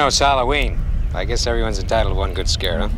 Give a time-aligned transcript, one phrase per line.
[0.00, 0.78] You know, it's Halloween.
[1.12, 2.88] I guess everyone's entitled to one good scare, huh?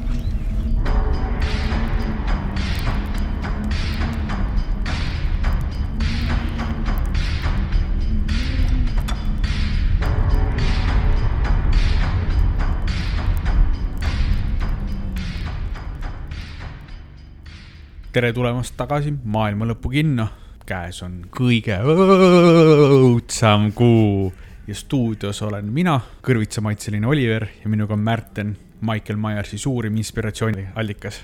[18.12, 20.28] tere tulemast tagasi Maailma Lõpu kinno.
[20.64, 24.30] käes on kõige õudsam kuu
[24.66, 31.20] ja stuudios olen mina, kõrvitsamaitseline Oliver ja minuga on Märten, Michael Myersi suurim inspiratsiooniallikas.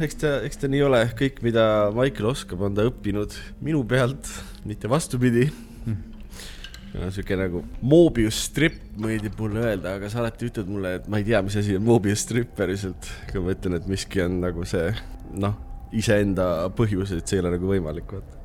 [0.00, 1.64] eks ta, eks ta nii ole, kõik, mida
[1.94, 4.30] Michael oskab, on ta õppinud minu pealt,
[4.64, 6.00] mitte vastupidi mm..
[7.14, 11.28] sihuke nagu Mobius strip meeldib mulle öelda, aga sa alati ütled mulle, et ma ei
[11.30, 13.10] tea, mis asi on Mobius strip päriselt.
[13.30, 14.90] kui ma ütlen, et miski on nagu see,
[15.38, 15.56] noh,
[15.92, 18.38] iseenda põhjus, et see ei ole nagu võimalik, vaata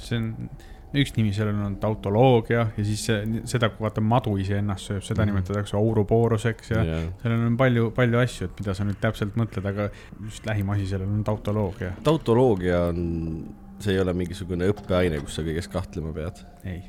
[0.00, 0.50] see on,
[0.90, 5.22] üks nimi sellel on tautoloogia ja siis see, seda, kui vaata madu iseennast sööb, seda
[5.22, 5.40] mm -hmm.
[5.40, 7.04] nimetatakse aurubooruseks ja yeah.
[7.22, 9.90] sellel on palju, palju asju, et mida sa nüüd täpselt mõtled, aga
[10.24, 11.92] just lähim asi sellel on tautoloogia.
[12.02, 16.42] tautoloogia on, see ei ole mingisugune õppeaine, kus sa kõiges kahtlema pead?
[16.64, 16.82] ei.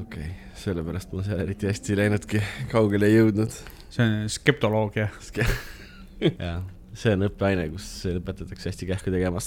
[0.00, 2.42] okei okay., sellepärast ma seal eriti hästi ei läinudki,
[2.72, 3.60] kaugele ei jõudnud.
[3.90, 5.46] see on skeptoloogia Ske.
[6.38, 6.64] jah
[6.98, 9.42] see on õppeaine, kus õpetatakse hästi kähku tegema.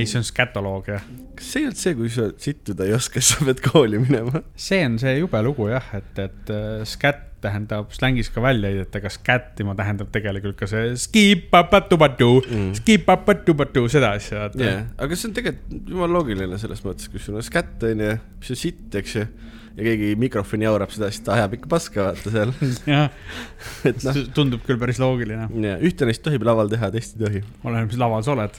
[0.00, 1.00] ei, see on skatoloogia.
[1.38, 4.42] kas see ei olnud see, kui sa sittuda ei oska, siis sa pead kooli minema?
[4.68, 9.10] see on see jube lugu jah, et, et uh, scat tähendab slängis ka väljaheidet, aga
[9.14, 14.48] scat'ima tähendab tegelikult ka see skipapatupatu mm., skipapatupatu, seda asja.
[14.58, 18.16] jah, aga see on tegelikult jumala loogiline selles mõttes, kui sul on scat on ju,
[18.40, 19.28] mis on sitt, eks ju
[19.78, 22.54] ja keegi mikrofoni jaurab seda, siis ta ajab ikka paska, vaata seal.
[22.88, 23.12] jah,
[23.88, 24.18] et noh.
[24.34, 25.46] tundub küll päris loogiline.
[25.86, 27.44] ühte neist tohib laval teha, teist ei tohi.
[27.62, 28.58] oleneb, mis laval sa oled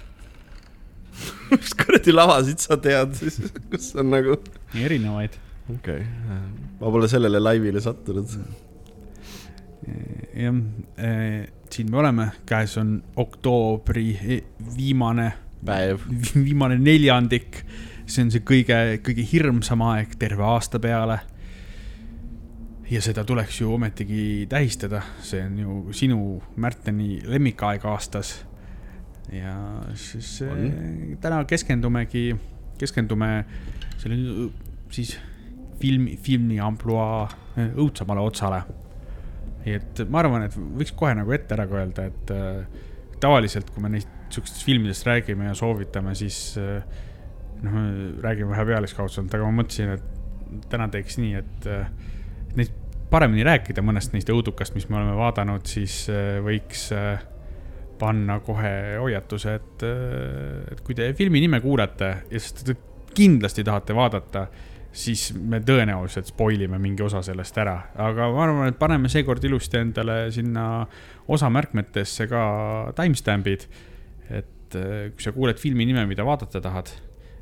[1.52, 3.42] mis kuradi lavasid sa tead siis,
[3.72, 4.38] kus on nagu?
[4.80, 5.36] erinevaid.
[5.76, 6.40] okei okay.,
[6.80, 8.38] ma pole sellele laivile sattunud.
[10.40, 10.64] jah,
[11.04, 14.08] eh, siin me oleme, käes on oktoobri
[14.78, 15.32] viimane
[15.66, 16.08] päev,
[16.48, 17.64] viimane neljandik
[18.10, 21.20] see on see kõige, kõige hirmsam aeg terve aasta peale.
[22.90, 28.46] ja seda tuleks ju ometigi tähistada, see on ju sinu, Märteni lemmikaeg aastas.
[29.32, 29.56] ja
[29.94, 30.66] siis on.
[30.66, 32.36] Eh, täna keskendumegi,
[32.78, 33.46] keskendume
[33.98, 34.50] sellele
[34.90, 35.18] siis
[35.80, 37.28] filmi, filmi ampluaa
[37.58, 38.64] eh, õudsemale otsale.
[39.66, 42.86] et ma arvan, et võiks kohe nagu ette ära ka öelda, et äh,
[43.22, 46.82] tavaliselt, kui me neist sihukestest filmidest räägime ja soovitame, siis äh,
[47.64, 47.80] noh,
[48.24, 52.78] räägime vähe pealiskaudselt, aga ma mõtlesin, et täna teeks nii, et, et neist
[53.10, 57.22] paremini rääkida mõnest neist õudukast, mis me oleme vaadanud, siis äh, võiks äh,
[58.00, 62.78] panna kohe hoiatuse, et, äh, et kui te filmi nime kuulete ja sest te
[63.18, 64.46] kindlasti tahate vaadata,
[64.94, 69.44] siis me tõenäoliselt spoil ime mingi osa sellest ära, aga ma arvan, et paneme seekord
[69.46, 70.64] ilusti endale sinna
[71.30, 72.42] osa märkmetesse ka
[72.98, 73.68] timestamp'id.
[74.30, 74.76] et
[75.16, 76.92] kui sa kuuled filmi nime, mida vaadata tahad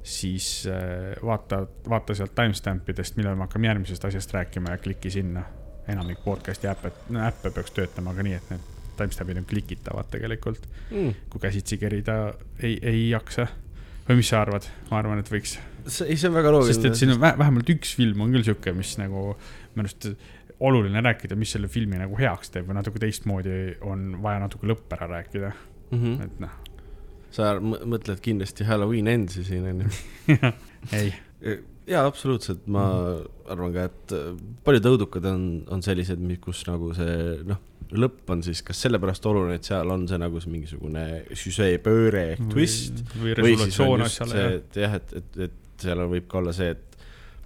[0.07, 5.12] siis äh, vaata, vaata sealt timestamp idest, millal me hakkame järgmisest asjast rääkima ja kliki
[5.12, 5.44] sinna.
[5.88, 6.91] enamik podcast'i äppe,
[7.28, 8.63] äppe peaks töötama ka nii, et need
[8.97, 11.13] timestamp'id on klikitavad tegelikult mm..
[11.31, 12.18] kui käsitsi kerida
[12.59, 13.47] ei, ei jaksa.
[14.09, 14.68] või mis sa arvad?
[14.91, 15.57] ma arvan, et võiks.
[16.07, 16.75] ei, see on väga loogiline.
[16.75, 19.29] sest et siin on vähemalt üks film on küll sihuke, mis nagu
[19.75, 20.09] minu arust
[20.59, 24.97] oluline rääkida, mis selle filmi nagu heaks teeb või natuke teistmoodi on vaja natuke lõpp
[24.97, 26.00] ära rääkida mm.
[26.00, 26.24] -hmm.
[26.25, 26.67] et noh
[27.38, 29.90] sa mõtled kindlasti Halloween Endsi siin onju
[30.98, 31.12] ei.
[31.88, 33.40] jaa, absoluutselt, ma mm.
[33.53, 34.30] arvan ka, et äh,
[34.66, 37.62] paljud õudukad on, on sellised, kus nagu see noh,
[37.96, 41.06] lõpp on siis kas sellepärast oluline, et seal on see nagu see mingisugune
[41.38, 43.06] süžeepööre ehk twist.
[43.16, 44.44] või resolutsioon asjale.
[44.57, 46.87] et jah, et, et, et seal võib ka olla see, et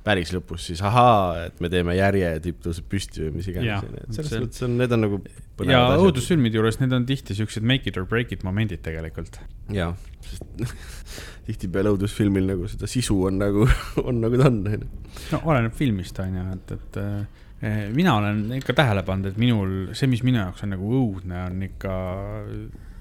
[0.06, 3.86] päris lõpus siis ahaa, et me teeme järje ja tipp tõuseb püsti või mis iganes.
[4.16, 5.20] selles mõttes on, need on nagu.
[5.68, 9.40] ja õudusfilmide juures need on tihti siuksed make it or break it momendid tegelikult.
[9.74, 9.92] ja,
[10.26, 10.66] sest
[11.50, 13.68] tihtipeale õudusfilmil nagu seda sisu on nagu,
[14.08, 14.62] on nagu ta on,
[15.36, 20.10] no oleneb filmist, onju, et, et eh, mina olen ikka tähele pannud, et minul, see,
[20.10, 21.98] mis minu jaoks on nagu õudne, on ikka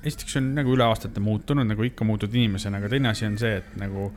[0.04, 3.60] esiteks on nagu üle aastate muutunud, nagu ikka muutud inimesena, aga teine asi on see,
[3.60, 4.10] et nagu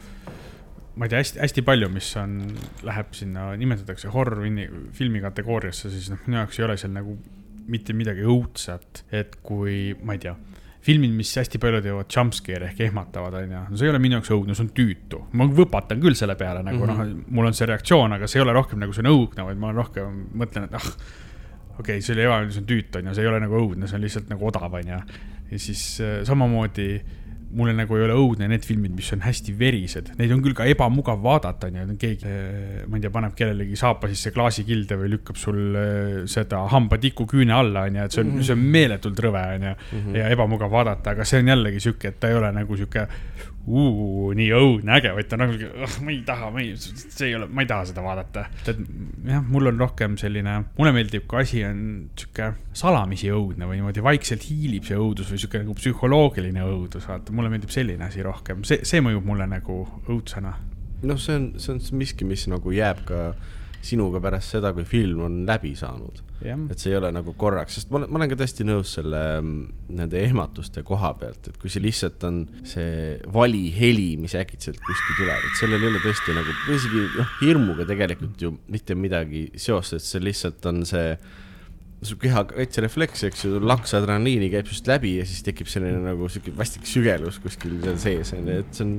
[0.95, 2.39] ma ei tea, hästi, hästi palju, mis on,
[2.85, 4.43] läheb sinna, nimetatakse horror
[4.93, 7.15] filmi kategooriasse, siis noh, minu jaoks ei ole seal nagu
[7.73, 10.35] mitte midagi õudset, et kui, ma ei tea,
[10.83, 14.33] filmid, mis hästi palju teevad jumpscare ehk ehmatavad, onju, no see ei ole minu jaoks
[14.35, 15.21] õudne, see on tüütu.
[15.39, 17.13] ma võpatan küll selle peale nagu mm -hmm.
[17.13, 19.61] noh, mul on see reaktsioon, aga see ei ole rohkem nagu see on õudne, vaid
[19.61, 20.89] ma rohkem mõtlen, et ah,
[21.79, 23.95] okei okay,, see oli ebameeldiv, see on tüütu, onju, see ei ole nagu õudne, see
[23.97, 24.99] on lihtsalt nagu odav, onju.
[25.51, 26.89] ja siis äh, samamoodi
[27.55, 30.67] mulle nagu ei ole õudne need filmid, mis on hästi verised, neid on küll ka
[30.69, 32.33] ebamugav vaadata, onju, keegi,
[32.89, 37.55] ma ei tea, paneb kellelegi saapa sisse klaasikilde või lükkab sul eh, seda hambatiku küüne
[37.55, 38.47] alla, onju, et see on -hmm.
[38.49, 39.73] see on meeletult rõve, onju,
[40.17, 43.07] ja ebamugav vaadata, aga see on jällegi sihuke, et ta ei ole nagu sihuke
[43.63, 47.35] uh, nii õudne, äge, vaid ta nagu, oh, ma ei taha, ma ei, see ei
[47.37, 48.45] ole, ma ei taha seda vaadata.
[48.67, 48.81] et
[49.29, 51.79] jah, mul on rohkem selline, mulle meeldib, kui asi on
[52.19, 57.35] sihuke salamisi õudne või niimoodi vaikselt hiilib see õudus või sihuke nagu psühholoogiline õudus, vaata,
[57.43, 60.55] mulle meeldib selline asi rohkem, see, see mõjub mulle nagu õudsena.
[61.03, 63.25] noh, see on, see on miski, mis nagu jääb ka
[63.83, 66.21] sinuga pärast seda, kui film on läbi saanud.
[66.43, 69.19] et see ei ole nagu korraks, sest ma olen, ma olen ka täiesti nõus selle,
[69.39, 74.81] mm, nende ehmatuste koha pealt, et kui see lihtsalt on see vali heli, mis äkitselt
[74.83, 79.45] kuskil tuleb, et sellel ei ole tõesti nagu, isegi noh, hirmuga tegelikult ju mitte midagi
[79.55, 81.15] seost, et see lihtsalt on see
[82.07, 86.29] su keha kaitserefleks, eks ju, laks adrenaliini käib sinust läbi ja siis tekib selline nagu
[86.31, 88.93] sihuke vastik sügelus kuskil seal sees, on ju, et see on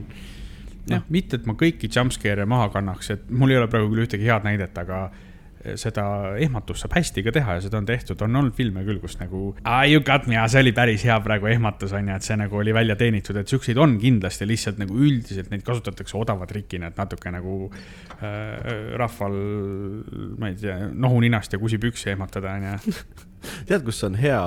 [0.93, 4.29] noh, mitte, et ma kõiki jumpscare'e maha kannaks, et mul ei ole praegu küll ühtegi
[4.29, 5.07] head näidet, aga
[5.81, 6.05] seda
[6.43, 9.55] ehmatust saab hästi ka teha ja seda on tehtud, on olnud filme küll, kus nagu
[9.89, 12.75] you got me, see oli päris hea praegu ehmatus on ju, et see nagu oli
[12.77, 17.33] välja teenitud, et siukseid on kindlasti, lihtsalt nagu üldiselt neid kasutatakse odava trikina, et natuke
[17.35, 19.39] nagu äh, rahval,
[20.41, 22.97] ma ei tea, nohu ninast ja kusi püksi ehmatada on ju.
[23.69, 24.41] tead, kus on hea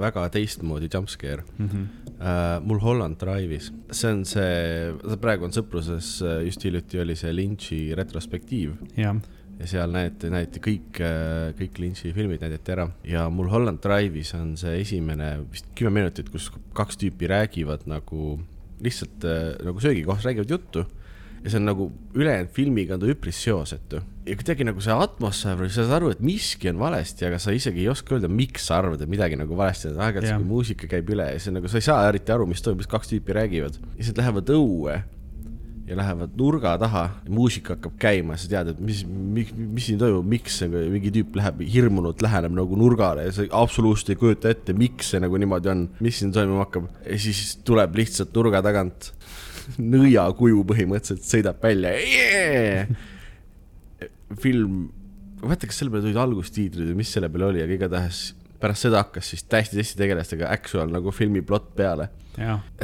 [0.00, 1.68] väga teistmoodi jumpscare mm?
[1.68, 1.90] -hmm.
[2.22, 7.80] Uh, mul Holland Drive'is, see on see, praegu on Sõpruses just hiljuti oli see Lynch'i
[7.98, 8.76] retrospektiiv.
[8.96, 9.16] jah
[9.62, 14.34] ja seal näete, näete kõik, äh, kõik Lynch'i filmid näidati ära ja mul Holland Drive'is
[14.38, 18.34] on see esimene vist kümme minutit, kus kaks tüüpi räägivad nagu
[18.82, 20.86] lihtsalt äh, nagu söögikohas räägivad juttu
[21.42, 24.02] ja see on nagu ülejäänud filmiga on ta üpris seosetu.
[24.26, 27.82] ja kuidagi nagu see atmosfäär, sa saad aru, et miski on valesti, aga sa isegi
[27.82, 31.10] ei oska öelda, miks sa arvad, et midagi nagu valesti on, aeg-ajalt sihuke muusika käib
[31.10, 33.80] üle ja see nagu, sa ei saa eriti aru, mis toimub, mis kaks tüüpi räägivad.
[33.82, 35.00] ja siis nad lähevad õue
[35.86, 37.02] ja lähevad nurga taha,
[37.32, 41.62] muusika hakkab käima, sa tead, et mis, mis, mis siin toimub, miks mingi tüüp läheb
[41.74, 45.84] hirmunult läheneb nagu nurgale ja sa absoluutselt ei kujuta ette, miks see nagu niimoodi on,
[46.04, 46.86] mis siin toimuma hakkab.
[47.02, 49.10] ja siis tuleb lihtsalt nurga tagant
[49.82, 52.94] nõiakuju põhimõtteliselt sõidab välja yeah!.
[54.38, 54.86] film,
[55.40, 58.24] ma ei mäleta, kas selle peale tulid algustiitrid või mis selle peale oli, aga igatahes
[58.62, 62.12] pärast seda hakkas siis täiesti teiste tegelastega actual nagu filmi plott peale.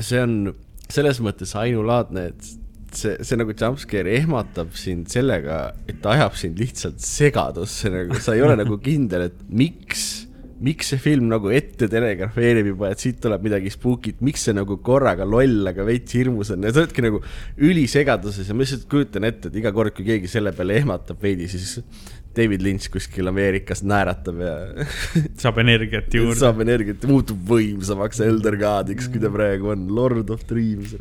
[0.00, 0.54] see on
[0.88, 5.58] selles mõttes ainulaadne, et see, see nagu jumpscare ehmatab sind sellega,
[5.88, 10.06] et ta ajab sind lihtsalt segadusse, nagu sa ei ole nagu kindel, et miks,
[10.64, 14.78] miks see film nagu ette telegrafeerib juba, et siit tuleb midagi spookit, miks see nagu
[14.84, 16.66] korraga loll, aga veits hirmus on.
[16.66, 17.22] Ja sa oledki nagu
[17.68, 21.50] ülisegaduses ja ma lihtsalt kujutan ette, et iga kord, kui keegi selle peale ehmatab veidi,
[21.50, 21.78] siis
[22.36, 24.52] David Lynch kuskil Ameerikas naeratab ja
[25.42, 26.38] saab energiat juurde.
[26.40, 30.94] saab energiat, muutub võimsamaks Elder Godiks, kui ta praegu on, Lord of Dreams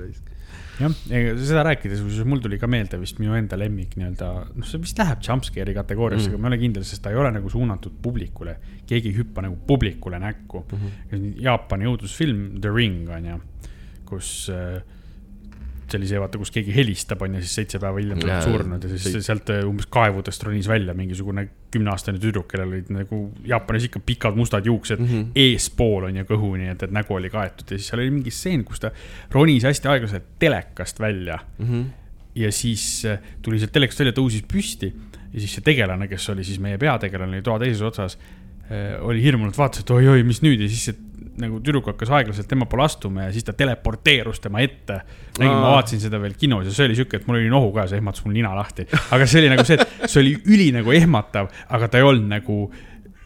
[0.77, 0.93] jah,
[1.41, 4.99] seda rääkides, kusjuures mul tuli ka meelde vist minu enda lemmik nii-öelda, noh, see vist
[5.01, 6.37] läheb jumpscare'i kategooriasse mm, -hmm.
[6.37, 8.57] aga ma ei ole kindel, sest ta ei ole nagu suunatud publikule.
[8.87, 10.77] keegi ei hüppa nagu publikule näkku mm.
[10.77, 11.33] -hmm.
[11.43, 13.39] Jaapani õudusfilm The Ring on ju,
[14.05, 14.81] kus äh,
[15.93, 19.05] see, vaata, kus keegi helistab, on ju, siis seitse päeva hiljem oled surnud ja siis
[19.07, 19.21] see...
[19.25, 24.39] sealt äh, umbes kaevudest ronis välja mingisugune kümneaastane tüdruk, kellel olid nagu Jaapanis ikka pikad
[24.39, 25.29] mustad juuksed mm -hmm.
[25.35, 28.65] eespool on ju kõhuni, et, et nägu oli kaetud ja siis seal oli mingi stseen,
[28.67, 28.91] kus ta
[29.31, 31.65] ronis hästi aeglaselt telekast välja mm.
[31.65, 31.85] -hmm.
[32.35, 34.93] ja siis äh, tuli sealt telekast välja, tõusis püsti
[35.33, 38.17] ja siis see tegelane, kes oli siis meie peategelane, oli toa teises otsas
[38.71, 41.03] äh, oli hirmunult, vaatas, et oi-oi, mis nüüd ja siis see
[41.41, 45.01] nagu tüdruk hakkas aeglaselt tema poole astuma ja siis ta teleporteerus tema ette.
[45.37, 47.87] nägin, ma vaatasin seda veel kinos ja see oli siuke, et mul oli nohu ka,
[47.87, 48.87] see ehmatas mul nina lahti.
[49.15, 52.29] aga see oli nagu see, et see oli üli nagu ehmatav, aga ta ei olnud
[52.31, 52.59] nagu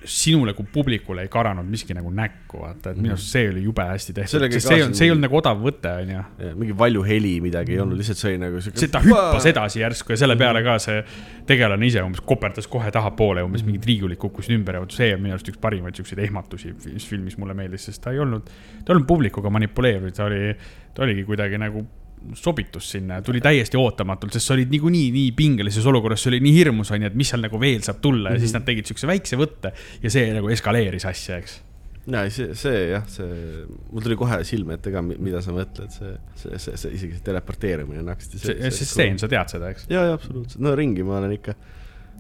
[0.06, 3.84] sinule kui publikule ei karanud miski nagu näkku, vaata, et minu arust see oli jube
[3.86, 6.24] hästi tehtud, sest see ei olnud, see ei olnud nagu odav võte, onju.
[6.58, 8.90] mingi valjuheli midagi ei olnud, lihtsalt see oli nagu siuke.
[8.92, 11.04] ta hüppas edasi järsku ja selle peale ka see
[11.50, 15.22] tegelane ise umbes koperdas kohe tahapoole, umbes mingid riiulid kukkusid ümber ja vot see on
[15.22, 18.50] minu arust üks parimaid siukseid ehmatusi, mis filmis mulle meeldis, sest ta ei olnud,
[18.82, 20.56] ta ei olnud publikuga manipuleeriv, ta oli,
[20.96, 21.86] ta oligi kuidagi nagu
[22.38, 26.44] sobitus sinna ja tuli täiesti ootamatult, sest sa olid niikuinii nii pingelises olukorras, see oli
[26.46, 28.46] nii hirmus, onju, et mis seal nagu veel saab tulla ja mm -hmm.
[28.46, 28.60] siis mhm.
[28.60, 29.74] nad tegid siukse väikse võtte
[30.04, 31.62] ja see nagu eskaleeris asja, eks
[32.10, 36.16] ja see, see jah, see, mul tuli kohe silme ette ka, mida sa mõtled, see,
[36.40, 38.40] see, see, see isegi see teleporteerimine on hästi.
[38.42, 39.86] see, see, see stseen, sa tead seda, eks?
[39.92, 41.56] ja, ja absoluutselt, no ringi ma olen ikka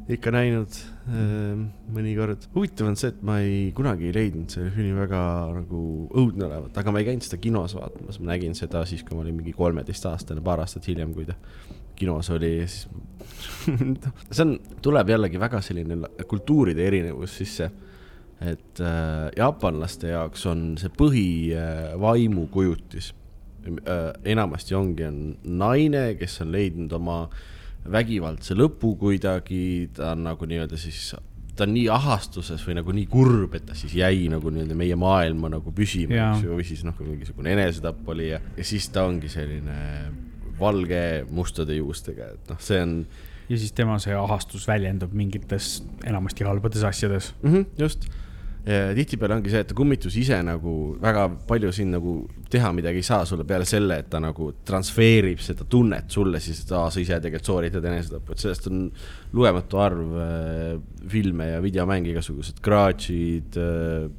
[0.10, 0.78] ikka näinud
[1.12, 1.60] äh,
[1.94, 2.48] mõnikord.
[2.56, 5.22] huvitav on see, et ma ei, kunagi ei leidnud selle filmi väga
[5.60, 9.18] nagu õudne olevat, aga ma ei käinud seda kinos vaatamas, ma nägin seda siis, kui
[9.18, 11.36] ma olin mingi kolmeteistaastane, paar aastat hiljem, kui ta
[12.02, 12.88] kinos oli ja siis
[14.34, 15.96] see on, tuleb jällegi väga selline
[16.30, 17.66] kultuuride erinevus sisse.
[18.42, 23.18] et äh, jaapanlaste jaoks on see põhivaimukujutis äh,
[23.86, 27.30] äh, enamasti ongi, on naine, kes on leidnud oma
[27.90, 31.14] vägivaldse lõpu kuidagi, ta on nagu nii-öelda siis,
[31.56, 34.98] ta on nii ahastuses või nagu nii kurb, et ta siis jäi nagu nii-öelda meie
[35.00, 39.08] maailma nagu püsima, eks ju, või siis noh, mingisugune enesetapp oli ja, ja siis ta
[39.10, 39.80] ongi selline
[40.62, 42.96] valge mustade juustega, et noh, see on
[43.52, 47.34] ja siis tema see ahastus väljendub mingites enamasti halbades asjades.
[47.42, 47.54] mm.
[47.54, 48.08] -hmm, just.
[48.64, 52.16] Tihtipeale ongi see, et kummitus ise nagu väga palju siin nagu
[52.52, 56.62] teha midagi ei saa sulle peale selle, et ta nagu transfeerib seda tunnet sulle siis,
[56.66, 58.84] et aa, sa ise tegelikult sooritad enesetappu, et sellest on
[59.34, 60.76] lugematu arv äh,
[61.10, 64.10] filme ja videomänge, igasugused Garage'id äh,,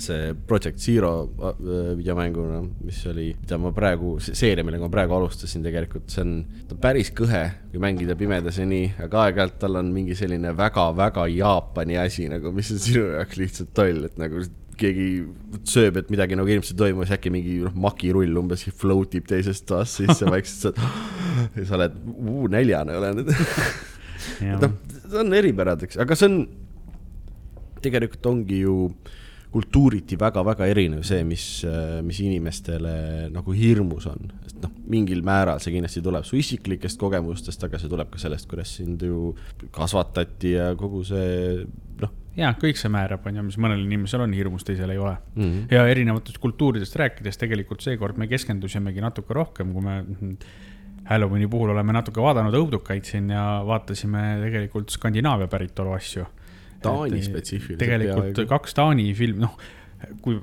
[0.00, 5.62] see Project Zero äh, videomänguna, mis oli, mida ma praegu, seeria, millega ma praegu alustasin
[5.64, 6.34] tegelikult, see on,
[6.66, 10.54] ta on päris kõhe, kui mängida pimedas ja nii, aga aeg-ajalt tal on mingi selline
[10.58, 14.42] väga-väga Jaapani asi nagu, mis on sinu jaoks lihtsalt toll, et nagu
[14.78, 15.08] keegi
[15.70, 19.68] sööb, et midagi nagu hirmsasti toimub, siis äkki mingi noh, makirull umbes float ib teisest
[19.70, 20.80] toast sisse vaikselt,
[21.60, 21.98] sa oled,
[22.56, 23.24] näljane olen.
[24.40, 24.72] Noh,
[25.04, 26.38] see on eripäradeks, aga see on,
[27.84, 28.76] tegelikult ongi ju
[29.54, 31.46] kultuuriti väga-väga erinev see, mis,
[32.02, 32.94] mis inimestele
[33.34, 37.92] nagu hirmus on, sest noh, mingil määral see kindlasti tuleb su isiklikest kogemustest, aga see
[37.92, 39.30] tuleb ka sellest, kuidas sind ju
[39.74, 41.62] kasvatati ja kogu see
[42.02, 45.16] noh ja kõik see määrab, on ju, mis mõnel inimesel on hirmus, teisel ei ole
[45.36, 45.74] mm -hmm.
[45.74, 50.02] ja erinevatest kultuuridest rääkides tegelikult seekord me keskendusimegi natuke rohkem, kui me
[51.04, 56.24] Halloweeni puhul oleme natuke vaadanud õudukaid siin ja vaatasime tegelikult Skandinaavia päritolu asju.
[56.84, 58.50] Taani spetsiifiliselt tegelikult peaaegu.
[58.54, 59.56] kaks Taani film, noh,
[60.24, 60.38] kui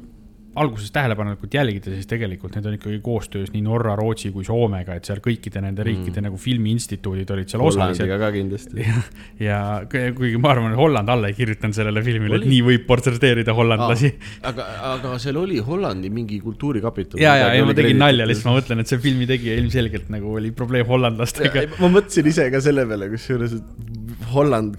[0.55, 5.07] alguses tähelepanelikult jälgida, siis tegelikult need on ikkagi koostöös nii Norra, Rootsi kui Soomega, et
[5.07, 6.25] seal kõikide nende riikide mm.
[6.27, 8.81] nagu filmiinstituudid olid seal osalised Hollandiga ka kindlasti.
[8.83, 9.03] ja,
[9.39, 9.59] ja
[9.91, 13.55] ku- kuigi ma arvan, et Holland alla ei kirjutanud sellele filmile, et nii võib portreteerida
[13.55, 14.11] hollandlasi.
[14.51, 17.23] aga, aga seal oli Hollandi mingi kultuurikapital.
[17.23, 20.35] ja, ja, ja ma tegin nalja, lihtsalt ma mõtlen, et see filmi tegija ilmselgelt nagu
[20.35, 21.69] oli probleem hollandlastega.
[21.79, 23.90] ma mõtlesin ise ka selle peale, kusjuures, et
[24.33, 24.77] Holland,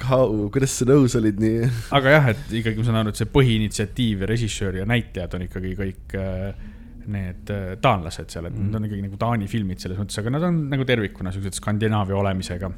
[0.53, 1.71] kuidas sa nõus olid nii?
[1.97, 5.47] aga jah, et ikkagi ma saan aru, et see põhiinitsiatiiv ja režissöör ja näitlejad on
[5.47, 6.69] ikkagi kõik äh,
[7.13, 10.47] need äh, taanlased seal, et need on ikkagi nagu Taani filmid selles mõttes, aga nad
[10.49, 12.71] on nagu tervikuna siuksed Skandinaavia olemisega.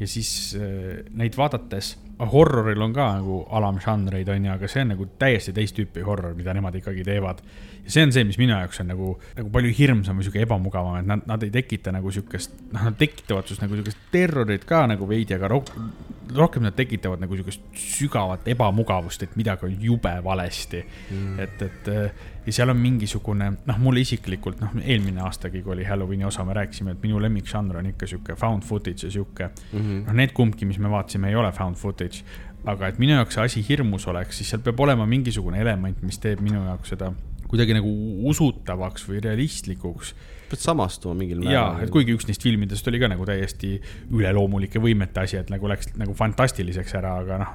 [0.00, 1.94] ja siis äh, neid vaadates,
[2.32, 6.34] horroril on ka nagu alamžanreid, on ju, aga see on nagu täiesti teist tüüpi horror,
[6.36, 7.42] mida nemad ikkagi teevad.
[7.90, 11.00] Ja see on see, mis minu jaoks on nagu, nagu palju hirmsam või sihuke ebamugavam,
[11.00, 14.84] et nad, nad ei tekita nagu siukest, noh, nad tekitavad sinust nagu siukest terrorit ka
[14.90, 15.88] nagu veidi, aga rohkem,
[16.36, 21.40] rohkem nad tekitavad nagu siukest sügavat ebamugavust, et midagi on jube valesti mm..
[21.42, 25.88] et, et äh, ja seal on mingisugune, noh, mulle isiklikult, noh, eelmine aastagi, kui oli
[25.88, 29.80] Halloweeni osa, me rääkisime, et minu lemmikžanr on ikka sihuke found footage ja sihuke mm.
[29.80, 30.06] -hmm.
[30.06, 32.22] noh, need kumbki, mis me vaatasime, ei ole found footage.
[32.64, 36.18] aga et minu jaoks see asi hirmus oleks, siis seal peab olema mingisugune element, mis
[36.18, 37.12] teeb minu jaoks seda
[37.50, 37.90] kuidagi nagu
[38.30, 40.14] usutavaks või realistlikuks
[40.50, 43.76] pead samastuma mingil ja, et kuigi üks neist filmidest oli ka nagu täiesti
[44.10, 47.52] üleloomulike võimete asi, et nagu läks nagu fantastiliseks ära, aga noh,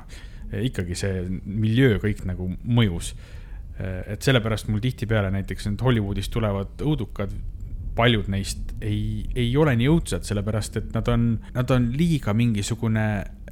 [0.64, 3.14] ikkagi see miljöö kõik nagu mõjus.
[3.76, 7.34] et sellepärast mul tihtipeale näiteks need Hollywoodist tulevad õudukad,
[7.96, 11.26] paljud neist ei, ei ole nii õudsad, sellepärast et nad on,
[11.56, 13.08] nad on liiga mingisugune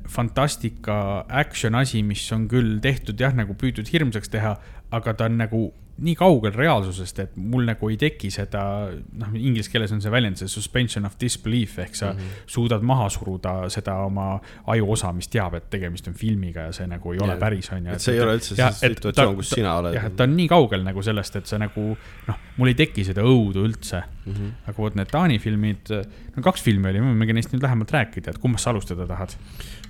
[0.07, 4.55] fantastika action asi, mis on küll tehtud jah, nagu püütud hirmsaks teha,
[4.95, 5.63] aga ta on nagu
[6.01, 8.63] nii kaugel reaalsusest, et mul nagu ei teki seda,
[9.19, 12.47] noh, inglise keeles on see väljend, see suspension of disbelief ehk sa mm -hmm.
[12.49, 14.39] suudad maha suruda seda oma
[14.73, 17.39] ajuosa, mis teab, et tegemist on filmiga ja see nagu ei ole Jah.
[17.39, 17.93] päris, on ju.
[17.93, 19.93] et see ei ole üldse see situatsioon, kus sina oled.
[19.93, 21.97] jah, et ta on nii kaugel nagu sellest, et sa nagu
[22.27, 24.33] noh, mul ei teki seda õudu üldse mm.
[24.33, 24.51] -hmm.
[24.65, 25.93] aga vot need Taani filmid,
[26.35, 29.37] no kaks filmi oli, me võimegi neist nüüd lähemalt rääkida, et kummast sa alustada tahad?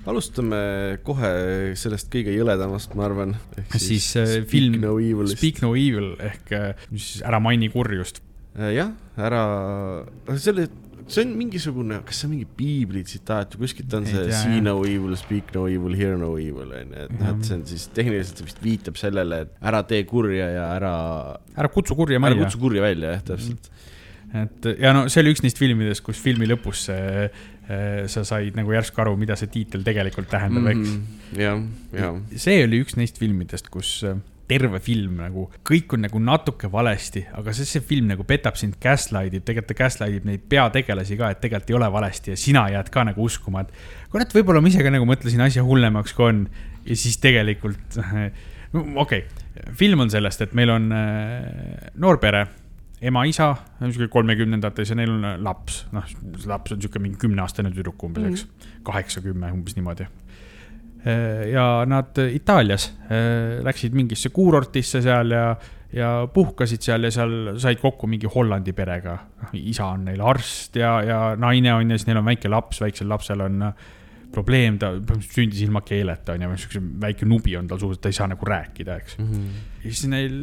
[0.10, 0.60] Alustame
[1.08, 1.32] kohe
[1.80, 3.36] sellest kõige jõledamast, ma arvan.
[3.78, 5.40] siis äh, film no Evilist.
[5.40, 8.22] Speak no evil ehk äh, siis ära maini kurjust.
[8.58, 9.44] Äh, jah, ära,
[10.38, 10.68] selle,
[11.08, 14.60] see on mingisugune, kas see on mingi piibli tsitaat või kuskilt on see tea, see
[14.64, 17.64] no evil, speak no evil, hear no evil on ju, et noh, et see on
[17.70, 20.94] siis tehniliselt see vist viitab sellele, et ära tee kurja ja ära,
[21.56, 22.62] ära kutsu kurja ära majja kutsu.
[22.62, 23.72] kurja välja jah, täpselt.
[24.44, 27.28] et ja no see oli üks neist filmidest, kus filmi lõpus see,
[28.12, 30.90] sa said nagu järsku aru, mida see tiitel tegelikult tähendab, eks.
[30.90, 31.40] Mhm.
[31.40, 31.64] jah,
[31.96, 32.22] jah.
[32.36, 34.18] see oli üks neist filmidest, kus äh,
[34.50, 38.76] terve film nagu, kõik on nagu natuke valesti, aga see, see film nagu petab sind,
[38.84, 42.40] gaslight ib, tegelikult ta gaslight ib neid peategelasi ka, et tegelikult ei ole valesti ja
[42.40, 46.16] sina jääd ka nagu uskuma, et kurat, võib-olla ma ise ka nagu mõtlesin asja hullemaks,
[46.18, 46.44] kui on.
[46.84, 47.98] ja siis tegelikult,
[49.06, 49.24] okei okay.,
[49.80, 52.46] film on sellest, et meil on äh, noor pere,
[53.10, 53.50] ema-isa,
[53.82, 56.10] niisugune kolmekümnendates ja neil on äh, laps, noh,
[56.50, 60.10] laps on niisugune mingi kümneaastane tüdruk umbes, eks, kaheksa-kümme umbes niimoodi.
[61.04, 65.50] Ja nad Itaalias äh, läksid mingisse kuurortisse seal ja,
[65.92, 69.18] ja puhkasid seal ja seal said kokku mingi Hollandi perega.
[69.54, 73.12] isa on neil arst ja, ja naine on ja siis neil on väike laps, väiksel
[73.12, 73.92] lapsel on äh,
[74.34, 78.28] probleem, ta sündis ilma keeleta, onju, siukse väike nubi on tal suus, ta ei saa
[78.32, 79.30] nagu rääkida, eks mm.
[79.30, 79.62] -hmm.
[79.84, 80.36] ja siis neil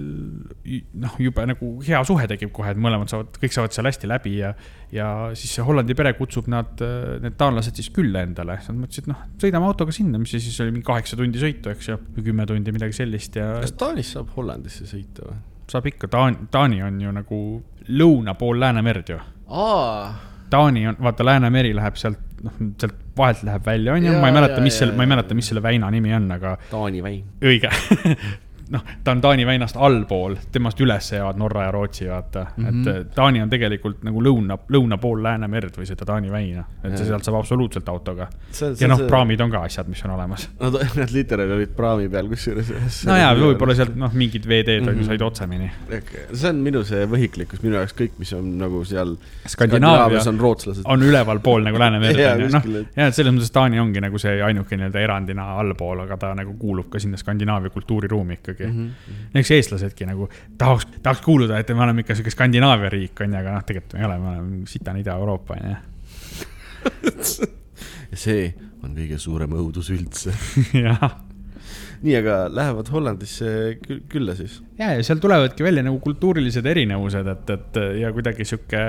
[1.05, 4.37] noh, jube nagu hea suhe tekib kohe, et mõlemad saavad, kõik saavad seal hästi läbi
[4.39, 4.53] ja,
[4.95, 6.85] ja siis see Hollandi pere kutsub nad,
[7.25, 8.59] need taanlased siis külla endale.
[8.69, 11.93] Nad mõtlesid, noh, sõidame autoga sinna, mis see siis oli, mingi kaheksa tundi sõitu, eks
[11.93, 13.53] ju, või kümme tundi, midagi sellist ja.
[13.65, 15.39] kas Taanis saab Hollandisse sõita või?
[15.71, 17.37] saab ikka, Taani, Taani on ju nagu
[17.91, 19.23] lõuna pool Läänemerd ju.
[19.51, 24.37] aa Taani on, vaata, Läänemeri läheb sealt, noh, sealt vahelt läheb välja, onju, ma ei
[24.37, 26.57] mäleta, mis selle, ma ei mäleta, mis selle väina nimi on, aga.
[26.71, 27.25] Taani väin.
[27.45, 27.71] õige
[28.71, 32.65] noh, ta on Taani väinast allpool, temast üles jäävad Norra ja Rootsi, vaata mm.
[32.65, 32.69] -hmm.
[32.69, 33.09] et mhm.
[33.15, 36.65] Taani on tegelikult nagu lõuna, lõuna pool Läänemerd või seda Taani väina.
[36.85, 37.05] et ja.
[37.05, 38.29] sealt saab absoluutselt autoga.
[38.81, 40.49] ja noh, praamid on ka asjad, mis on olemas.
[40.61, 43.03] Nad, nad literaali olid praami peal kusjuures.
[43.07, 45.07] no jaa, võib-olla sealt noh, mingid veeteed mm -hmm.
[45.07, 45.71] said otsemini.
[46.33, 49.17] see on minu see võhiklikkus, minu jaoks kõik, mis on nagu seal.
[49.47, 50.83] Skandinaavias on rootslased.
[50.85, 52.87] on ülevalpool nagu Läänemerd on ju, noh.
[52.97, 56.55] ja, et selles mõttes Taani ongi nagu see ainuke nii-öelda erandina allpool, aga ta nagu
[56.59, 58.90] kuulub ka sinna Skandinaavia kultuuriruumi ikkagi ikkagi mm.
[58.90, 59.38] -hmm.
[59.40, 63.40] eks eestlasedki nagu tahaks, tahaks kuuluda, et me oleme ikka sihuke Skandinaavia riik, on ju,
[63.40, 65.79] aga noh, tegelikult me ei ole, me oleme sitane Ida-Euroopa, on ju.
[68.26, 68.52] see
[68.83, 70.33] on kõige suurem õudus üldse
[70.87, 71.21] jah
[72.00, 73.79] nii, aga lähevad Hollandisse
[74.11, 74.61] külla siis?
[74.79, 78.85] ja, ja seal tulevadki välja nagu kultuurilised erinevused, et, et ja kuidagi sihuke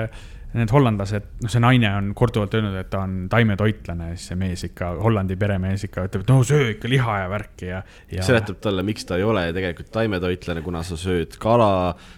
[0.58, 4.64] need hollandlased, noh, see naine on korduvalt öelnud, et ta on taimetoitlane, siis see mees
[4.68, 7.82] ikka, Hollandi peremees ikka ütleb, et no söö ikka liha ja värki ja,
[8.12, 8.24] ja....
[8.26, 11.70] seletab talle, miks ta ei ole tegelikult taimetoitlane, kuna sa sööd kala,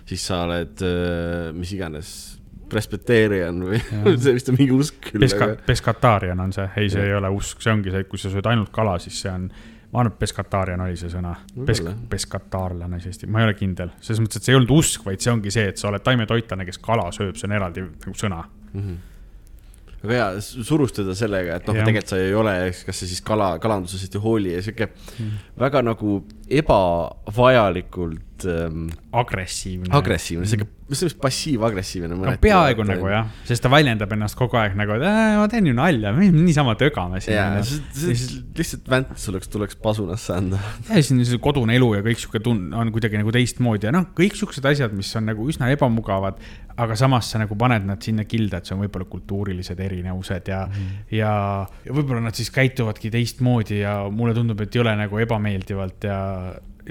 [0.08, 2.14] siis sa oled äh, mis iganes
[2.70, 3.78] presbyterian või
[4.24, 5.52] see vist on mingi usk küll Peska,.
[5.66, 7.12] Peskatarian on see, ei, see ja.
[7.12, 9.48] ei ole usk, see ongi see, et kui sa sööd ainult kala, siis see on
[9.94, 11.36] ma arvan, et peskataarian oli see sõna.
[11.68, 15.06] Pesk-, peskataarlane siis eesti, ma ei ole kindel, selles mõttes, et see ei olnud usk,
[15.06, 18.16] vaid see ongi see, et sa oled taimetoitlane, kes kala sööb, see on eraldi nagu
[18.18, 18.80] sõna mm.
[18.80, 19.02] -hmm
[20.04, 22.54] väga hea, surustada sellega, et noh, tegelikult sa ei ole,
[22.86, 25.30] kas sa siis kala, kalandusest ei hooli ja sihuke mm.
[25.60, 26.18] väga nagu
[26.60, 28.88] ebavajalikult ähm,.
[29.12, 29.92] agressiivne.
[29.94, 32.16] agressiivne, sihuke see on passiiv-agressiivne.
[32.18, 35.04] no peaaegu nagu jah, sest ta väljendab ennast kogu aeg nagu, et
[35.38, 37.38] ma teen ju nalja, niisama tögame siin.
[37.38, 37.62] jaa,
[38.58, 40.60] lihtsalt vänt tuleks, tuleks pasunasse anda.
[40.90, 43.94] ja siis on see kodune elu ja kõik sihuke tun-, on kuidagi nagu teistmoodi ja
[43.96, 46.42] noh, kõik siuksed asjad, mis on nagu üsna ebamugavad.
[46.74, 50.64] aga samas sa nagu paned nad sinna kilda, et see on võib-olla kultuurilised erinevused ja
[50.66, 51.16] mm, -hmm.
[51.16, 51.32] ja,
[51.86, 56.18] ja võib-olla nad siis käituvadki teistmoodi ja mulle tundub, et ei ole nagu ebameeldivalt ja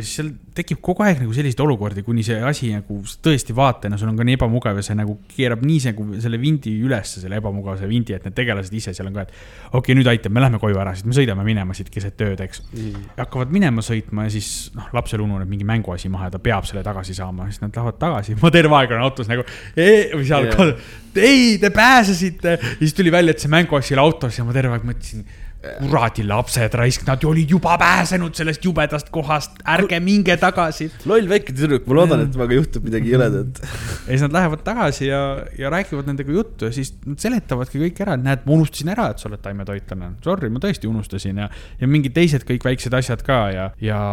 [0.02, 4.18] seal tekib kogu aeg nagu selliseid olukordi, kuni see asi nagu tõesti vaatena, sul on
[4.18, 8.16] ka nii ebamugav ja see nagu keerab nii nagu selle vindi ülesse, selle ebamugavuse vindi,
[8.18, 9.36] et need tegelased ise seal on ka, et.
[9.70, 12.42] okei okay,, nüüd aitab, me lähme koju ära, siis me sõidame minema siit keset ööd,
[12.46, 13.06] eks mm..
[13.20, 16.82] hakkavad minema sõitma ja siis noh, lapsel ununeb mingi mänguasi maha ja ta peab selle
[16.86, 19.46] tagasi saama, siis nad lähevad tagasi, ma terve aeg olen autos nagu.
[19.78, 24.42] või seal yeah., ei, te pääsesite ja siis tuli välja, et see mänguasi oli autos
[24.42, 25.26] ja ma terve aeg mõtlesin
[25.64, 30.90] kuradi lapsed raisk, nad olid juba pääsenud sellest jubedast kohast, ärge minge tagasi.
[31.08, 33.62] loll väike tüdruk, ma loodan, et temaga juhtub midagi jõledat.
[33.64, 35.22] ja siis nad lähevad tagasi ja,
[35.60, 39.08] ja räägivad nendega juttu ja siis nad seletavadki kõik ära, et näed, ma unustasin ära,
[39.14, 40.12] et sa oled taimetoitlane.
[40.26, 41.48] Sorry, ma tõesti unustasin ja,
[41.80, 44.04] ja mingid teised kõik väiksed asjad ka ja, ja,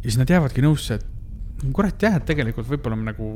[0.00, 3.30] ja siis nad jäävadki nõusse, et kurat jah, et tegelikult võib-olla me nagu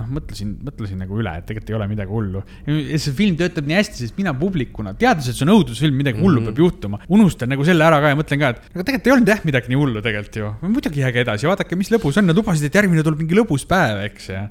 [0.00, 2.42] noh, mõtlesin, mõtlesin nagu üle, et tegelikult ei ole midagi hullu.
[2.66, 6.20] ja see film töötab nii hästi, sest mina publikuna, teades, et see on õudusfilm, midagi
[6.22, 6.56] hullu mm -hmm.
[6.56, 9.32] peab juhtuma, unustan nagu selle ära ka ja mõtlen ka, et aga tegelikult ei olnud
[9.34, 10.52] jah midagi nii hullu tegelikult ju.
[10.62, 14.02] muidugi jääge edasi, vaadake, mis lõbus on, nad lubasid, et järgmine tuleb mingi lõbus päev,
[14.08, 14.48] eks ja.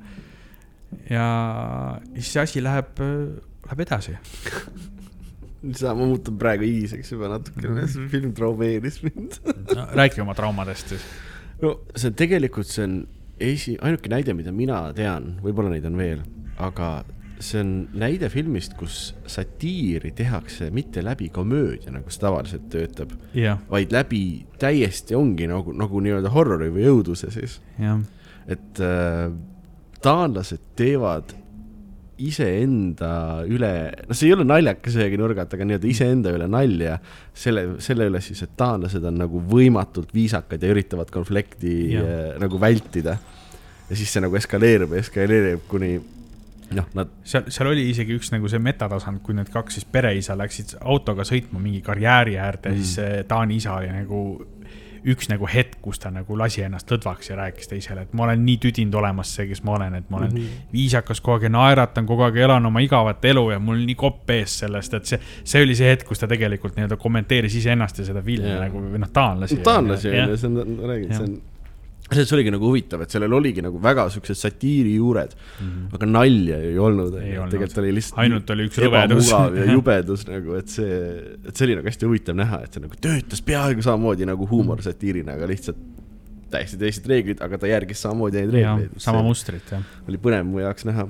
[1.09, 1.27] ja
[2.15, 3.03] siis see asi läheb,
[3.65, 4.17] läheb edasi
[5.79, 9.39] sa, ma muutun praegu hiiseks juba natukene, see film traumeeris mind
[9.75, 11.07] no, räägi oma traumadest siis.
[11.63, 12.99] no see on tegelikult, see on
[13.39, 16.21] esi, ainuke näide, mida mina tean, võib-olla neid on veel,
[16.59, 16.89] aga
[17.39, 23.61] see on näide filmist, kus satiiri tehakse mitte läbi komöödia, nagu see tavaliselt töötab yeah.,
[23.71, 24.23] vaid läbi
[24.59, 28.01] täiesti ongi nagu, nagu nii-öelda horrori või õuduse siis yeah..
[28.47, 29.29] et äh,
[30.03, 31.31] taanlased teevad
[32.25, 33.11] iseenda
[33.47, 33.71] üle,
[34.09, 36.99] noh, see ei ole naljakas ühegi nurga alt, aga nii-öelda iseenda üle nalja.
[37.33, 42.61] selle, selle üle siis, et taanlased on nagu võimatult viisakad ja üritavad konflikti äh, nagu
[42.61, 43.17] vältida.
[43.89, 45.95] ja siis see nagu eskaleerub ja eskaleerib kuni
[46.75, 47.15] noh, nad.
[47.23, 51.25] seal, seal oli isegi üks nagu see metatasand, kui need kaks siis pereisa läksid autoga
[51.27, 54.23] sõitma mingi karjääri äärde mm., siis Taani isa oli nagu
[55.05, 58.45] üks nagu hetk, kus ta nagu lasi ennast lõdvaks ja rääkis teisele, et ma olen
[58.45, 60.71] nii tüdinud olemas see, kes ma olen, et ma olen mm -hmm.
[60.73, 64.29] viisakas kogu aeg ja naeratan kogu aeg, elan oma igavat elu ja mul nii kopp
[64.29, 68.05] ees sellest, et see, see oli see hetk, kus ta tegelikult nii-öelda kommenteeris iseennast ja
[68.05, 68.65] seda filmi yeah.
[68.65, 69.57] nagu või noh, taanlasi.
[69.63, 71.41] taanlasi on ju, see on, räägin, see on
[72.15, 75.95] selles oligi nagu huvitav, et sellel oligi nagu väga siuksed satiiri juured mm, -hmm.
[75.95, 77.49] aga nalja ei olnud, Mhm.
[77.51, 79.29] Tegelikult oli lihtsalt Ainult oli üks rõvedus.
[79.57, 80.97] ja jubedus nagu, et see,
[81.47, 84.49] et see oli nagu hästi huvitav näha, et see nagu töötas peaaegu samamoodi nagu Mhm.
[84.51, 85.77] huumor satiirina, aga lihtsalt
[86.49, 88.89] täiesti teised reeglid, aga ta järgis samamoodi neid reegleid.
[88.97, 89.83] sama mustrit jah.
[90.07, 91.07] oli põnev mu jaoks näha.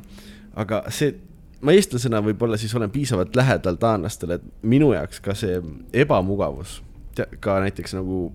[0.55, 1.13] aga see,
[1.62, 5.62] ma eestlasena võib-olla siis olen piisavalt lähedal taanlastele, et minu jaoks ka see
[5.93, 6.81] ebamugavus,
[7.39, 8.31] ka näiteks nagu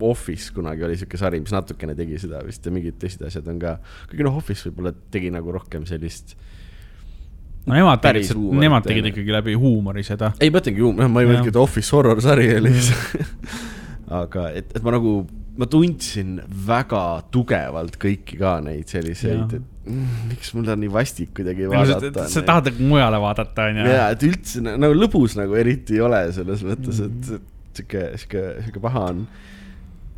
[0.00, 3.58] Office kunagi oli siuke sari, mis natukene tegi seda vist ja mingid teised asjad on
[3.62, 3.78] ka,
[4.10, 6.36] kuigi noh, Office võib-olla tegi nagu rohkem sellist
[7.66, 10.32] no nemad tegid, nemad tegid ikkagi läbi huumori seda.
[10.40, 11.32] ei mõtlengi ju, noh, ma ei Jah.
[11.32, 12.74] mõelnud, et Office horror sari oli
[14.20, 15.16] aga et, et ma nagu,
[15.58, 16.36] ma tundsin
[16.68, 17.02] väga
[17.34, 22.28] tugevalt kõiki ka neid selliseid et mm, miks mul on nii vastik kuidagi vaadata.
[22.30, 23.88] sa tahad nagu mujale vaadata, onju.
[23.90, 27.18] ja, et üldse na- nagu lõbus nagu eriti ei ole selles mõttes, Mhm.
[27.34, 29.26] et, et sihuke, sihuke, sihuke paha on.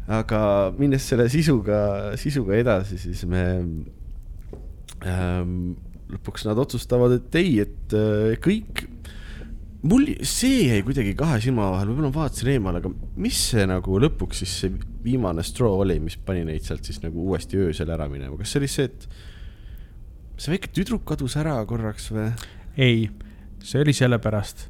[0.08, 0.40] aga
[0.78, 1.78] minnes selle sisuga,
[2.16, 3.44] sisuga edasi, siis me
[5.04, 5.74] ähm,
[6.08, 8.86] lõpuks nad otsustavad, et ei, et äh, kõik,
[9.88, 14.00] mul see jäi kuidagi kahe silma vahel, võib-olla ma vaatasin eemale, aga mis see nagu
[14.02, 14.72] lõpuks siis see
[15.04, 18.62] viimane straw oli, mis pani neid sealt siis nagu uuesti öösel ära minema, kas see
[18.62, 19.06] oli see, et
[20.38, 22.30] see väike tüdruk kadus ära korraks või?
[22.78, 23.06] ei,
[23.64, 24.68] see oli sellepärast,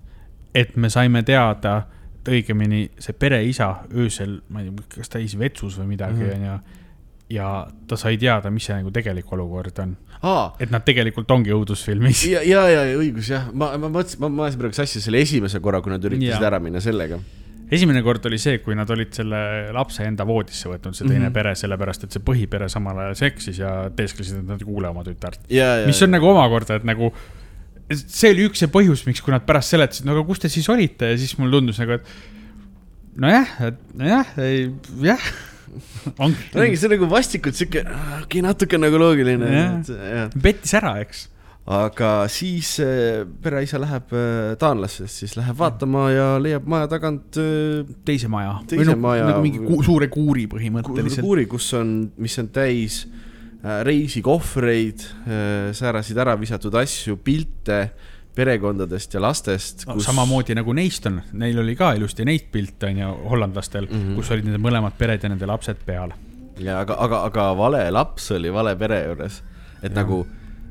[0.56, 1.82] et me saime teada,
[2.28, 6.36] õigemini see pereisa öösel, ma ei tea, kas ta käis vetsus või midagi, Mhm.
[6.36, 6.58] onju.
[7.30, 11.50] ja ta sai teada, mis see nagu tegelik olukord on, aa, et nad tegelikult ongi
[11.52, 12.22] õudusfilmis.
[12.30, 15.20] ja, ja, ja ja õigus jah, ma, ma mõtlesin, ma, ma ajasin praegu sassi selle
[15.20, 16.46] esimese korra, kui nad üritasid Jaa.
[16.48, 17.18] ära minna sellega.
[17.70, 19.38] esimene kord oli see, kui nad olid selle
[19.76, 21.26] lapse enda voodisse võtnud, see teine mm.
[21.26, 21.34] -hmm.
[21.34, 25.04] pere, sellepärast et see põhipere samal ajal seksis ja teesklesid, et nad ei kuule oma
[25.04, 25.40] tütart.
[25.50, 27.12] ja, ja, mis on nagu omakorda, et nagu
[27.96, 30.68] see oli üks see põhjus, miks, kui nad pärast seletasid, no aga kus te siis
[30.72, 34.34] olite ja siis mulle tundus nagu, et nojah, et nojah,
[35.06, 35.30] jah.
[36.56, 37.84] räägi, see on nagu vastikult siuke,
[38.22, 39.50] okei, natuke nagu loogiline
[40.36, 41.26] pettis ära, eks.
[41.78, 47.88] aga siis äh, pereisa läheb äh, taanlassest, siis läheb vaatama ja leiab maja tagant äh,
[48.08, 48.54] teise maja.
[48.68, 51.24] Teise maja- nagu mingi ku, suure kuuri põhimõtteliselt.
[51.24, 53.27] kuuri, kus on, mis on täis äh,
[53.86, 57.80] reisikohvreid äh,, sääraseid ära visatud asju, pilte
[58.38, 63.00] perekondadest ja lastest No, samamoodi nagu neist on, neil oli ka ilusti neid pilte on
[63.02, 64.00] ju hollandlastel mm.
[64.02, 64.16] -hmm.
[64.18, 66.14] kus olid nende mõlemad pered ja nende lapsed peal.
[66.58, 69.42] ja aga, aga, aga vale laps oli vale pere juures,
[69.82, 70.02] et ja.
[70.02, 70.26] nagu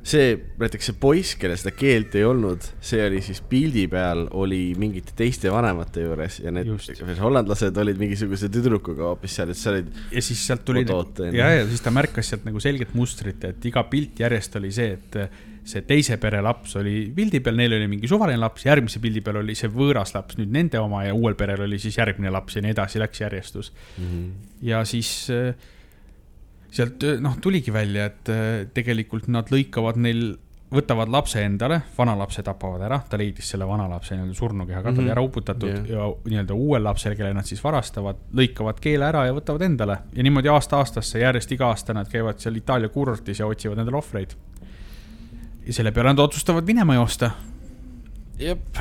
[0.08, 4.62] see, näiteks see poiss, kellel seda keelt ei olnud, see oli siis pildi peal oli
[4.80, 6.72] mingite teiste vanemate juures ja need
[7.22, 11.36] hollandlased olid mingisuguse tüdrukuga hoopis seal, et sa olid ja siis sealt tuli onju.
[11.36, 14.98] ja, ja siis ta märkas sealt nagu selget mustrit, et iga pilt järjest oli see,
[14.98, 15.20] et
[15.68, 19.42] see teise pere laps oli pildi peal, neil oli mingi suvaline laps, järgmise pildi peal
[19.42, 22.64] oli see võõras laps, nüüd nende oma ja uuel perel oli siis järgmine laps ja
[22.64, 23.74] nii edasi läks järjestus.
[23.98, 24.06] mm.
[24.06, 24.30] -hmm.
[24.70, 25.52] ja siis äh,
[26.72, 30.36] sealt äh, noh, tuligi välja, et äh, tegelikult nad lõikavad neil,
[30.74, 35.06] võtavad lapse endale, vanalapse tapavad ära, ta leidis selle vanalapse nii-öelda surnukeha, ka ta oli
[35.08, 35.12] Mhm.
[35.14, 35.86] ära uputatud Jah.
[35.88, 40.24] ja nii-öelda uuel lapsel, kelle nad siis varastavad, lõikavad keele ära ja võtavad endale ja
[40.28, 44.36] niimoodi aasta-aastasse järjest iga aasta nad käivad seal Itaalia kuurortis ja otsivad endale ohvreid.
[45.68, 47.32] ja selle peale nad otsustavad minema joosta.
[48.40, 48.78] jep,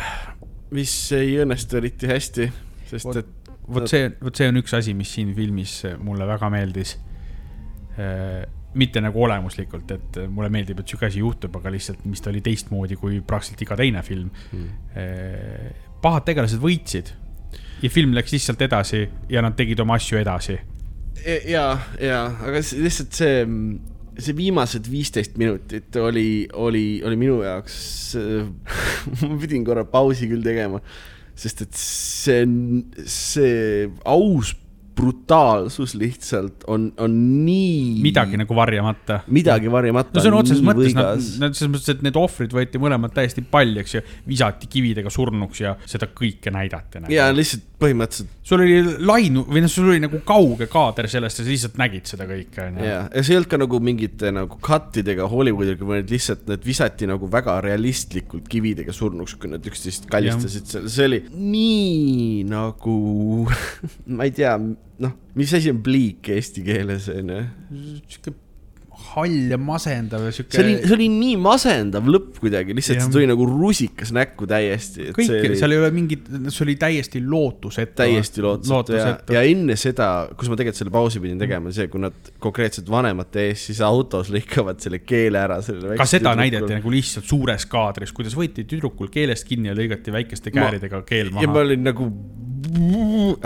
[0.71, 2.51] mis ei õnnestu eriti hästi,
[2.91, 3.27] sest Vot- et
[3.69, 6.97] vot see, vot see on üks asi, mis siin filmis mulle väga meeldis.
[8.77, 12.43] Mitte nagu olemuslikult, et mulle meeldib, et sihuke asi juhtub, aga lihtsalt, mis ta oli
[12.45, 14.29] teistmoodi kui praktiliselt iga teine film.
[14.53, 15.87] mm.
[16.05, 17.15] pahad tegelased võitsid
[17.83, 20.59] ja film läks lihtsalt edasi ja nad tegid oma asju edasi.
[21.49, 21.67] ja,
[22.01, 23.43] ja, aga lihtsalt see,
[24.19, 27.79] see viimased viisteist minutit oli, oli, oli minu jaoks,
[29.25, 30.83] ma pidin korra pausi küll tegema,
[31.37, 32.45] sest et see,
[33.09, 34.55] see aus
[34.97, 38.01] brutaalsus lihtsalt on, on nii.
[38.03, 39.21] midagi nagu varjamata.
[39.33, 40.17] midagi varjamata.
[40.17, 43.99] no sõna otseses mõttes, nad, nad selles mõttes, et need ohvrid võeti mõlemad täiesti paljaks
[43.99, 47.13] ja visati kividega surnuks ja seda kõike näidati nagu..
[47.13, 51.45] ja lihtsalt põhimõtteliselt sul oli lainu või noh, sul oli nagu kauge kaader sellest ja
[51.45, 52.87] sa lihtsalt nägid seda kõike onju.
[52.87, 56.65] ja, ja see ei olnud ka nagu mingite nagu cut idega Hollywoodiga, vaid lihtsalt need
[56.67, 62.97] visati nagu väga realistlikult kividega surnuks, kui nad üksteist kallistasid seal, see oli nii nagu,
[64.17, 64.55] ma ei tea,
[65.05, 67.45] noh, mis asi on pliik eesti keeles onju.
[68.07, 68.37] sihuke
[68.97, 70.57] hall ja masendav ja sihuke.
[70.57, 73.05] see oli, see oli nii masendav lõpp kuidagi, lihtsalt Jah.
[73.05, 75.11] see tuli nagu rusikas näkku täiesti.
[75.17, 75.59] kõik, oli...
[75.61, 77.97] seal ei ole mingit, see oli täiesti lootusetu.
[78.01, 81.91] täiesti lootusetu ja, lootusetu ja enne seda, kus ma tegelikult selle pausi pidin tegema, see,
[81.93, 85.61] kui nad konkreetselt vanemate ees siis autos lõikavad selle keele ära
[86.01, 90.55] ka seda näidati nagu lihtsalt suures kaadris, kuidas võeti tüdrukul keelest kinni ja lõigati väikeste
[90.55, 91.67] kääridega keel ja ma maha.
[91.67, 92.11] olin nagu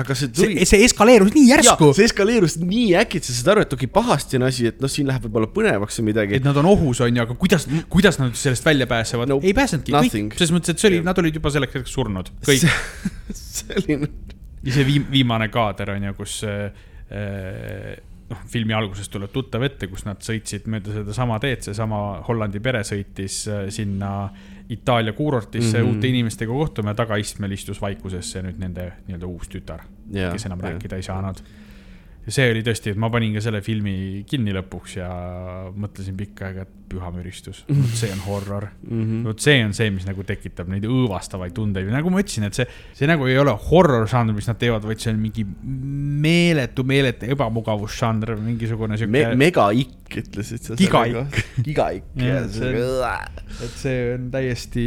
[0.01, 0.67] aga see see tuli,.
[0.69, 4.41] see eskaleerus nii järsku, see eskaleerus nii äkki, et sa saad aru, et okei pahasti
[4.41, 6.47] on asi, et noh, siin läheb võib-olla põnevaks või midagi et.
[6.47, 10.37] nad on ohus, onju, aga kuidas, kuidas nad sellest välja pääsevad No ei pääsenudki, kõik,
[10.39, 12.69] selles mõttes, et see oli nad olid juba selleks hetkeks surnud, kõik.
[13.37, 14.13] selline,
[14.67, 16.71] ja see viim-, viimane kaader on ju, kus äh,
[18.31, 22.83] noh, filmi alguses tuleb tuttav ette, kus nad sõitsid mööda sedasama teed, seesama Hollandi pere
[22.87, 24.31] sõitis äh, sinna
[24.71, 25.85] Itaalia kuurortisse mm.
[25.85, 25.97] -hmm.
[25.97, 29.83] uute inimestega kohtuma ja tagaistmel istus vaikusesse nüüd nende nii-öelda uus tütar,
[30.15, 30.71] Jaa, kes enam jaa.
[30.71, 31.43] rääkida ei saanud.
[32.27, 35.11] ja see oli tõesti, et ma panin ka selle filmi kinni lõpuks ja
[35.75, 39.23] mõtlesin pikka aega, et püha müristus, vot see on horror Mhm.
[39.29, 42.57] vot see on see, mis nagu tekitab neid õõvastavaid tundeid ja nagu ma ütlesin, et
[42.59, 42.67] see,
[42.99, 45.45] see nagu ei ole horror žanr, mis nad teevad, vaid see on mingi
[46.21, 50.77] meeletu, meeletu ebamugavusžanr, mingisugune Me, sihuke, megaikk ütlesid sa.
[50.79, 51.39] Gigaikk..
[51.67, 52.49] gigaikk, Jah,
[53.65, 54.85] et see on täiesti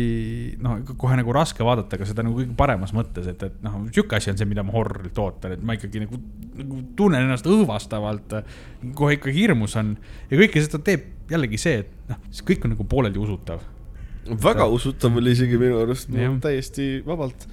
[0.63, 4.17] noh, kohe nagu raske vaadata, aga seda nagu kõige paremas mõttes, et, et noh, sihuke
[4.19, 6.19] asi on see, mida ma horrorilt ootan, et ma ikkagi nagu,
[6.59, 8.37] nagu tunnen ennast õõvastavalt,
[8.97, 9.95] kohe ikka hirmus on
[10.29, 13.61] ja kõike seda teeb jällegi see, et noh, see kõik on nagu pooleldi usutav
[14.23, 16.11] väga usutav oli isegi minu arust,
[16.43, 17.47] täiesti vabalt.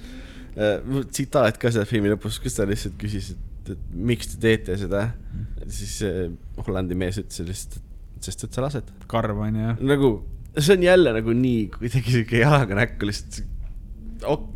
[1.11, 5.09] tsitaat ka seal filmi lõpus, kus ta lihtsalt küsis, et, et miks te teete seda.
[5.67, 6.25] siis see
[6.59, 7.79] Hollandi mees ütles lihtsalt,
[8.17, 8.91] et sest et sa lased.
[9.11, 9.75] karv on ju.
[9.87, 10.11] nagu,
[10.57, 13.45] see on jälle nagu nii kuidagi sihuke jalaga näkku lihtsalt.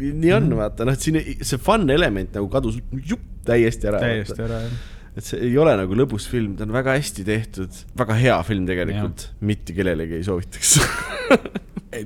[0.01, 4.03] nii on, vaata noh, siin see fun element nagu kadus jupp täiesti ära.
[4.03, 4.83] täiesti ära jah
[5.15, 8.65] et see ei ole nagu lõbus film, ta on väga hästi tehtud, väga hea film
[8.67, 10.79] tegelikult, mitte kellelegi ei soovitaks.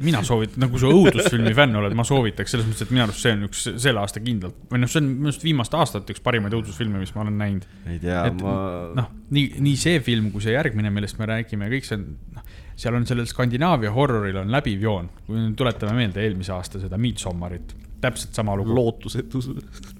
[0.05, 3.31] Mina soovitan, nagu sa õudusfilmi fänn oled, ma soovitaks selles mõttes, et minu arust see
[3.33, 6.53] on üks selle aasta kindlalt või noh, see on minu arust viimaste aastate üks parimaid
[6.53, 7.65] õudusfilme, mis ma olen näinud.
[7.89, 8.53] ei tea, ma
[8.99, 12.05] noh, nii, nii see film kui see järgmine, millest me räägime, kõik see on,
[12.37, 15.09] noh, seal on sellel Skandinaavia horroril on läbiv joon.
[15.25, 18.75] kui nüüd tuletame meelde eelmise aasta seda Midsommarit, täpselt sama lugu.
[18.75, 19.49] lootusetus.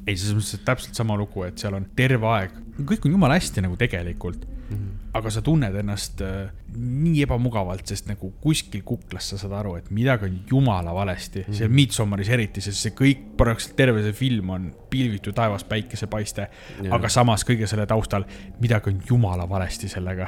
[0.07, 3.37] ei, selles mõttes, et täpselt sama lugu, et seal on terve aeg, kõik on jumala
[3.39, 4.77] hästi nagu tegelikult mm.
[4.77, 4.97] -hmm.
[5.13, 9.89] aga sa tunned ennast äh, nii ebamugavalt, sest nagu kuskil kuklas sa saad aru, et
[9.91, 11.45] midagi on jumala valesti mm.
[11.45, 11.57] -hmm.
[11.57, 16.47] seal Midsommaris eriti, sest see kõik, praktiliselt terve see film on pilvitu taevas päikesepaiste.
[16.91, 18.25] aga samas kõige selle taustal,
[18.59, 20.27] midagi on jumala valesti sellega.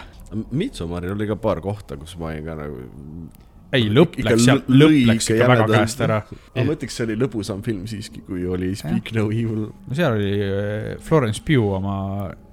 [0.52, 2.84] Midsommaril oli ka paar kohta, kus ma olin ka nagu.
[3.76, 6.20] ei, lõpp läks seal, lõpp läks ikka väga käest ära.
[6.56, 9.68] ma mõtleks, see oli lõbusam film siiski, kui oli Speak No Evil.
[9.72, 11.96] no seal oli äh, Florence Pugh oma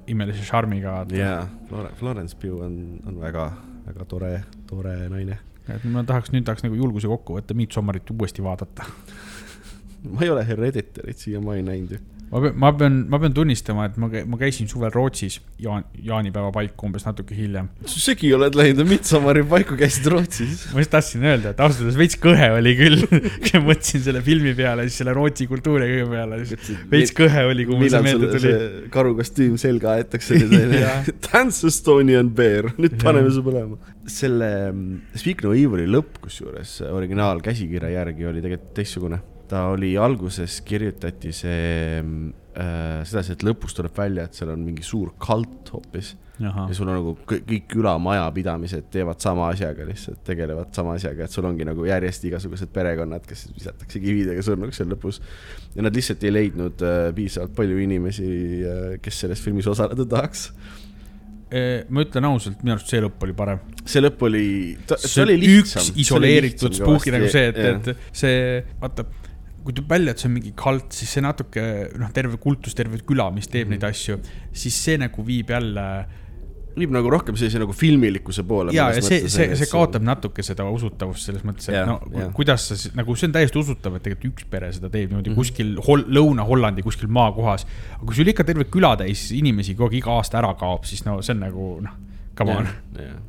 [0.08, 1.02] imelise šarmiga.
[1.12, 1.42] jaa,
[1.98, 3.50] Florence Pugh on, on väga,
[3.88, 4.32] väga tore,
[4.68, 5.40] tore naine.
[5.68, 8.86] et ma tahaks, nüüd tahaks nagu julguse kokku võtta, Midsommarit uuesti vaadata.
[10.12, 12.04] ma ei ole Hereditarit siiamaani näinud ju.
[12.30, 16.50] Ma pean, ma pean, ma pean tunnistama, et ma, ma käisin suvel Rootsis jaan-, jaanipäeva
[16.54, 17.70] paiku umbes natuke hiljem.
[17.88, 20.66] segi oled läinud, Midsommari paiku käisid Rootsis.
[20.74, 23.04] ma just tahtsin öelda, et ausalt öeldes veits kõhe oli küll,
[23.68, 27.80] mõtlesin selle filmi peale, siis selle Rootsi kultuuri kõige peale, siis veits kõhe oli, kui
[27.80, 28.54] mul see meelde tuli.
[28.94, 30.38] karukostüüm selga aetakse.
[31.28, 33.78] Dance Estonian Bear, nüüd paneme su põlema.
[34.08, 39.20] selle mm, Speak No Evil'i lõpp, kusjuures originaalkäsikirja järgi oli tegelikult teistsugune.
[39.48, 44.84] Ta oli alguses kirjutati see äh, sedasi, et lõpus tuleb välja, et seal on mingi
[44.86, 50.96] suur kalt hoopis ja, sul on nagu kõik, külamajapidamised teevad sama asjaga lihtsalt, tegelevad sama
[50.98, 55.20] asjaga, et sul ongi nagu järjest igasugused perekonnad, kes visatakse kividega surnuks seal lõpus.
[55.74, 60.50] ja nad lihtsalt ei leidnud äh, piisavalt palju inimesi äh,, kes selles filmis osaleda tahaks.
[61.88, 63.62] ma ütlen ausalt, minu arust see lõpp oli parem.
[63.84, 64.48] see lõpp oli,
[65.00, 65.86] see oli lihtsam.
[65.86, 68.42] üks isoleeritud spuugi nagu see, et, et see,
[68.82, 69.06] vaata,
[69.68, 71.62] kui tuleb välja, et see on mingi kalt, siis see natuke
[72.00, 73.84] noh, terve kultus, terve küla, mis teeb mm -hmm.
[73.84, 74.20] neid asju,
[74.64, 75.84] siis see nagu viib jälle
[76.78, 78.72] viib nagu rohkem sellise nagu filmilikkuse poole.
[78.76, 82.32] ja, ja see, see, see kaotab natuke seda usutavust selles mõttes, et Jah, no jah.
[82.36, 85.34] kuidas sa nagu see on täiesti usutav, et tegelikult üks pere seda teeb niimoodi mm.
[85.34, 85.38] -hmm.
[85.42, 87.66] kuskil hol, Lõuna-Hollandi kuskil maakohas.
[87.96, 91.20] aga kui sul ikka terve külatäis inimesi kogu aeg iga aasta ära kaob, siis no
[91.22, 91.96] see on nagu noh,
[92.38, 92.68] come on.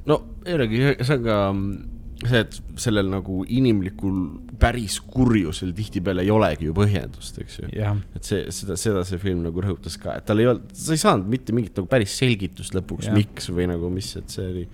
[0.05, 4.17] no jällegi, see on ka mm, see, et sellel nagu inimlikul
[4.59, 7.69] päris kurjusel tihtipeale ei olegi ju põhjendust, eks ju.
[7.77, 10.95] jah, et see, seda, seda see film nagu rõhutas ka, et tal ei olnud, sa
[10.95, 14.49] ei saanud mitte mingit nagu päris selgitust lõpuks Jah., miks või nagu mis, et see
[14.51, 14.65] oli.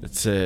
[0.00, 0.42] et see,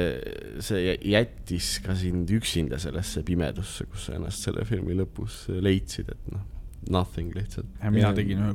[0.67, 6.31] see jättis ka sind üksinda sellesse pimedusse, kus sa ennast selle filmi lõpus leidsid, et
[6.35, 6.45] noh,
[6.93, 7.71] nothing lihtsalt.
[7.89, 8.55] mina tegin ühe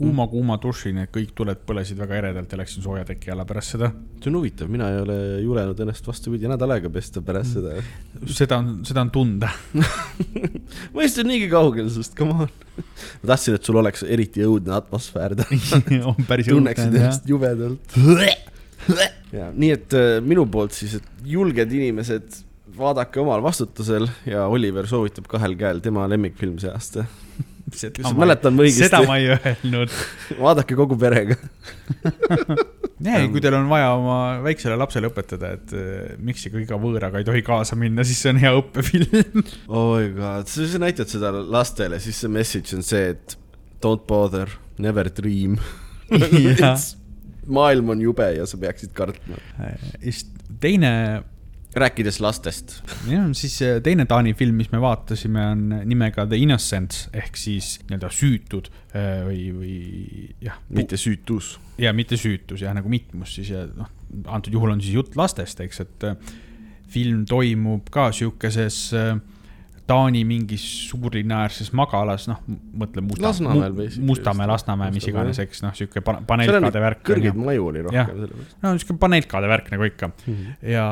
[0.00, 3.90] kuuma-kuuma duši, need kõik tuled põlesid väga eredalt ja läksin sooja teki alla pärast seda.
[4.20, 7.76] see on huvitav, mina ei ole julenud ennast vastupidi nädal aega pesta pärast seda.
[8.26, 9.52] seda on, seda on tunda.
[10.94, 12.52] ma istun niigi kaugel sinust, come on.
[12.80, 15.36] ma tahtsin, et sul oleks eriti õudne atmosfäär,
[16.10, 17.98] on päris tunneksid õudne jah ennast jubedalt.
[19.36, 22.40] ja nii, et äh, minu poolt siis, et julged inimesed,
[22.80, 27.04] vaadake omal vastutusel ja Oliver soovitab kahel käel tema lemmikfilm see aasta.
[27.70, 28.88] Kas mäletan ma õigesti?
[28.88, 29.94] seda ma ei öelnud
[30.44, 31.38] vaadake kogu perega
[33.08, 37.20] ei, kui teil on vaja oma väiksele lapsele õpetada, et äh, miks ikka iga võõraga
[37.20, 39.44] ei tohi kaasa minna, siis see on hea õppefilm.
[39.72, 43.36] oh my god, sa näitad seda lastele, siis see message on see, et
[43.84, 45.58] don't bother, never dream.
[47.50, 49.38] Maailm on jube ja sa peaksid kartma.
[50.04, 50.28] just
[50.62, 51.22] teine,
[51.74, 52.80] rääkides lastest,
[53.38, 58.10] siis äh, teine Taani film, mis me vaatasime, on nimega The Innocents ehk siis nii-öelda
[58.14, 59.74] süütud äh, või, või
[60.42, 60.58] jah.
[60.74, 61.58] mitte süütus.
[61.78, 63.90] ja mitte süütus ja nagu mitmus siis ja noh,
[64.26, 66.32] antud juhul on siis jutt lastest, eks, et äh,
[66.90, 69.14] film toimub ka sihukeses äh,
[69.90, 72.40] Taani mingis suurlinnaäärses magalas, noh,
[72.78, 74.50] mõtle Musta, Lasnamäel Mu- basically Mustamäe.
[74.50, 77.04] Lasnamäe, mis iganes, eks noh, sihuke paneelkade värk.
[77.10, 78.58] kõrgeid maju oli rohkem sellepärast.
[78.62, 80.52] no sihuke paneelkade värk nagu ikka Mhm.
[80.62, 80.86] ja,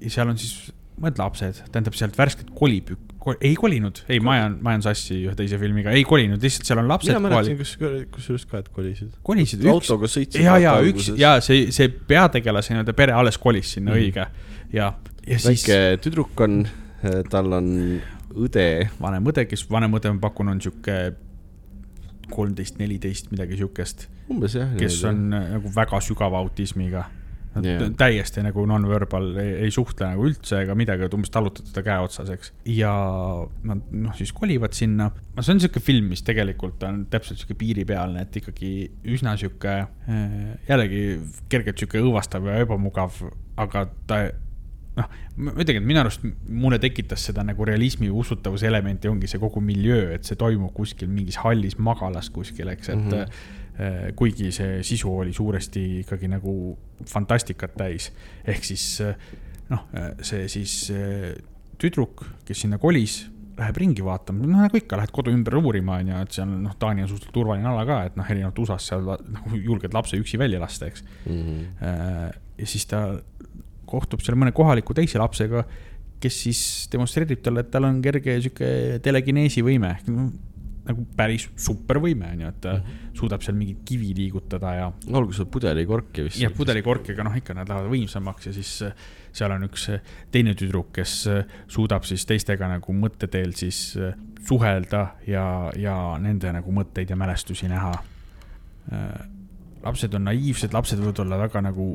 [0.00, 2.92] ja seal on siis mõned lapsed, tähendab sealt värskelt kolib,
[3.40, 6.80] ei kolinud, ei, ma ajan, ma ajan sassi ühe teise filmiga, ei kolinud, lihtsalt seal
[6.82, 7.72] on lapsed mina mäletasin, kus,
[8.14, 9.12] kusjuures ka, et kolisid.
[9.26, 9.64] kolisid.
[9.72, 10.42] autoga sõitsid.
[10.44, 13.98] ja, ja üks ja see, see peategelase nii-öelda pere alles kolis sinna mm.
[14.02, 14.26] õige
[14.76, 14.92] ja,
[15.26, 16.62] ja siis väike tüdruk on,
[17.30, 17.70] tal on
[18.34, 18.66] õde,
[19.00, 20.98] vanem õde, kes vanem õde ma pakun, on sihuke
[22.32, 24.70] kolmteist, neliteist, midagi siukest, umbes jah.
[24.78, 27.08] kes on äh, nagu väga sügava autismiga.
[27.52, 27.82] Jah.
[28.00, 32.30] täiesti nagu non-verbal, ei suhtle nagu üldse ega midagi, et umbes talutab teda käe otsas,
[32.32, 32.48] eks.
[32.72, 32.92] ja
[33.68, 35.10] nad noh, siis kolivad sinna.
[35.12, 38.70] no see on sihuke film, mis tegelikult on täpselt sihuke piiripealne, et ikkagi
[39.04, 39.74] üsna sihuke,
[40.64, 41.02] jällegi
[41.52, 43.20] kergelt sihuke õõvastav ja ebamugav,
[43.60, 44.22] aga ta
[44.98, 49.40] noh, ma ütlengi, et minu arust mulle tekitas seda nagu realismi usutavuse elementi ongi see
[49.42, 53.18] kogu miljöö, et see toimub kuskil mingis hallis magalas kuskil, eks, et mm.
[53.18, 53.58] -hmm
[54.14, 56.76] kuigi see sisu oli suuresti ikkagi nagu
[57.08, 58.10] fantastikat täis.
[58.44, 59.00] ehk siis
[59.72, 59.86] noh,
[60.20, 60.74] see siis
[61.80, 63.22] tüdruk, kes sinna kolis,
[63.58, 66.76] läheb ringi vaatama, noh nagu ikka, lähed kodu ümber uurima, on ju, et seal noh,
[66.80, 70.40] Taani on suhteliselt turvaline ala ka, et noh, erinevalt USA-st seal nagu julged lapse üksi
[70.40, 71.04] välja lasta, eks.
[71.26, 71.60] Mhm.
[72.62, 73.02] ja siis ta
[73.92, 75.64] kohtub seal mõne kohaliku teise lapsega,
[76.22, 78.72] kes siis demonstreerib talle, et tal on kerge sihuke
[79.04, 80.32] telekineesi võime ehk noh,
[80.82, 82.74] nagu päris supervõime on ju, et ta
[83.14, 86.40] suudab seal mingit kivi liigutada ja alguses on pudelikorki vist.
[86.42, 90.56] ja pudelikorkiga, noh ikka nad lähevad võimsamaks ja siis äh, seal on üks äh, teine
[90.58, 93.92] tüdruk, kes äh, suudab siis teistega nagu mõtte teel siis
[94.42, 95.44] suhelda ja,
[95.78, 97.92] ja nende nagu mõtteid ja mälestusi näha.
[99.84, 101.92] lapsed on naiivsed, lapsed võivad olla väga nagu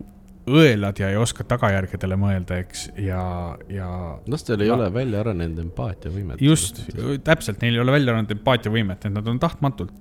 [0.47, 3.21] õelad ja ei oska tagajärgedele mõelda, eks, ja,
[3.69, 3.87] ja
[4.31, 4.77] lastel ei No.
[4.79, 6.41] ole välja arenenud empaatiavõimet.
[6.41, 6.83] just,
[7.23, 9.91] täpselt, neil ei ole välja arenenud empaatiavõimet, et nad on tahtmatult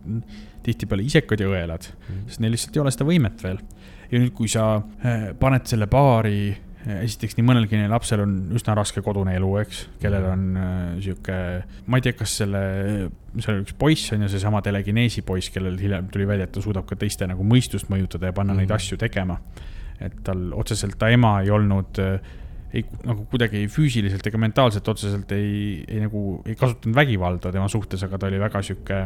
[0.67, 1.89] tihtipeale isekad ja õelad,
[2.29, 3.59] sest neil lihtsalt ei ole seda võimet veel.
[4.11, 6.57] ja nüüd, kui sa äh, paned selle paari,
[6.87, 11.39] esiteks nii mõnelgi lapsel on üsna raske kodune elu, eks, kellel on äh, sihuke,
[11.91, 12.61] ma ei tea, kas selle,
[13.43, 16.87] seal üks poiss on ju seesama telekineesi poiss, kellel hiljem tuli välja, et ta suudab
[16.87, 18.61] ka teiste nagu mõistust mõjutada ja panna mm -hmm.
[18.61, 18.77] neid Mhm.
[18.77, 19.41] asju tegema.
[20.01, 22.35] Et tal otseselt ta ema ei olnud äh,
[22.77, 27.69] ei nagu kuidagi ei füüsiliselt ega mentaalselt otseselt ei, ei nagu ei kasutanud vägivalda tema
[27.73, 28.99] suhtes, aga ta oli väga sihuke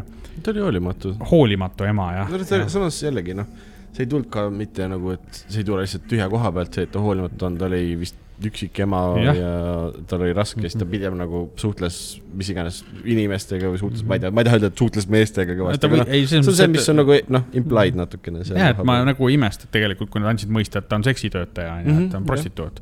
[0.43, 1.15] ta oli hoolimatu.
[1.33, 3.51] hoolimatu ema jah no samas jällegi noh,
[3.93, 6.89] see ei tulnud ka mitte nagu, et see ei tule lihtsalt tühja koha pealt, see,
[6.89, 9.51] et ta hoolimatu on, ta oli vist üksik ema ja, ja
[10.09, 11.97] tal oli raske, siis ta pigem nagu suhtles
[12.37, 15.57] mis iganes inimestega või suhtles, ma ei tea, ma ei taha öelda, et suhtles meestega
[15.59, 18.45] kõvasti, ei, see on see, mis on nagu noh, implied natukene.
[18.49, 21.05] jah, et ma nagu ei imesta, et tegelikult, kui nad andsid mõista, et ta on
[21.07, 22.81] seksitöötaja, on ju, et ta on Mhm, prostituut.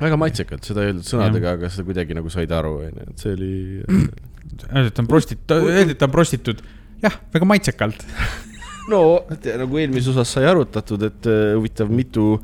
[0.00, 3.32] väga maitsekalt, seda ei öeldud sõnadega, aga seda kuidagi nagu said aru, onju, et see
[3.34, 3.52] oli.
[4.74, 6.62] öeldi, et ta on prostitu-, öeldi, et ta on prostituut.
[7.02, 8.04] jah, väga maitsekalt.
[8.92, 12.38] no nagu eelmises osas sai arutatud, et äh, huvitav, mitu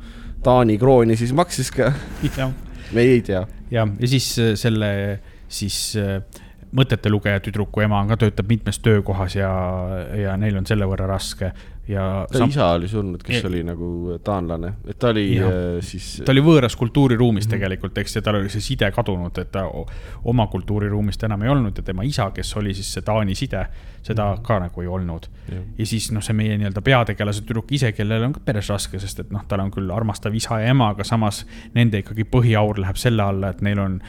[0.45, 1.91] Taani krooni siis maksis ka,
[2.37, 2.51] jah,
[2.93, 3.45] me ei tea.
[3.71, 4.89] ja, ja siis äh, selle
[5.49, 6.19] siis äh,
[6.75, 9.49] mõtete lugeja tüdruku ema on ka, töötab mitmes töökohas ja,
[10.19, 11.53] ja neil on selle võrra raske
[11.87, 15.49] ja ta sam- isa oli surnud, kes Ja- oli nagu taanlane, et ta oli Jah.
[15.49, 16.21] äh, siis.
[16.25, 17.51] ta oli võõras kultuuriruumis Mhm.
[17.51, 19.65] tegelikult, eks, ja tal oli see side kadunud, et ta
[20.25, 23.67] oma kultuuriruumist enam ei olnud ja tema isa, kes oli siis see Taani side,
[24.03, 25.27] seda ka nagu ei olnud.
[25.77, 29.19] Ja siis noh, see meie nii-öelda peategelase tüdruk ise, kellel on ka peres raske, sest
[29.19, 32.97] et noh, tal on küll armastav isa ja ema, aga samas nende ikkagi põhiaur läheb
[32.97, 34.01] selle alla, et neil on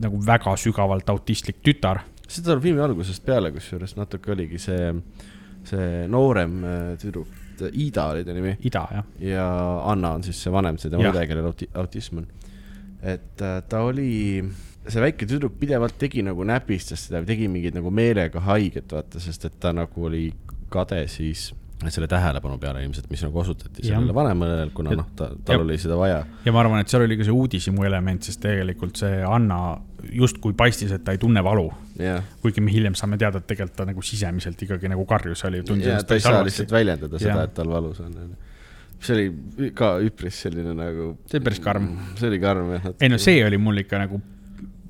[0.00, 2.00] nagu väga sügavalt autistlik tütar.
[2.28, 4.94] seda filmi algusest peale, kusjuures natuke oligi see,
[5.68, 9.08] see noorem äh, tüdruk, Ida oli ta nimi Ida, jah.
[9.22, 9.46] ja
[9.86, 12.28] Anna on siis see vanem, see tema õde, kellel auti-, autism on.
[12.98, 14.42] et äh, ta oli,
[14.88, 19.46] see väike tüdruk pidevalt tegi nagu näpistas seda, tegi mingeid nagu meelega haiget, vaata, sest
[19.50, 20.30] et ta nagu oli
[20.72, 21.50] kade siis
[21.90, 25.78] selle tähelepanu peale ilmselt, mis nagu osutati sellele vanemale, kuna noh, ta, tal ja- oli
[25.80, 26.20] seda vaja.
[26.44, 29.62] ja ma arvan, et seal oli ka see uudishimu element, sest tegelikult see Anna
[30.10, 31.68] justkui paistis, et ta ei tunne valu.
[32.42, 35.62] kuigi me hiljem saame teada, et tegelikult ta nagu sisemiselt ikkagi nagu karjus oli.
[35.82, 38.14] ja ta ei saa lihtsalt väljendada seda Jah., et tal valus on.
[39.02, 41.16] see oli ka üpris selline nagu.
[41.26, 41.88] See oli päris karm..
[42.18, 42.92] see oli karm jah.
[42.98, 44.20] ei no see oli mul ikka nagu,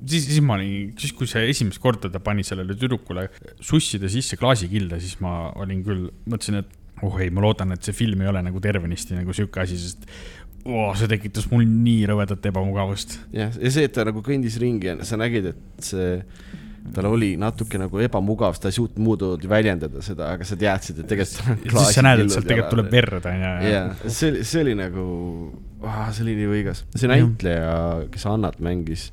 [0.05, 3.27] siis, siis ma olin, siis kui see esimest korda ta pani sellele tüdrukule
[3.61, 7.95] susside sisse klaasikilda, siis ma olin küll, mõtlesin, et oh ei, ma loodan, et see
[7.95, 10.07] film ei ole nagu tervenisti nagu sihuke asi, sest
[10.63, 13.17] oh, see tekitas mul nii rõvedat ebamugavust.
[13.35, 16.15] jah, ja see, et ta nagu kõndis ringi ja sa nägid, et see,
[16.95, 21.11] tal oli natuke nagu ebamugav, ta ei suutnud muud väljendada seda, aga sa teadsid, et
[21.11, 21.67] tegelikult.
[21.67, 23.53] siis sa näed, et sealt tegelikult tuleb verd, onju.
[23.69, 25.05] jaa, see oli, see oli nagu,
[25.83, 26.83] see oli nii võigas.
[26.95, 27.77] see näitleja,
[28.13, 29.09] kes Annat mängis,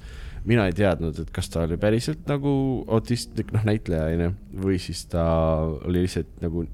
[0.49, 2.53] mina ei teadnud, et kas ta oli päriselt nagu
[2.97, 4.31] autistlik, noh, näitleja onju,
[4.65, 5.25] või siis ta
[5.67, 6.65] oli lihtsalt nagu,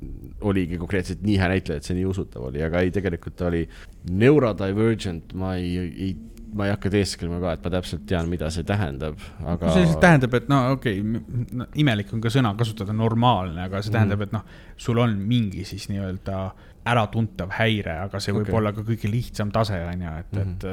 [0.46, 3.64] oligi konkreetselt nii hea näitleja, et see nii usutav oli, aga ei, tegelikult ta oli
[4.12, 6.12] neurodivergent, ma ei, ei,
[6.56, 9.74] ma ei hakka teesklema ka, et ma täpselt tean, mida see tähendab, aga.
[9.74, 13.82] see lihtsalt tähendab, et no okei okay, no,, imelik on ka sõna kasutada normaalne, aga
[13.82, 14.46] see tähendab, et noh,
[14.80, 16.40] sul on mingi siis nii-öelda
[16.86, 18.58] äratuntav häire, aga see võib okay.
[18.60, 20.68] olla ka kõige lihtsam tase, on ju, et, et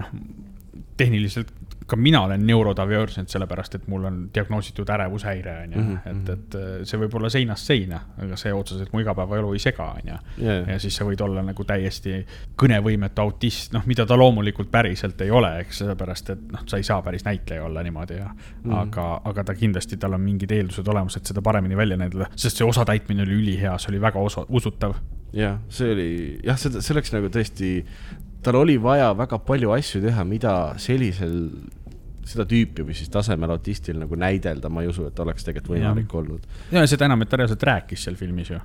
[0.00, 0.12] noh,
[0.96, 1.52] tehniliselt
[1.86, 6.86] ka mina olen neurodivergent, sellepärast et mul on diagnoositud ärevushäire, on ju, Mhm, et, et
[6.88, 10.16] see võib olla seinast seina, aga see otseselt mu igapäevaelu ei sega, on ju.
[10.72, 12.26] Ja siis sa võid olla nagu täiesti
[12.58, 16.82] kõnevõimetu autist, noh, mida ta loomulikult päriselt ei ole, eks, sellepärast et noh, sa ei
[16.82, 18.32] saa päris näitleja olla niimoodi ja
[18.64, 22.30] mm., aga, aga ta kindlasti, tal on mingid eeldused olemas, et seda paremini välja näidata,
[22.34, 24.98] sest see osatäitmine oli ülihea, see oli väga osa, usutav.
[25.34, 26.10] jah, see oli
[26.46, 27.72] jah, seda, see oleks nagu tõesti,
[28.46, 31.36] tal oli vaja väga palju asju teha, mida sellisel,
[32.26, 36.08] seda tüüpi või siis tasemel autistil nagu näidelda, ma ei usu, et oleks tegelikult võimalik
[36.10, 36.18] Jah.
[36.22, 36.48] olnud.
[36.74, 38.60] ja seda enam, et ta reaalselt rääkis seal filmis ju.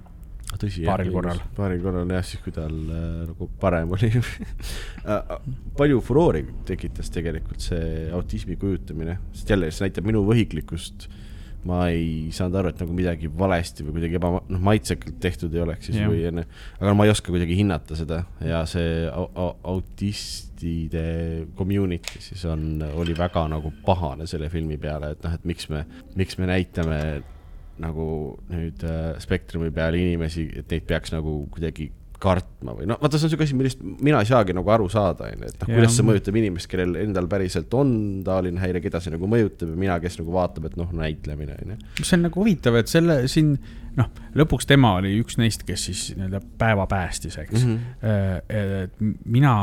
[0.52, 0.84] tõsi.
[0.86, 1.42] Paaril korral.
[1.56, 4.12] paaril korral jah, siis kui tal äh, nagu parem oli
[5.02, 5.38] Äh,
[5.80, 11.08] palju furoori tekitas tegelikult see autismi kujutamine, sest jälle see näitab minu võhiklikkust.
[11.68, 15.64] Ma ei saanud aru, et nagu midagi valesti või kuidagi eba, noh, maitsekalt tehtud ei
[15.66, 16.10] oleks siis Jah.
[16.10, 16.46] või onju,
[16.80, 21.06] aga ma ei oska kuidagi hinnata seda ja see au, au, autistide
[21.58, 25.86] community siis on, oli väga nagu pahane selle filmi peale, et noh, et miks me,
[26.18, 27.02] miks me näitame
[27.82, 28.08] nagu
[28.52, 31.92] nüüd äh, spektrumi peal inimesi, et neid peaks nagu kuidagi
[32.22, 35.28] kartma või noh, vaata, see on siuke asi, millest mina ei saagi nagu aru saada,
[35.32, 37.94] onju, et noh, kuidas see mõjutab inimest, kellel endal päriselt on
[38.26, 41.78] taoline häire, keda see nagu mõjutab ja mina, kes nagu vaatab, et noh, näitlemine onju.
[42.02, 43.56] see on nagu huvitav, et selle siin,
[43.98, 47.82] noh, lõpuks tema oli üks neist, kes siis nii-öelda päeva päästis, eks mm.
[48.06, 48.86] -hmm.
[48.86, 49.56] et mina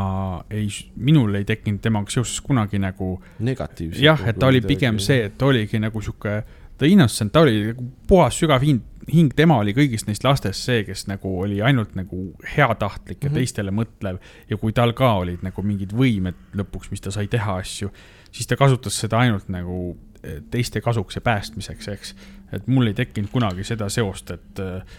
[0.50, 4.02] ei, minul ei tekkinud temaga seoses kunagi nagu negatiivselt.
[4.04, 6.42] jah, et ta oli pigem see, et ta oligi nagu sihuke,
[6.78, 8.82] ta innocent, ta oli nagu puhas sügav hing,
[9.12, 13.32] hing, tema oli kõigist neist lastest see, kes nagu oli ainult nagu heatahtlik ja mm
[13.32, 13.38] -hmm.
[13.38, 14.18] teistele mõtlev.
[14.50, 17.90] ja kui tal ka olid nagu mingid võimed lõpuks, mis ta sai teha asju,
[18.30, 22.14] siis ta kasutas seda ainult nagu eh, teiste kasuks ja päästmiseks, eks.
[22.52, 24.96] Et mul ei tekkinud kunagi seda seost, et äh,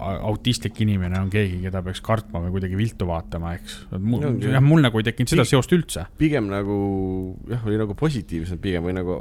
[0.00, 3.74] autistlik inimene on keegi, keda peaks kartma või kuidagi viltu vaatama, eks.
[3.98, 6.06] mul Ongi., jah, mul nagu ei tekkinud seda seost üldse.
[6.18, 6.76] pigem nagu
[7.50, 9.18] jah, oli nagu positiivselt pigem või nagu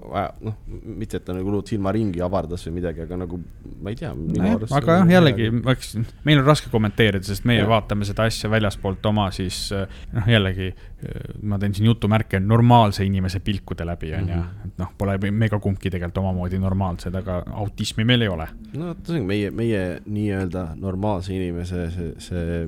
[0.48, 3.42] noh, mitte et ta nagu silmaringi avardas või midagi, aga nagu
[3.84, 4.14] ma ei tea.
[4.70, 5.92] aga jah, jällegi, eks
[6.24, 7.68] meil on raske kommenteerida, sest meie ja.
[7.68, 13.04] vaatame seda asja väljaspoolt oma siis äh, noh, jällegi äh, ma teen siin jutumärke normaalse
[13.04, 14.40] inimese pilkude läbi, onju.
[14.40, 14.72] Mhm.
[14.72, 18.48] et noh, pole me ka kumbki tegelikult omamoodi normaalsed, aga autismi meil ei ole.
[18.74, 22.64] no vot, see on meie, meie nii-öelda normaalse inimese see, see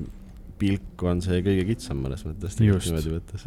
[0.60, 3.44] pilk on see kõige kitsam mõnes mõttes niimoodi võttes.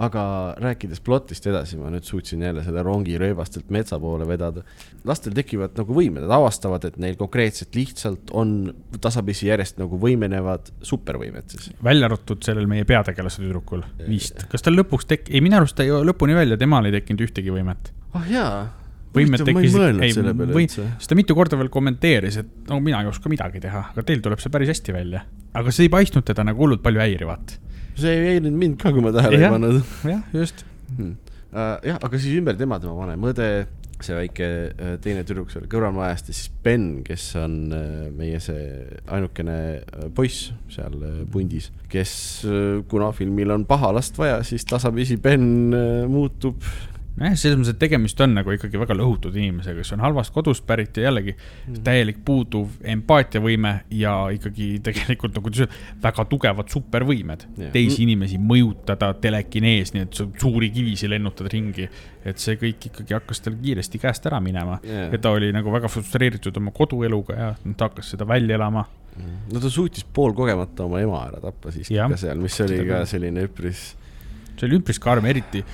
[0.00, 0.22] aga
[0.62, 4.62] rääkides plotist edasi, ma nüüd suutsin jälle selle rongi rööbastelt metsa poole vedada.
[5.04, 10.72] lastel tekivad nagu võimed, nad avastavad, et neil konkreetselt lihtsalt on tasapisi järjest nagu võimenevad
[10.82, 11.70] supervõimed siis.
[11.84, 14.46] välja arvatud sellel meie peategelase tüdrukul vist.
[14.52, 17.54] kas tal lõpuks tek-, ei minu arust ta ei lõpuni välja, temal ei tekkinud ühtegi
[17.54, 17.92] võimet.
[18.14, 18.52] ah jaa.
[19.14, 20.14] Võimed tekkisid, ei
[20.52, 24.06] või, sest ta mitu korda veel kommenteeris, et no mina ei oska midagi teha, aga
[24.06, 25.24] teil tuleb see päris hästi välja.
[25.56, 27.58] aga see ei paistnud teda nagu hullult palju häirivat.
[27.98, 30.64] see ei häirinud mind ka, kui ma tähele ei pannud jah, just.
[30.96, 31.18] hmm..
[31.50, 33.46] Uh, jah, aga siis ümber tema, tema vanem õde,
[34.00, 38.68] see väike uh, teine tüdruk seal kõrvalmajast ja siis Ben, kes on uh, meie see
[39.10, 39.56] ainukene
[40.14, 40.94] poiss seal
[41.34, 42.12] pundis, kes
[42.86, 45.74] kuna filmil on paha last vaja, siis tasapisi Ben
[46.06, 46.62] muutub
[47.18, 50.66] nojah, selles mõttes, et tegemist on nagu ikkagi väga lõhutud inimesega, kes on halvast kodust
[50.66, 51.82] pärit ja jällegi Mhm.
[51.84, 55.50] täielik puuduv empaatiavõime ja ikkagi tegelikult nagu
[56.02, 57.72] väga tugevad supervõimed Jah.
[57.72, 61.88] teisi inimesi mõjutada telekinees, nii et suuri kivisi lennutad ringi.
[62.24, 65.12] et see kõik ikkagi hakkas tal kiiresti käest ära minema Jah.
[65.12, 68.84] ja ta oli nagu väga frustreeritud oma kodueluga ja ta hakkas seda välja elama.
[69.52, 72.08] no ta suutis poolkogemata oma ema ära tappa siiski Jah.
[72.10, 73.94] ka seal, mis oli ka selline üpris
[74.60, 75.64] see oli üpris karm, eriti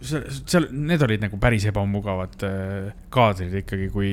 [0.00, 4.10] seal, need olid nagu päris ebamugavad äh, kaadrid ikkagi, kui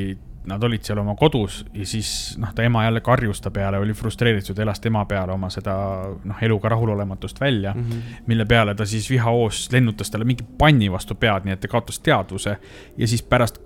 [0.47, 3.93] nad olid seal oma kodus ja siis noh, ta ema jälle karjus ta peale, oli
[3.95, 5.75] frustreeritud, elas tema peale oma seda
[6.23, 7.83] noh, eluga rahulolematust välja mm.
[7.83, 8.23] -hmm.
[8.27, 11.99] mille peale ta siis vihahoos lennutas talle mingi panni vastu pead, nii et ta kaotas
[11.99, 12.57] teadvuse
[12.97, 13.61] ja siis pärast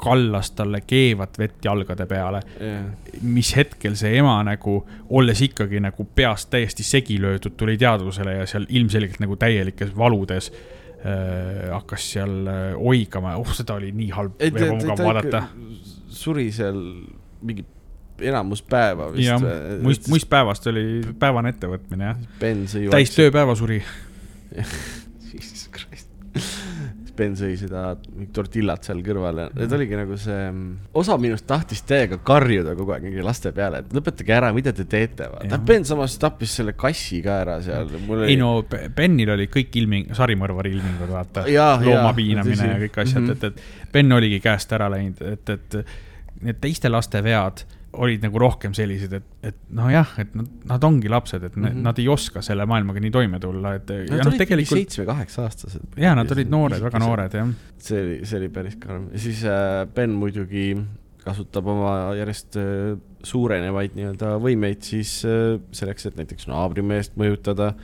[0.00, 2.84] kallas talle keevat vett jalgade peale yeah..
[3.22, 8.46] mis hetkel see ema nagu, olles ikkagi nagu peast täiesti segi löödud, tuli teadvusele ja
[8.46, 10.52] seal ilmselgelt nagu täielikes valudes
[11.04, 15.42] äh, hakkas seal äh, oigama, oh seda oli nii halb, ebamugav ta vaadata
[16.20, 16.80] suri seal
[17.40, 17.64] mingi
[18.20, 19.44] enamus päeva vist jah,
[19.84, 20.84] muist, muistpäevast oli
[21.20, 22.24] päevane ettevõtmine jah,
[22.92, 23.14] täis.
[23.16, 23.80] tööpäeva suri.
[25.30, 26.10] Jesus Christ.
[27.20, 27.82] Ben sõi seda
[28.34, 30.38] tortillat seal kõrval ja need oligi nagu see,
[31.00, 34.86] osa minust tahtis täiega karjuda kogu aeg mingi laste peale, et lõpetage ära, mida te
[34.88, 35.58] teete, vaata.
[35.70, 37.90] Ben samas tappis selle kassi ka ära seal.
[38.26, 41.44] ei no Be- Benil oli kõik ilming, sarimõrvari ilmingud, vaata.
[41.84, 43.30] Looma piinamine ja kõik asjad Mhm.
[43.30, 43.50] mm, -hmm.
[43.52, 43.60] et,
[43.90, 45.84] et Ben oligi käest ära läinud, et, et
[46.40, 51.10] need teiste laste vead olid nagu rohkem sellised, et, et nojah, et nad, nad ongi
[51.10, 51.64] lapsed, et mm.
[51.64, 51.82] -hmm.
[51.88, 55.42] nad ei oska selle maailmaga nii toime tulla, et ja Nad noh, olid tegelikult seitsme-kaheksa
[55.48, 55.98] aastased.
[55.98, 57.02] ja nad olid noored, väga.
[57.02, 57.52] noored jah.
[57.78, 60.76] see oli, see oli päris karm ja siis äh, Ben muidugi
[61.24, 67.74] kasutab oma järjest äh, suurenevaid nii-öelda võimeid siis äh, selleks, et näiteks naabrimeest mõjutada.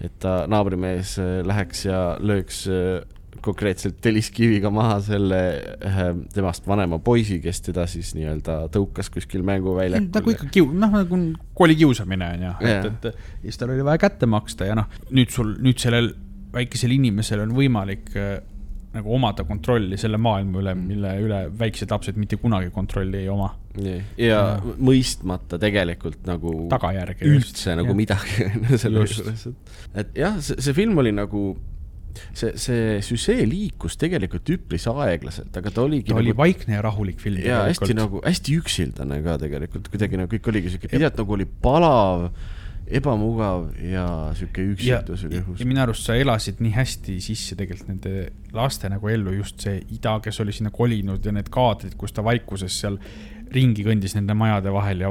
[0.00, 3.00] et ta naabrimees äh, läheks ja lööks äh,
[3.44, 5.40] konkreetselt telliskiviga maha selle
[5.84, 10.10] ühe temast vanema poisi, kes teda siis nii-öelda tõukas kuskil mänguväljakul.
[10.14, 11.20] nagu ikka kiu-, noh nagu
[11.56, 13.14] koolikiusamine on ju, et, et ja
[13.46, 16.12] siis tal oli vaja kätte maksta ja noh, nüüd sul, nüüd sellel
[16.56, 18.38] väikesel inimesel on võimalik äh,
[18.96, 23.50] nagu omada kontrolli selle maailma üle, mille üle väiksed lapsed mitte kunagi kontrolli ei oma.
[23.76, 27.98] ja, ja mõistmata tegelikult nagu Tagajärge üldse just, nagu jah.
[27.98, 28.48] midagi
[28.82, 31.50] selle juures, et et jah, see film oli nagu
[32.32, 36.84] see, see süžee liikus tegelikult üpris aeglaselt, aga ta oligi ta oli nagu, vaikne ja
[36.86, 37.42] rahulik film.
[37.44, 41.48] ja hästi nagu hästi üksildane ka tegelikult, kuidagi nagu kõik oligi siuke, pidevalt nagu oli
[41.66, 42.28] palav,
[42.86, 44.06] ebamugav ja
[44.38, 45.64] siuke ja, üksildus oli ja õhus.
[45.66, 50.18] minu arust sa elasid nii hästi sisse tegelikult nende laste nagu ellu, just see Ida,
[50.24, 53.00] kes oli sinna kolinud ja need kaadrid, kus ta vaikuses seal
[53.52, 55.10] ringi kõndis nende majade vahel ja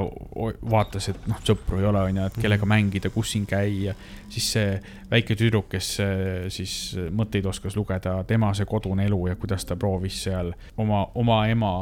[0.70, 3.94] vaatas, et noh, sõpru ei ole, onju, et kellega mängida, kus siin käia.
[4.28, 4.80] siis see
[5.10, 9.76] väike tüdruk, kes äh, siis mõtteid oskas lugeda, tema see kodune elu ja kuidas ta
[9.76, 11.72] proovis seal oma, oma ema,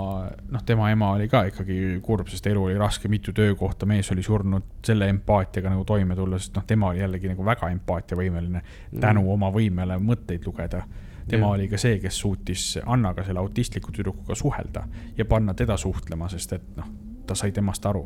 [0.50, 4.22] noh, tema ema oli ka ikkagi kurb, sest elu oli raske, mitu töökohta, mees oli
[4.22, 8.62] surnud, selle empaatiaga nagu toime tulla, sest noh, tema oli jällegi nagu väga empaatiavõimeline
[9.00, 10.84] tänu oma võimele mõtteid lugeda
[11.28, 11.54] tema Jah.
[11.56, 14.84] oli ka see, kes suutis Annaga, selle autistliku tüdrukuga suhelda
[15.16, 16.88] ja panna teda suhtlema, sest et noh,
[17.26, 18.04] ta sai temast aru.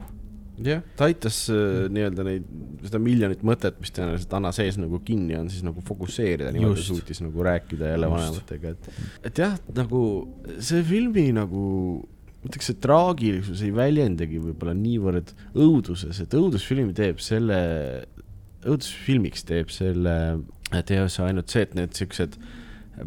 [0.63, 2.47] jah, ta aitas äh, nii-öelda neid,
[2.83, 7.23] seda miljonit mõtet, mis tõenäoliselt Anna sees nagu kinni on, siis nagu fokusseerida, niimoodi suutis
[7.23, 10.01] nagu rääkida jälle vanematega, et, et jah, nagu
[10.59, 11.65] see filmi nagu
[12.39, 17.59] ma ütleks, see traagilisus ei väljendagi võib-olla niivõrd õuduses, et õudusfilmi teeb selle,
[18.63, 20.15] õudusfilmiks teeb selle
[20.87, 22.37] teose ainult see, et need siuksed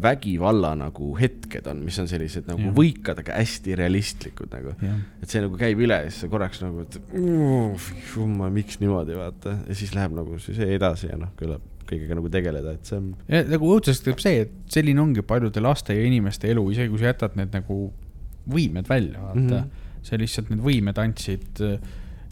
[0.00, 2.74] vägivalla nagu hetked on, mis on sellised nagu Jah.
[2.76, 4.72] võikad, aga hästi realistlikud nagu
[5.22, 7.76] et see nagu käib üle ja siis sa korraks nagu, et "Mm,
[8.14, 12.16] jumal, miks niimoodi vaata ja siis läheb nagu see see edasi ja noh, küllap kõigega
[12.16, 13.10] nagu tegeleda, et see on.
[13.28, 17.02] ja nagu õudsest teeb see, et selline ongi paljude laste ja inimeste elu, isegi kui
[17.02, 17.80] sa jätad need nagu
[18.52, 19.50] võimed välja, vaata mm.
[19.50, 19.98] -hmm.
[20.02, 21.78] sa lihtsalt need võimed andsid äh,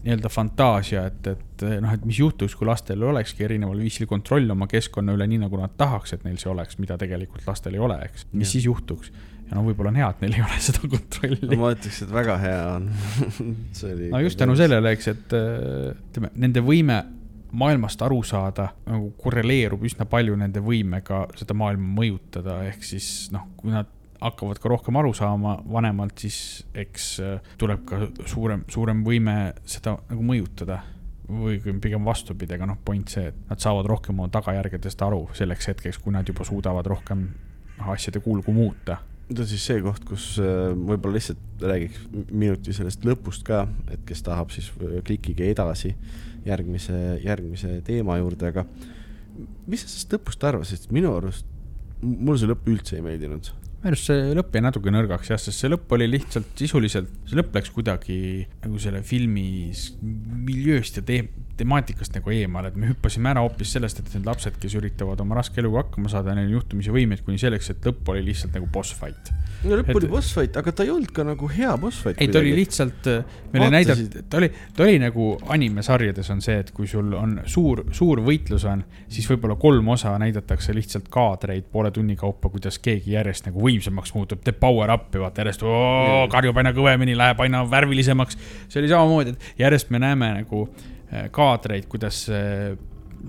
[0.04, 4.48] nii-öelda fantaasia, et, et äh, noh, et mis juhtuks, kui lastel olekski erineval viisil kontroll
[4.54, 7.84] oma keskkonna üle, nii nagu nad tahaks, et neil see oleks, mida tegelikult lastel ei
[7.84, 8.26] ole, eks.
[8.32, 8.54] mis Jah.
[8.54, 9.12] siis juhtuks?
[9.50, 11.60] ja no võib-olla on hea, et neil ei ole seda kontrolli.
[11.60, 12.90] ma ütleks, et väga hea on
[13.76, 14.10] see oli.
[14.14, 14.56] no just tänu.
[14.58, 17.02] sellele, eks, et äh, ütleme, nende võime
[17.50, 23.48] maailmast aru saada nagu korreleerub üsna palju nende võimega seda maailma mõjutada, ehk siis noh,
[23.58, 23.90] kui nad
[24.20, 29.96] hakkavad ka rohkem aru saama vanemalt, siis eks äh, tuleb ka suurem, suurem võime seda
[30.10, 30.80] nagu mõjutada
[31.30, 35.70] või pigem vastupidi, aga noh, point see, et nad saavad rohkem oma tagajärgedest aru selleks
[35.70, 37.28] hetkeks, kui nad juba suudavad rohkem
[37.90, 38.98] asjade kulgu muuta.
[39.30, 42.00] nüüd on siis see koht, kus äh, võib-olla lihtsalt räägiks
[42.32, 43.62] minuti sellest lõpust ka,
[43.94, 45.94] et kes tahab, siis äh, klikige edasi
[46.44, 48.66] järgmise, järgmise teema juurde, aga
[49.70, 51.46] mis sa sellest lõpust arvasid, minu arust
[52.02, 53.52] mulle see lõpp üldse ei meeldinud.
[53.80, 57.38] Minu arust see lõpp jäi natuke nõrgaks jah, sest see lõpp oli lihtsalt sisuliselt, see
[57.38, 58.18] lõpp läks kuidagi
[58.60, 59.70] nagu selle filmi
[60.44, 61.22] miljööst ja te
[61.60, 65.38] temaatikast nagu eemale, et me hüppasime ära hoopis sellest, et need lapsed, kes üritavad oma
[65.40, 68.68] raske eluga hakkama saada, neil on juhtumisi võimeid kuni selleks, et lõpp oli lihtsalt nagu
[68.72, 69.32] boss fight.
[69.64, 72.20] No lõpp oli boss fight, aga ta ei olnud ka nagu hea boss fight.
[72.20, 73.08] ei, ta oli lihtsalt,
[73.52, 77.36] meile Vaatasid- näidati, ta oli, ta oli nagu animesarjades on see, et kui sul on
[77.50, 82.80] suur, suur võitlus on, siis võib-olla kolm osa näidatakse lihtsalt kaadreid poole tunni kaupa, kuidas
[82.82, 87.40] keegi järjest nagu võimsamaks muutub, teeb power up'i, vaata järjest oo, karjub aina kõvemini, läheb
[87.44, 88.38] aina värvilisemaks.
[88.68, 92.76] see oli samamoodi, et järjest me näeme nagu äh, kaadreid, kuidas äh,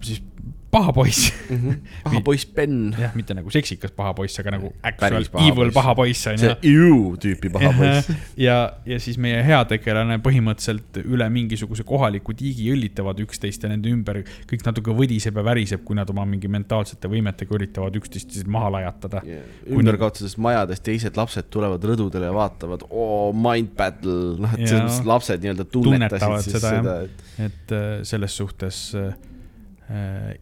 [0.02, 0.24] siis
[0.72, 1.32] paha poiss
[2.06, 5.76] paha poiss Ben, jah, mitte nagu seksikas paha poiss, aga nagu actual paha evil poiss.
[5.78, 6.42] paha poiss on ju.
[6.42, 8.12] see Ew tüüpi paha poiss.
[8.48, 8.58] ja,
[8.88, 14.66] ja siis meie heategelane põhimõtteliselt üle mingisuguse kohaliku tiigi õllitavad üksteist ja nende ümber kõik
[14.68, 19.24] natuke võdiseb ja väriseb, kui nad oma mingi mentaalsete võimetega üritavad üksteist maha lajatada.
[19.70, 25.44] ümberkaotusest majadest teised lapsed tulevad rõdudele ja vaatavad, oo, mind battle, noh, et mõttes lapsed
[25.44, 29.14] nii-öelda Tunnetavad tunnetasid siis seda, seda, et et äh, selles suhtes äh,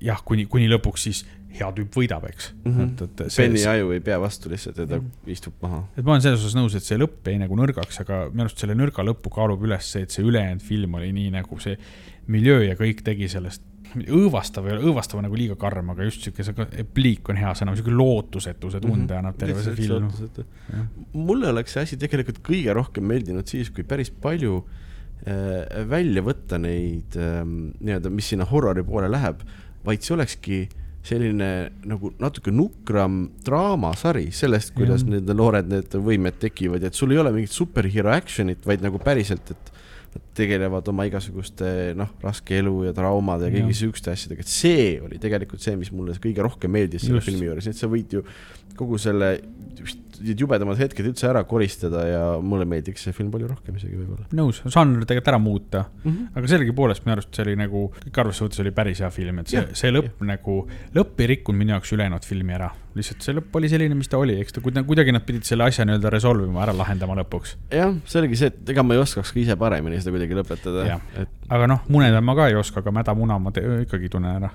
[0.03, 2.69] jah, kuni, kuni lõpuks siis hea tüüp võidab, eks mm.
[2.69, 2.81] Mhm.
[2.81, 3.05] -hmm.
[3.05, 5.81] et, et see, Benny aju ei pea vastu lihtsalt ja ta istub maha.
[5.95, 8.61] et ma olen selles osas nõus, et see lõpp jäi nagu nõrgaks, aga minu arust
[8.61, 11.79] selle nõrga lõppu kaalub üles see, et see ülejäänud film oli nii nagu see
[12.29, 16.21] miljöö ja kõik tegi sellest õõvastav ei ole, õõvastav on nagu liiga karm, aga just
[16.21, 20.11] sihuke, see pliik on hea sõna, sihuke lootusetuse tunde annab terve see film.
[21.15, 24.85] Mulle oleks see asi tegelikult kõige rohkem meeldinud siis, kui päris palju äh,
[25.89, 29.41] välja võtta neid äh, nii-öelda, mis sinna horrori poole läheb,
[29.85, 30.59] vaid see olekski
[31.09, 31.49] selline
[31.87, 35.15] nagu natuke nukram draamasari sellest, kuidas Jah.
[35.15, 38.99] need noored need võimed tekivad ja et sul ei ole mingit superhero action'it, vaid nagu
[39.01, 39.71] päriselt, et
[40.09, 44.87] nad tegelevad oma igasuguste noh, raske elu ja traumade ja kõigi siukeste asjadega, et see
[45.05, 47.29] oli tegelikult see, mis mulle kõige rohkem meeldis selle Just.
[47.29, 48.23] filmi juures, et sa võid ju
[48.79, 49.35] kogu selle
[50.23, 54.27] need jubedamad hetked üldse ära koristada ja mulle meeldiks see film palju rohkem isegi võib-olla
[54.35, 56.11] nõus, žanr tegelikult ära muuta mm.
[56.11, 56.27] -hmm.
[56.39, 59.53] aga sellegipoolest minu arust see oli nagu, kõik arvesse võttes oli päris hea film, et
[59.53, 60.59] see see lõpp nagu,
[60.95, 62.69] lõpp ei rikkunud minu jaoks ülejäänud filmi ära.
[62.99, 65.85] lihtsalt see lõpp oli selline, mis ta oli, eks ta kuidagi, nad pidid selle asja
[65.87, 67.55] nii-öelda resolve ima, ära lahendama lõpuks.
[67.73, 70.99] jah, see oligi see, et ega ma ei oskaks ka ise paremini seda kuidagi lõpetada
[71.19, 74.51] et aga noh, muneda ma ka ei oska, aga mädamuna ma ikkagi tunnen ära.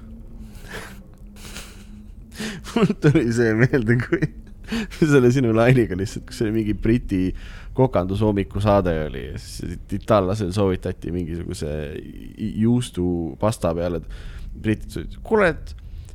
[2.75, 4.44] mul tuli see meelde, kui
[5.13, 7.29] selle sinu lainiga lihtsalt, kus oli mingi Briti
[7.75, 15.75] kokandushommiku saade oli siis itaallasel soovitati mingisuguse i- juustupasta peale, et britid ütlesid, kuule, et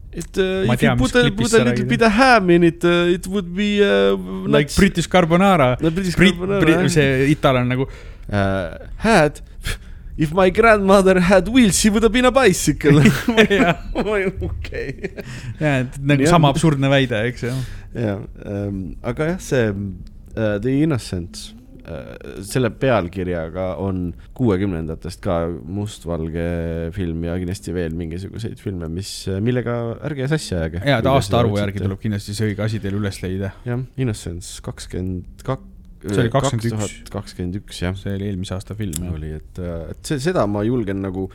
[0.10, 2.64] et uh, Ma if tean, you put a, put a little bit of ham in
[2.66, 4.16] it uh,, it would be uh,
[4.50, 5.76] Like British Carbonara.
[5.84, 6.88] No British carbonara, jah.
[6.89, 9.38] see itaallane nagu, uh, had
[10.20, 13.00] if my grandmother had wheels she would have been a bicycle
[13.48, 13.78] Jah.
[13.96, 15.14] okei
[15.60, 16.34] jah, et nagu Jah.
[16.36, 17.54] sama absurdne väide, eks ju.
[17.96, 21.54] ja ähm,, aga jah, see äh, The Innocents
[21.88, 26.50] äh,, selle pealkirjaga on kuuekümnendatest ka mustvalge
[26.96, 29.80] film ja kindlasti veel mingisuguseid filme, mis, millega
[30.12, 30.84] ärge sassi ajage.
[30.84, 33.56] ja, et aastaarvu järgi tuleb kindlasti see õige asi teil üles leida.
[33.66, 35.68] jah, Innocents kakskümmend kak-.
[36.00, 37.08] See oli 21.
[37.12, 41.02] kakskümmend üks jah, see oli eelmise aasta film, oli, et, et see, seda ma julgen
[41.04, 41.26] nagu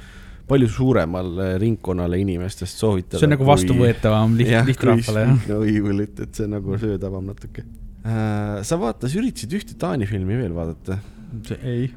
[0.48, 3.20] palju suuremale ringkonnale inimestest soovitada.
[3.20, 5.46] see on nagu vastuvõetavam liht-, lihtrahvale, jah.
[5.52, 8.60] no evil'it, et see nagu söödavam natuke äh,.
[8.64, 10.98] sa vaata, sa üritasid ühte Taani filmi veel vaadata,
[11.60, 11.88] ei,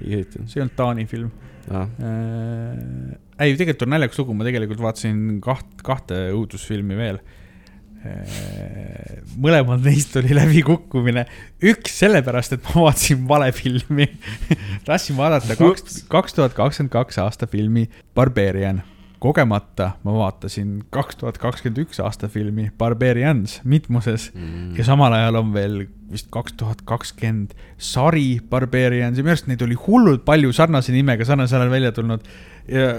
[0.00, 1.30] ei üritanud see ei olnud Taani film
[1.72, 1.88] ah.?
[2.00, 3.14] äh,.
[3.38, 7.20] ei, tegelikult on naljakas lugu, ma tegelikult vaatasin kaht, kahte õudusfilmi veel
[8.04, 9.20] äh,.
[9.40, 11.26] mõlemad neist oli läbikukkumine,
[11.72, 14.08] üks sellepärast, et ma vaatasin vale filmi.
[14.88, 18.82] tahtsin vaadata kaks, kaks tuhat kakskümmend kaks aasta filmi Barbarian
[19.24, 24.74] kogemata ma vaatasin kaks tuhat kakskümmend üks aasta filmi Barbarians mitmuses mm.
[24.76, 25.78] ja samal ajal on veel
[26.12, 31.24] vist kaks tuhat kakskümmend sari Barbarians ja minu arust neid oli hullult palju sarnase nimega
[31.24, 32.28] sarnasel ajal välja tulnud.
[32.68, 32.90] ja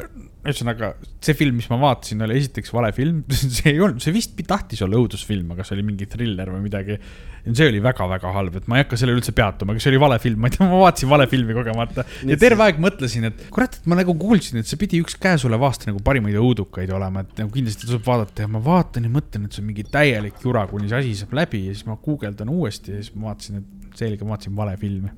[0.45, 0.91] ühesõnaga
[1.23, 3.23] see film, mis ma vaatasin, oli esiteks vale film,
[3.57, 6.97] see ei olnud, see vist tahtis olla õudusfilm, aga see oli mingi triller või midagi.
[7.45, 10.19] see oli väga-väga halb, et ma ei hakka sellele üldse peatuma, aga see oli vale
[10.21, 12.05] film, ma ei tea, ma vaatasin vale filmi kogemata.
[12.29, 15.69] Ja terve aeg mõtlesin, et kurat, et ma nagu kuulsin, et see pidi üks käesoleva
[15.69, 18.45] aasta nagu parimaid õudukaid olema, et nagu kindlasti tasub vaadata.
[18.45, 21.37] Ja ma vaatan ja mõtlen, et see on mingi täielik jura, kuni see asi saab
[21.41, 21.67] läbi.
[21.69, 25.13] Ja siis ma guugeldan uuesti ja siis ma vaatasin, et selge, ma vaatasin vale filmi.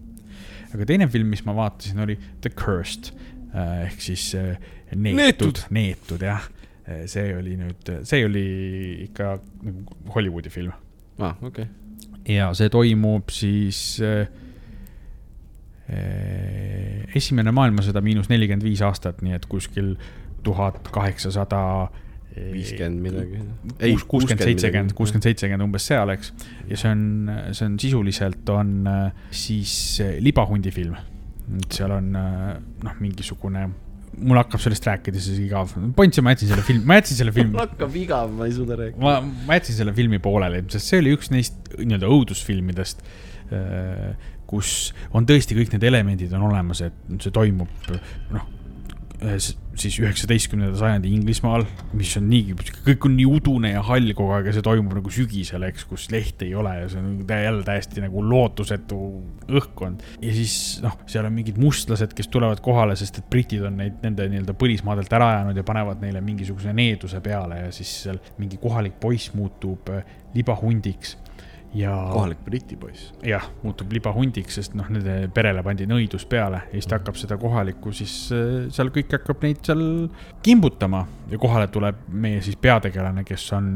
[0.68, 3.14] aga teine film, mis ma vaatasin, oli The Cursed
[3.58, 4.56] ehk siis äh,
[4.94, 6.50] neetud Neetud., neetud jah.
[7.06, 8.44] see oli nüüd, see oli
[9.10, 9.34] ikka
[9.68, 10.72] nagu Hollywoodi film
[11.20, 12.36] ah,, okei okay..
[12.38, 14.30] ja see toimub siis äh,
[15.92, 19.96] äh, esimene maailmasõda miinus nelikümmend viis aastat, nii et kuskil
[20.48, 21.62] tuhat kaheksasada
[22.38, 23.42] viiskümmend midagi.
[24.08, 26.34] kuuskümmend, seitsekümmend, kuuskümmend, seitsekümmend umbes seal, eks.
[26.70, 27.04] ja see on,
[27.52, 30.18] see on sisuliselt on äh, siis äh,
[31.48, 31.68] film.
[31.74, 33.68] seal on äh, noh, mingisugune,
[34.18, 35.74] mul hakkab sellest rääkida siis igav.
[35.98, 38.56] point see, ma jätsin selle filmi, ma jätsin selle filmi mul hakkab igav, ma ei
[38.56, 39.04] suuda rääkida.
[39.04, 43.06] ma, ma jätsin selle filmi pooleli, sest see oli üks neist nii-öelda õudusfilmidest,
[44.48, 44.76] kus
[45.16, 47.92] on tõesti kõik need elemendid on olemas, et see toimub
[48.36, 48.48] noh,
[49.18, 51.64] siis üheksateistkümnenda sajandi Inglismaal,
[51.98, 52.54] mis on niigi,
[52.86, 56.08] kõik on nii udune ja hall kogu aeg ja see toimub nagu sügisel, eks, kus
[56.14, 59.00] lehte ei ole ja see on jälle täiesti nagu lootusetu
[59.48, 60.06] õhkkond.
[60.22, 60.56] ja siis
[60.86, 64.58] noh, seal on mingid mustlased, kes tulevad kohale, sest et britid on neid nende nii-öelda
[64.58, 69.34] põlismaadelt ära ajanud ja panevad neile mingisuguse needuse peale ja siis seal mingi kohalik poiss
[69.38, 70.06] muutub äh,
[70.38, 71.18] libahundiks
[71.76, 73.12] ja kohalik Briti poiss.
[73.26, 77.38] jah, muutub libahundiks, sest noh, nende perele pandi nõidus peale ja siis ta hakkab seda
[77.42, 79.86] kohalikku, siis äh, seal kõik hakkab neid seal
[80.46, 81.06] kimbutama.
[81.32, 83.72] Ja kohale tuleb meie siis peategelane, kes on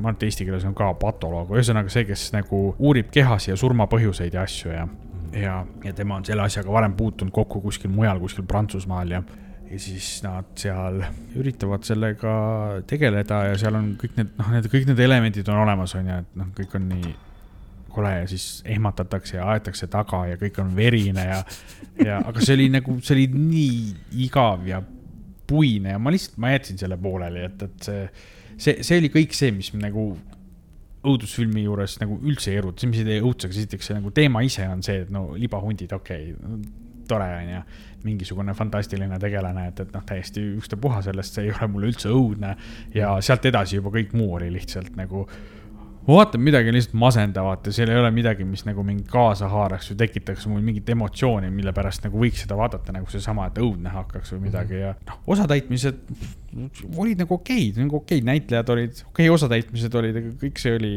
[0.00, 3.58] ma arvan, et eesti keeles on ka patoloog, ühesõnaga see, kes nagu uurib kehasi ja
[3.60, 4.86] surmapõhjuseid ja asju ja,
[5.36, 9.22] ja, ja tema on selle asjaga varem puutunud kokku kuskil mujal, kuskil Prantsusmaal ja
[9.70, 10.96] ja siis nad seal
[11.38, 12.30] üritavad sellega
[12.90, 16.16] tegeleda ja seal on kõik need, noh, need kõik need elemendid on olemas, on ju,
[16.24, 17.12] et noh, kõik on nii
[17.92, 21.38] kole ja siis ehmatatakse ja aetakse taga ja kõik on verine ja,
[22.04, 24.82] ja aga see oli nagu, see oli nii igav ja
[25.50, 28.04] puine ja ma lihtsalt, ma jätsin selle pooleli, et, et see,
[28.56, 30.12] see, see oli kõik see, mis nagu
[31.10, 34.44] õudusfilmi juures nagu üldse ei eruta, see, mis ei tee õudseks, esiteks see nagu teema
[34.44, 37.60] ise on see, et no libahundid, okei okay,, tore on ju,
[38.04, 42.54] mingisugune fantastiline tegelane, et, et noh, täiesti ükstapuha sellest, see ei ole mulle üldse õudne.
[42.94, 45.26] Ja sealt edasi juba kõik muu oli lihtsalt nagu
[46.06, 49.92] ma vaatan midagi lihtsalt masendavat ja seal ei ole midagi, mis nagu mind kaasa haaraks
[49.92, 53.92] või tekitaks mul mingit emotsiooni, mille pärast nagu võiks seda vaadata nagu seesama, et õudne
[53.94, 56.00] hakkaks või midagi ja noh, osatäitmised
[56.96, 60.94] olid nagu okeid, nagu okeid näitlejad olid, okei okay,, osatäitmised olid, aga kõik see oli,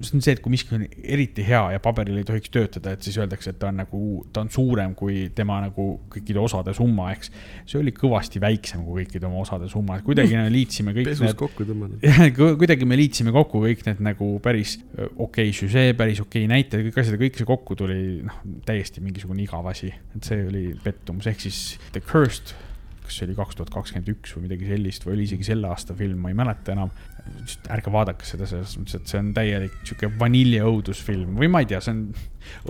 [0.00, 3.06] see on see, et kui miski on eriti hea ja paberil ei tohiks töötada, et
[3.06, 4.00] siis öeldakse, et ta on nagu,
[4.34, 7.32] ta on suurem kui tema nagu kõikide osade summa, eks.
[7.68, 11.24] see oli kõvasti väiksem kui kõikide oma osade summa, et kuidagi me liitsime kõik pesus
[11.24, 12.04] need kokku tõmmanud.
[12.04, 16.44] jah, kuidagi me liitsime kokku kõik need nagu päris öö, okei okay, süžee, päris okei
[16.44, 20.28] okay näitajad, kõik asjad ja kõik see kokku tuli noh, täiesti mingisugune igav asi, et
[20.28, 22.52] see oli pettumus, ehk siis The Cursed,
[23.06, 25.96] kas see oli kaks tuhat kakskümmend üks või midagi sellist või oli isegi selle aasta
[25.96, 26.92] film, ma ei mäleta enam.
[27.74, 31.80] Ärge vaadake seda selles mõttes, et see on täielik sihuke vaniljeõudusfilm või ma ei tea,
[31.84, 32.06] see on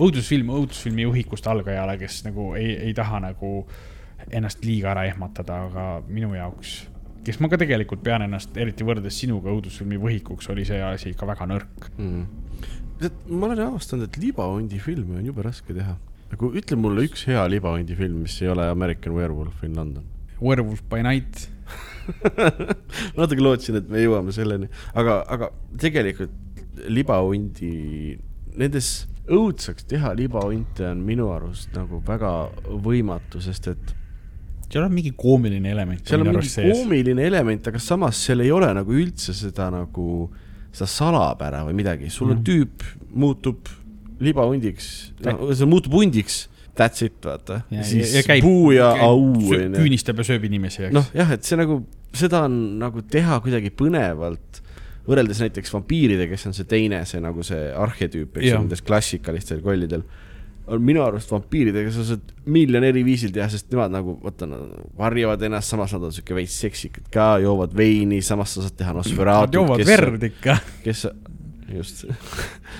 [0.07, 3.53] õudusfilm õudusfilmi juhikust algajale, kes nagu ei, ei taha nagu
[4.33, 6.79] ennast liiga ära ehmatada, aga minu jaoks
[7.27, 11.27] kes ma ka tegelikult pean ennast, eriti võrreldes sinuga õudusfilmi võhikuks, oli see asi ikka
[11.27, 11.89] väga nõrk.
[13.01, 15.97] tead, ma olen avastanud, et libahundi filme on jube raske teha.
[16.31, 20.07] nagu ütle mulle üks hea libahundi film, mis ei ole American Werewolf in London.
[20.41, 21.49] Werewolf by night,
[23.19, 25.51] natuke lootsin, et me jõuame selleni, aga, aga
[25.81, 26.33] tegelikult
[26.87, 28.17] libahundi,
[28.57, 28.89] nendes
[29.27, 32.31] õudsaks teha libahunte on minu arust nagu väga
[32.83, 33.93] võimatu, sest et
[34.67, 36.03] seal on mingi koomiline element.
[36.07, 40.27] seal on mingi koomiline element, aga samas seal ei ole nagu üldse seda nagu,
[40.71, 42.45] seda salapära või midagi, sul on Mhm.
[42.47, 43.67] tüüp, muutub
[44.19, 44.87] libahundiks,
[45.53, 46.47] see muutub hundiks,
[46.77, 47.61] that's it, vaata.
[47.83, 49.75] siis ja, ja puu ja au, onju.
[49.77, 50.93] küünistab ja sööb inimesi, eks.
[50.93, 51.81] noh, jah, et see nagu,
[52.19, 54.61] seda on nagu teha kuidagi põnevalt,
[55.07, 59.61] võrreldes näiteks vampiiridega, kes on see teine, see nagu see arhetüüp, eks ju, nendest klassikalistel
[59.63, 60.03] kollidel.
[60.67, 64.73] on minu arust vampiiridega, sa saad miljon eri viisil teha, sest nemad nagu, vaata, nad
[64.99, 68.91] varjavad ennast, samas nad on siuke veits seksikad ka, joovad veini, samas sa saad teha
[68.91, 69.61] Nad Nosferatu.
[69.61, 70.57] joovad verd ikka.
[70.83, 71.05] kes,
[71.71, 72.03] just,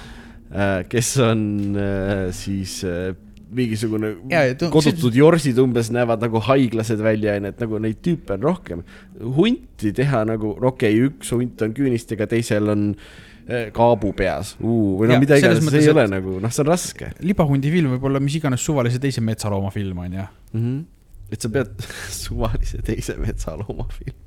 [0.91, 1.47] kes on
[1.79, 3.15] äh, siis äh,
[3.51, 8.01] mingisugune Ja, ja tu- kodutud jorsid umbes näevad nagu haiglased välja, onju, et nagu neid
[8.03, 8.83] tüüpe on rohkem.
[9.19, 12.83] hunti teha nagu, okei okay,, üks hunt on küünistega, teisel on
[13.47, 16.63] äh, kaabu peas uh, või no Ja, mida iganes, see ei ole nagu, noh, see
[16.65, 20.27] on raske libahundi film võib olla mis iganes suvalise teise metsalooma film, on ju.
[20.53, 20.61] mm.
[20.61, 20.83] -hmm.
[21.31, 21.87] et sa pead
[22.23, 24.17] suvalise teise metsalooma film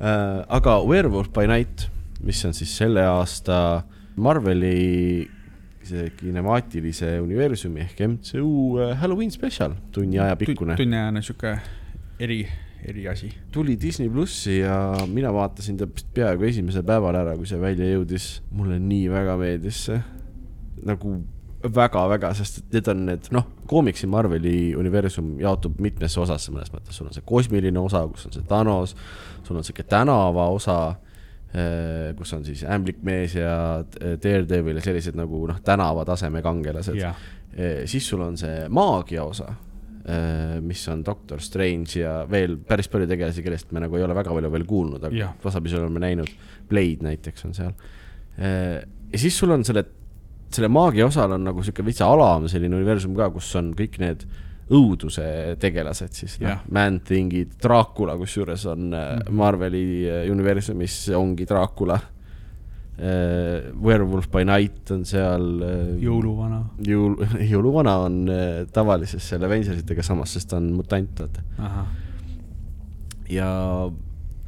[0.00, 0.42] uh.
[0.58, 1.88] aga Werewolf by Night,
[2.22, 3.82] mis on siis selle aasta
[4.16, 5.41] Marveli see
[6.16, 10.76] kinemaatilise universumi ehk MCU äh, Halloween spetsial, tunni aja pikkune.
[10.78, 11.56] tunniajane sihuke
[12.22, 12.40] eri,
[12.88, 13.30] eri asi.
[13.52, 18.32] tuli Disney plussi ja mina vaatasin ta peaaegu esimesel päeval ära, kui see välja jõudis.
[18.50, 20.02] mulle nii väga meeldis see,
[20.86, 21.20] nagu
[21.62, 27.06] väga-väga, sest need on need, noh, koomiksi Marveli universum jaotub mitmesse osasse mõnes mõttes, sul
[27.06, 28.96] on see kosmiline osa, kus on see Thanos,
[29.46, 30.96] sul on sihuke tänava osa,
[32.16, 33.52] kus on siis ämblikmees ja
[34.00, 37.16] Daredevil ja sellised nagu noh, tänavataseme kangelased jah,
[37.52, 39.50] Eh, siis sul on see maagia osa,
[40.64, 44.32] mis on Doctor Strange ja veel päris palju tegelasi, kellest me nagu ei ole väga
[44.34, 45.34] palju veel kuulnud, aga Jah.
[45.42, 46.30] tasapisi oleme näinud.
[46.68, 47.74] Blade näiteks on seal.
[49.12, 49.84] ja siis sul on selle,
[50.50, 54.24] selle maagia osal on nagu sihuke veitsa alam selline universum ka, kus on kõik need
[54.70, 59.30] õuduse tegelased siis, noh Jah., Man-Thingid, Dracula, kusjuures on mm -hmm.
[59.36, 62.00] Marveli äh, universumis ongi Dracula.
[63.82, 65.62] Werewolf by Night on seal.
[65.98, 66.62] jõuluvana.
[66.86, 67.16] jõul,
[67.52, 71.42] jõuluvana on äh, tavalises seal Avengersitega samas, sest ta on mutant, vaata.
[73.28, 73.90] ja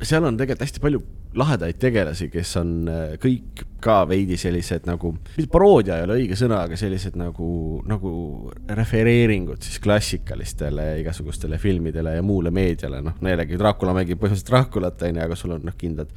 [0.02, 1.02] seal on tegelikult hästi palju
[1.38, 5.10] lahedaid tegelasi, kes on äh, kõik ka veidi sellised nagu,
[5.50, 7.48] paroodia ei ole õige sõna, aga sellised nagu,
[7.90, 8.12] nagu
[8.78, 15.22] refereeringud siis klassikalistele igasugustele filmidele ja muule meediale, noh, jällegi Dracula mängib põhimõtteliselt Draculat, onju,
[15.26, 16.14] aga sul on noh, kindlad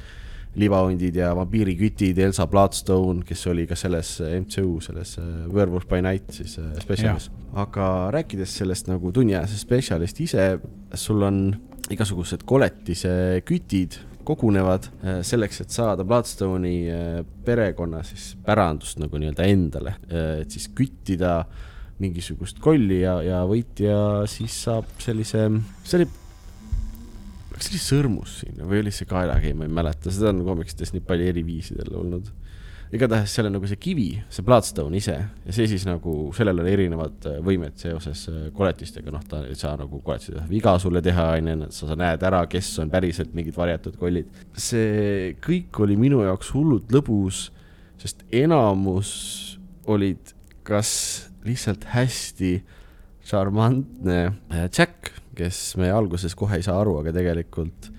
[0.58, 6.02] libahundid ja vampiirikütid, Elsa Bloodstone, kes oli ka selles äh, MCU, selles äh, Werewolf by
[6.04, 7.30] Night siis spetsialis.
[7.58, 10.52] aga rääkides sellest nagu tunniajasest spetsialist ise,
[10.94, 11.42] sul on
[11.94, 19.48] igasugused koletise kütid kogunevad äh, selleks, et saada Bloodstone'i äh, perekonna siis pärandust nagu nii-öelda
[19.48, 19.94] endale,
[20.42, 21.40] et siis küttida
[21.98, 25.48] mingisugust kolli ja, ja võitja siis saab sellise,
[25.82, 26.08] see oli,
[27.54, 30.94] kas see oli sõrmus siin või oli see kaelakehi, ma ei mäleta, seda on komiksites
[30.94, 32.28] nii palju eri viisidel olnud.
[32.94, 36.68] Igatahes seal on nagu see kivi, see Bloodstone ise ja see siis nagu, sellel on
[36.70, 41.28] erinevad äh, võimed seoses äh, koletistega, noh, ta ei saa nagu koletised viga sulle teha,
[41.36, 44.30] onju, sa, näed ära, kes on päriselt mingid varjatud kollid.
[44.56, 47.48] see kõik oli minu jaoks hullult lõbus,
[48.00, 49.10] sest enamus
[49.88, 50.32] olid
[50.68, 50.90] kas
[51.44, 52.58] lihtsalt hästi
[53.28, 57.92] šarmantne äh, Jack, kes me alguses kohe ei saa aru, aga tegelikult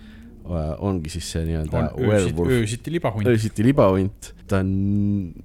[0.49, 3.29] ongi siis see nii-öelda on öösiti, öösiti libahunt.
[3.29, 4.71] öösiti libahunt, ta on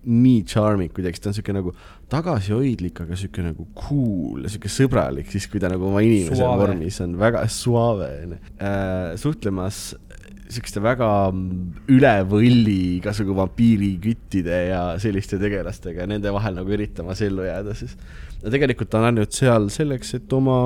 [0.05, 1.75] nii charming kuidagi, ta on siuke nagu
[2.13, 6.63] tagasihoidlik, aga siuke nagu cool ja siuke sõbralik, siis kui ta nagu oma inimese Suave.
[6.63, 9.15] vormis on väga suave onju äh,.
[9.21, 9.91] suhtlemas
[10.55, 11.09] siukeste väga
[11.93, 17.97] üle võlli igasugu vampiiriküttide ja selliste tegelastega ja nende vahel nagu üritamas ellu jääda siis.
[18.43, 20.59] ja tegelikult ta on ainult seal selleks, et oma,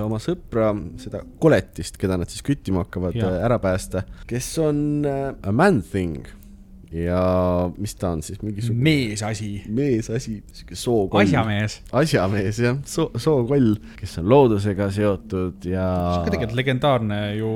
[0.00, 0.72] oma sõpra,
[1.02, 3.34] seda koletist, keda nad siis küttima hakkavad, Jaa.
[3.46, 6.28] ära päästa, kes on äh, a man thing
[6.92, 11.24] ja mis ta on siis, mingisugune meesasi, meesasi, siuke sookoll.
[11.24, 11.80] asjamees.
[11.96, 15.86] asjamees jah, soo, sookoll, kes on loodusega seotud ja.
[15.88, 17.52] see on ka tegelikult legendaarne ju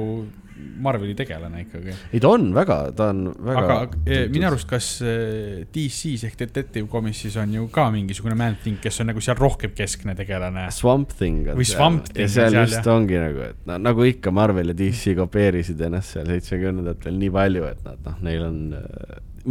[0.57, 1.93] Marveli tegelane ikkagi.
[2.13, 3.65] ei, ta on väga, ta on väga.
[3.65, 8.81] aga eh, minu arust, kas eh, DC-s ehk Detective Comissis on ju ka mingisugune Man-Thing,
[8.83, 10.67] kes on nagu seal rohkem keskne tegelane.
[10.75, 14.73] Swamp Thing Või Swamp Thing ja seal just ongi nagu, et no, nagu ikka Marvel
[14.73, 18.61] ja DC kopeerisid ennast seal seitsmekümnendatel nii palju, et nad noh, neil on,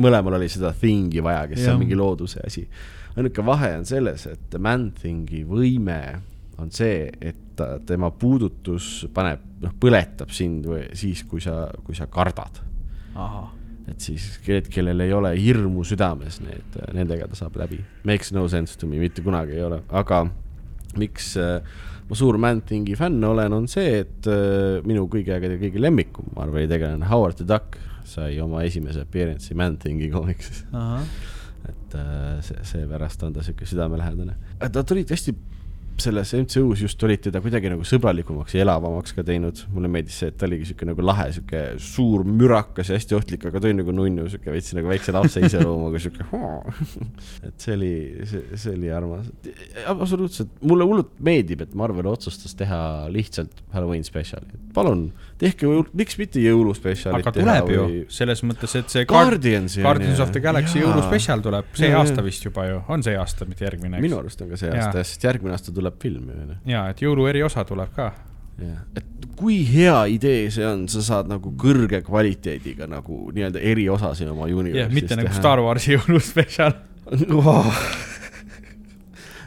[0.02, 1.76] mõlemal oli seda Thingi vaja, kes Jah.
[1.76, 2.66] on mingi looduse asi.
[3.16, 6.00] ainuke vahe on selles, et Man-Thingi võime
[6.62, 11.98] on see, et ta, tema puudutus paneb, noh, põletab sind või siis, kui sa, kui
[11.98, 12.62] sa kardad.
[13.88, 17.80] et siis need, kellel ei ole hirmu südames, need, nendega ta saab läbi.
[18.04, 20.26] Makes no sense to me, mitte kunagi ei ole, aga
[21.00, 21.60] miks äh,
[22.10, 27.08] ma suur Man-Thingi fänn olen, on see, et äh, minu aegade kõige lemmikum Marveli tegelane
[27.10, 30.66] Howard the Duck sai oma esimese appearance'i Man-Thingi komiksis.
[31.66, 34.38] et äh, see, seepärast on ta sihuke südamelähedane.
[34.62, 35.34] ta tulid hästi
[36.02, 39.62] selles MCU-s just olid teda kuidagi nagu sõbralikumaks ja elavamaks ka teinud.
[39.74, 43.46] mulle meeldis see, et ta oligi sihuke nagu lahe, sihuke suur mürakas ja hästi ohtlik,
[43.50, 46.26] aga ta oli nagu nunnu, sihuke veits nagu väikse lapse iseloomuga, sihuke.
[47.48, 47.94] et see oli,
[48.32, 49.30] see, see oli armas.
[49.94, 52.82] absoluutselt, mulle hullult meeldib, et Marvel otsustas teha
[53.14, 54.64] lihtsalt Halloween spetsiali.
[54.76, 55.08] palun
[55.40, 59.78] tehke, miks mitte jõuluspetsialit aga tuleb ju, selles mõttes, et see Guard- Guardians.
[59.78, 63.48] Guardians of the Galaxy jõuluspetsial tuleb see Jaa, aasta vist juba ju, on see aasta,
[63.50, 64.24] mitte järgmine, minu eks.
[64.24, 66.58] arust on ka see aasta, sest järgmine aasta tuleb film ju, onju.
[66.70, 68.12] ja, et jõulu eriosa tuleb ka.
[68.62, 74.14] jah, et kui hea idee see on, sa saad nagu kõrge kvaliteediga nagu nii-öelda eriosa
[74.16, 76.78] siin oma universe'is jah, mitte nagu Star Warsi jõuluspetsial.
[77.36, 77.68] wow..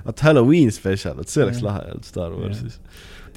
[0.06, 2.78] vot Halloween spetsial, vot see oleks lahe olnud Star Warsis.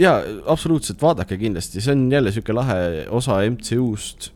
[0.01, 0.19] jaa,
[0.51, 4.31] absoluutselt, vaadake kindlasti, see on jälle sihuke lahe osa MCU-st,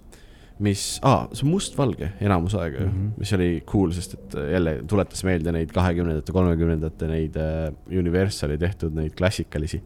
[0.60, 2.92] mis ah,, see on mustvalge enamus aega ju mm.
[2.94, 3.20] -hmm.
[3.20, 8.58] mis oli cool, sest et äh, jälle tuletas meelde neid kahekümnendate, kolmekümnendate neid äh, Universali
[8.58, 9.82] tehtud neid klassikalisi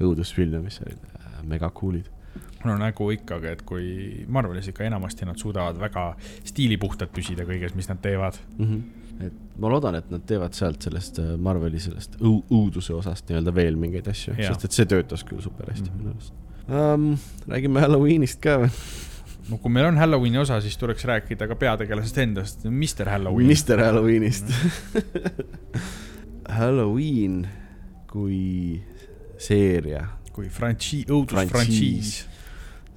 [0.00, 2.10] õudusfilme, mis olid äh, mega cool'id.
[2.64, 6.04] no nagu ikkagi, et kui Marvelis ikka enamasti nad suudavad väga
[6.44, 8.38] stiilipuhtad püsida kõiges, mis nad teevad.
[8.58, 8.64] mm.
[8.66, 9.26] -hmm.
[9.26, 13.54] et ma loodan, et nad teevad sealt sellest äh, Marveli sellest õu- õuduse osast nii-öelda
[13.54, 15.98] veel mingeid asju, sest et see töötas küll super hästi Mhm.
[15.98, 16.32] minu arust
[16.68, 17.18] um,.
[17.48, 18.70] räägime Halloweenist ka või?
[19.50, 23.50] No kui meil on Halloweeni osa, siis tuleks rääkida ka peategelasest endast, Mr Halloween.
[23.50, 24.52] Mister Halloweenist.
[26.58, 27.42] Halloween
[28.10, 28.82] kui
[29.40, 32.12] seeria kui frantsiis, õudusfrantsiis.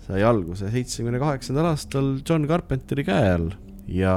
[0.07, 3.51] sai alguse seitsmekümne kaheksandal aastal John Carpenteri käe all
[3.91, 4.13] ja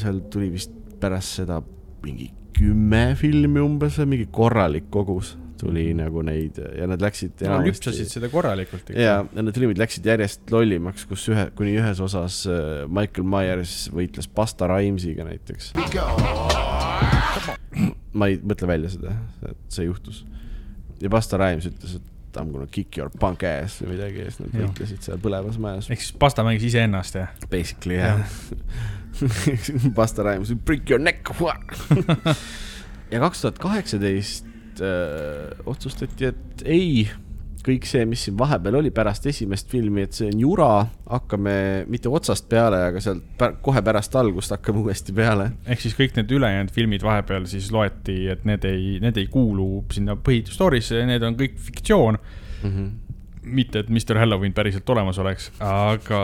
[0.00, 1.62] seal tuli vist pärast seda
[2.04, 7.58] mingi kümme filmi umbes või mingi korralik kogus tuli nagu neid ja nad läksid no
[7.64, 12.40] lüpsasid seda korralikult ja, ja need filmid läksid järjest lollimaks, kus ühe, kuni ühes osas
[12.50, 15.72] äh, Michael Myers võitles Pasta Rhymesiga näiteks.
[18.18, 19.16] ma ei mõtle välja seda,
[19.48, 20.24] et see juhtus.
[21.02, 24.28] ja Pasta Rhymes ütles, et I m gonna kick your punk ass või midagi ja
[24.28, 25.88] siis nad võitlesid seal põlevas majas.
[25.90, 27.32] ehk siis pasta mängis iseennast, jah?
[27.50, 28.20] Basically jah.
[29.96, 31.26] Pasta Rhymes, break your neck.
[33.12, 34.46] ja kaks tuhat kaheksateist
[34.84, 37.08] äh, otsustati, et ei,
[37.64, 40.70] kõik see, mis siin vahepeal oli pärast esimest filmi, et see on jura,
[41.10, 41.56] hakkame
[41.90, 45.50] mitte otsast peale, aga sealt pä kohe pärast algust hakkame uuesti peale.
[45.66, 49.84] ehk siis kõik need ülejäänud filmid vahepeal siis loeti, et need ei, need ei kuulu
[49.92, 52.18] sinna põhistory'sse, need on kõik fiktsioon.
[52.62, 53.07] Mm -hmm.
[53.48, 56.20] mitte, et Mr Halloween päriselt olemas oleks, aga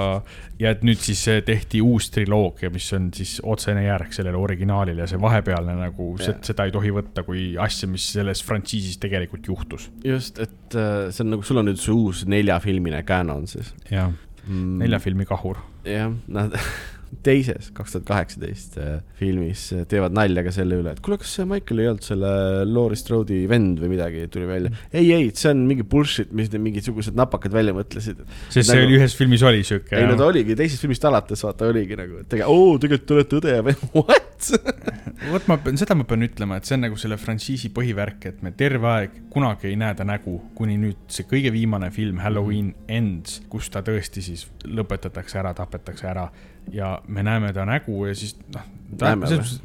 [0.61, 5.05] ja et nüüd siis eh, tehti uus triloogia, mis on siis otsene järg sellele originaalile
[5.05, 9.51] ja see vahepealne nagu yeah., seda ei tohi võtta kui asja, mis selles frantsiisis tegelikult
[9.51, 9.91] juhtus.
[10.05, 14.13] just, et äh, see on nagu, sul on nüüd see uus neljafilmine canon siis jah,
[14.47, 14.77] mm.
[14.85, 15.63] nelja filmi kahur.
[15.89, 16.55] jah, nad
[17.25, 21.35] teises, kaks tuhat kaheksateist äh, filmis äh, teevad nalja ka selle üle, et kuule, kas
[21.39, 22.33] see Michael ei olnud selle
[22.69, 24.73] Laurie Strode'i vend või midagi, tuli välja.
[24.93, 28.21] ei, ei, see on mingi bullshit, mis need mingisugused napakad välja mõtlesid.
[28.49, 29.97] sest see Nagu- oli ühes filmis oli siuke.
[29.99, 33.19] ei no ta oligi teisest filmist alates, vaata oligi nagu, et tege-, oo, tegelikult te
[33.19, 34.34] olete õde või what?
[35.33, 38.43] vot ma pean, seda ma pean ütlema, et see on nagu selle frantsiisi põhivärk, et
[38.45, 42.73] me terve aeg kunagi ei näe ta nägu, kuni nüüd see kõige viimane film Halloween
[42.89, 46.29] Ends, kus ta tõesti siis lõpetatakse ära, tapetakse ära.
[46.73, 48.69] Ja me näeme ta nägu ja siis noh,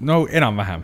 [0.03, 0.83] no enam-vähem,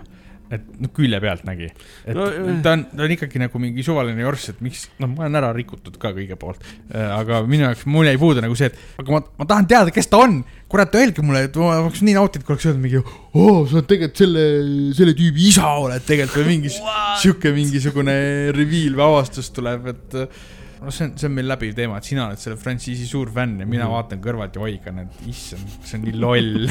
[0.53, 1.69] et noh, külje pealt nägi.
[2.05, 2.27] et No,
[2.63, 5.51] ta on, ta on ikkagi nagu mingi suvaline jorss, et miks, noh, ma olen ära
[5.55, 6.61] rikutud ka kõige poolt.
[6.93, 10.11] aga minu jaoks, mul jäi puudu nagu see, et aga ma, ma tahan teada, kes
[10.11, 10.43] ta on.
[10.69, 12.99] kurat, öelge mulle, et ma oleks nii nautinud, kui oleks öelnud mingi,
[13.37, 14.45] oo, sa oled tegelikult selle,
[14.97, 18.15] selle tüübi isa oled tegelikult või mingi sihuke mingisugune
[18.57, 20.17] reveal või avastus tuleb, et
[20.81, 23.61] no see on, see on meil läbiv teema, et sina oled selle frantsiisi suur fänn
[23.63, 26.67] ja mina vaatan kõrvalt ja oigan, et issand, see on nii loll.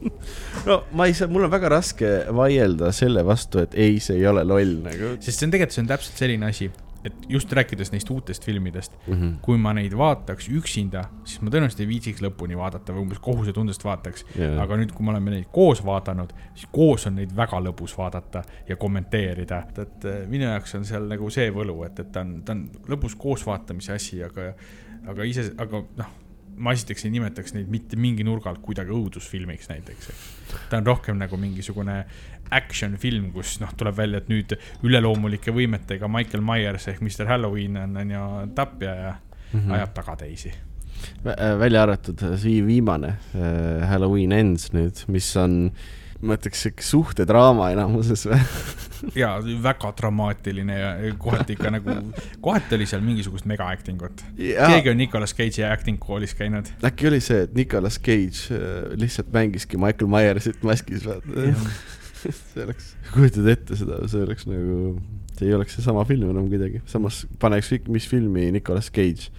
[0.68, 4.26] no ma ei saa, mul on väga raske vaielda selle vastu, et ei, see ei
[4.30, 5.14] ole loll nagu.
[5.20, 6.70] Sest see on tegelikult, see on täpselt selline asi,
[7.04, 9.14] et just rääkides neist uutest filmidest, mm.
[9.14, 9.32] -hmm.
[9.42, 13.84] kui ma neid vaataks üksinda, siis ma tõenäoliselt ei viitsiks lõpuni vaadata või umbes kohusetundest
[13.84, 14.62] vaataks Jaa.
[14.62, 18.42] aga nüüd, kui me oleme neid koos vaadanud, siis koos on neid väga lõbus vaadata
[18.68, 22.42] ja kommenteerida, et, äh, minu jaoks on seal nagu see võlu, et, et ta on,
[22.44, 24.52] ta on lõbus koosvaatamise asi, aga,
[25.06, 26.12] aga ise, aga noh,
[26.56, 30.24] ma esiteks ei nimetaks neid mitte mingi nurga alt kuidagi õudusfilmiks näiteks, eks.
[30.70, 32.04] ta on rohkem nagu mingisugune
[32.54, 37.80] action film, kus noh, tuleb välja, et nüüd üleloomulike võimetega Michael Myers ehk Mr Halloween
[37.82, 39.14] on, on ju tapja ja
[39.54, 39.74] mm -hmm.
[39.74, 40.52] ajab taga teisi.
[41.58, 45.72] välja arvatud see viimane äh, Halloween Ends nüüd, mis on,
[46.20, 48.40] ma ütleks sihuke suhtedraama enamuses või?
[49.14, 51.96] ja väga dramaatiline ja kohati ikka nagu,
[52.40, 54.24] kohati oli seal mingisugust mega acting ut.
[54.36, 56.70] keegi on Nicolas Cage'i acting koolis käinud.
[56.84, 61.50] äkki oli see, et Nicolas Cage äh, lihtsalt mängiski Michael Myersit maskis, vaata.
[62.52, 64.78] see oleks, kujutad ette seda, see oleks nagu,
[65.34, 69.30] see ei oleks seesama film enam kuidagi, samas pane ükskõik mis filmi Nicolas Cage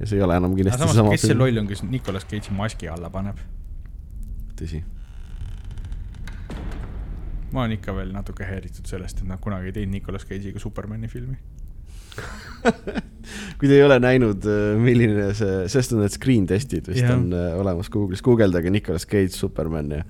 [0.00, 1.44] ja see ei ole enam kindlasti samas, seesama kes see film.
[1.44, 3.40] loll on, kes Nicolas Cage'i maski alla paneb?
[4.58, 4.82] tõsi.
[7.54, 11.10] ma olen ikka veel natuke häiritud sellest, et nad kunagi ei teinud Nicolas Cage'iga Supermani
[11.10, 11.36] filmi.
[13.58, 14.46] kui te ei ole näinud,
[14.82, 17.14] milline see, sest on need screen testid vist Jah.
[17.16, 20.02] on äh, olemas Google'is, guugeldage Nicolas Cage Superman ja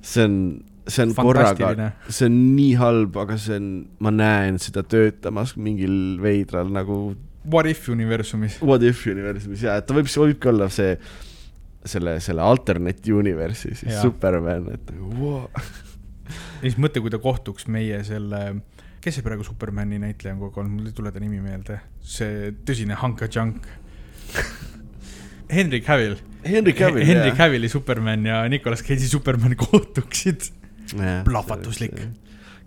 [0.00, 0.36] see on,
[0.88, 3.70] see on korraga see on nii halb, aga see on,
[4.04, 7.00] ma näen seda töötamas mingil veidral nagu
[7.48, 8.58] What if universumis.
[8.60, 10.96] What if universumis ja, et ta võib, võibki olla see,
[11.88, 14.02] selle, selle alternate universe'i siis Jaa.
[14.04, 15.46] Superman, et nagu wow..
[16.28, 18.42] ja siis mõtle, kui ta kohtuks meie selle,
[19.04, 21.80] kes see praegu Supermani näitleja on kogu aeg olnud, mul ei tule ta nimi meelde,
[22.04, 23.70] see tõsine Hanka Junk.
[25.48, 26.18] Henry Cavill.
[26.44, 30.50] Henry Cavill, Henry Cavilli Superman ja Nicolas Cage'i Superman kohtuksid.
[31.24, 32.00] Plahvatuslik..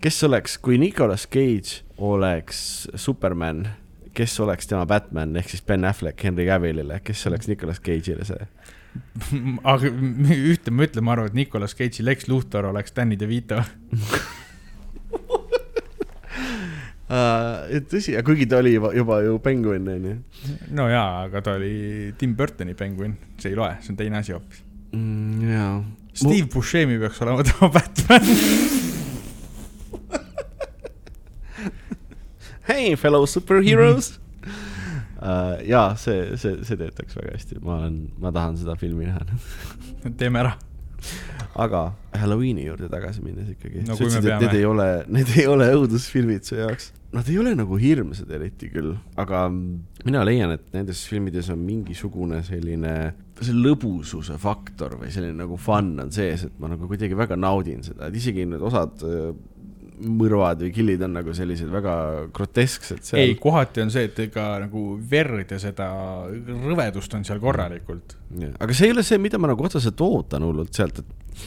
[0.02, 3.66] kes oleks, kui Nicolas Cage oleks Superman,
[4.14, 8.46] kes oleks tema Batman ehk siis Ben Affleck Henry Cavillile, kes oleks Nicolas Cage'ile see?
[9.72, 13.62] aga ühte ma ütlen, ma arvan, et Nicolas Cage'i Lex Luthor oleks Danny DeVito.
[17.12, 20.12] Uh, tõsi, kuigi ta oli juba, juba ju penguin, onju.
[20.72, 24.32] no jaa, aga ta oli Tim Burtoni penguin, see ei loe, see on teine asi
[24.32, 24.62] hoopis.
[24.96, 25.74] Mm, jaa.
[26.12, 28.26] Steve Buscemi peaks olema tema Batman.
[32.68, 34.18] Hey fellow superheroes
[35.22, 35.58] uh,.
[35.66, 39.24] jaa, see, see, see töötaks väga hästi, ma olen, ma tahan seda filmi näha.
[40.20, 40.54] teeme ära.
[41.58, 41.82] aga
[42.14, 45.68] Halloweeni juurde tagasi minnes ikkagi No sa ütlesid, et need ei ole, need ei ole
[45.74, 46.92] õudusfilmid su jaoks.
[47.12, 52.40] Nad ei ole nagu hirmsad eriti küll, aga mina leian, et nendes filmides on mingisugune
[52.46, 52.94] selline,
[53.36, 57.84] see lõbususe faktor või selline nagu fun on sees, et ma nagu kuidagi väga naudin
[57.84, 59.28] seda, et isegi need osad äh,
[60.02, 61.94] mõrvad või killid on nagu sellised väga
[62.34, 63.20] grotesksed seal.
[63.20, 65.88] ei, kohati on see, et ega nagu verd ja seda
[66.30, 68.16] rõvedust on seal korralikult.
[68.40, 71.44] Jah, aga see ei ole see, mida ma nagu otseselt ootan hullult sealt, et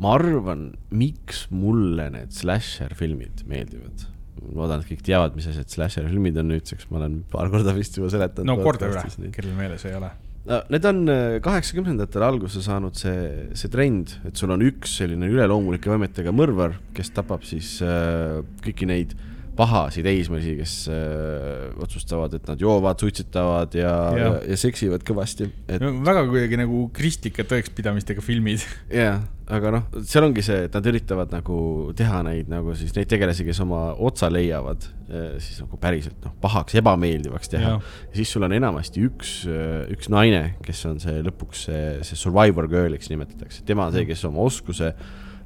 [0.00, 4.06] ma arvan, miks mulle need slasher filmid meeldivad.
[4.54, 7.96] loodan, et kõik teavad, mis asjad slasher filmid on nüüdseks, ma olen paar korda vist
[7.98, 8.48] juba seletanud.
[8.48, 10.10] no korda üle, kellel meeles ei ole.
[10.50, 11.02] no need on
[11.44, 17.12] kaheksakümnendatel alguse saanud see, see trend, et sul on üks selline üleloomulike võimetega mõrvar, kes
[17.16, 19.16] tapab siis äh, kõiki neid
[19.56, 23.90] pahasid teismelisi, kes äh, otsustavad, et nad joovad, suitsetavad ja, ja.
[24.20, 24.38] Jah.
[24.38, 28.64] ja, ja seksivad kõvasti, et väga kuidagi nagu kristlike tõekspidamistega filmid.
[29.00, 29.18] jaa,
[29.50, 31.58] aga noh, seal ongi see, et nad üritavad nagu
[31.98, 34.86] teha neid nagu siis neid tegelasi, kes oma otsa leiavad,
[35.42, 37.74] siis nagu päriselt noh, pahaks, ebameeldivaks teha.
[37.76, 37.96] Jah.
[38.12, 39.40] ja siis sul on enamasti üks,
[39.90, 44.24] üks naine, kes on see lõpuks see, see survivor girl'iks nimetatakse, tema on see, kes
[44.30, 44.94] oma oskuse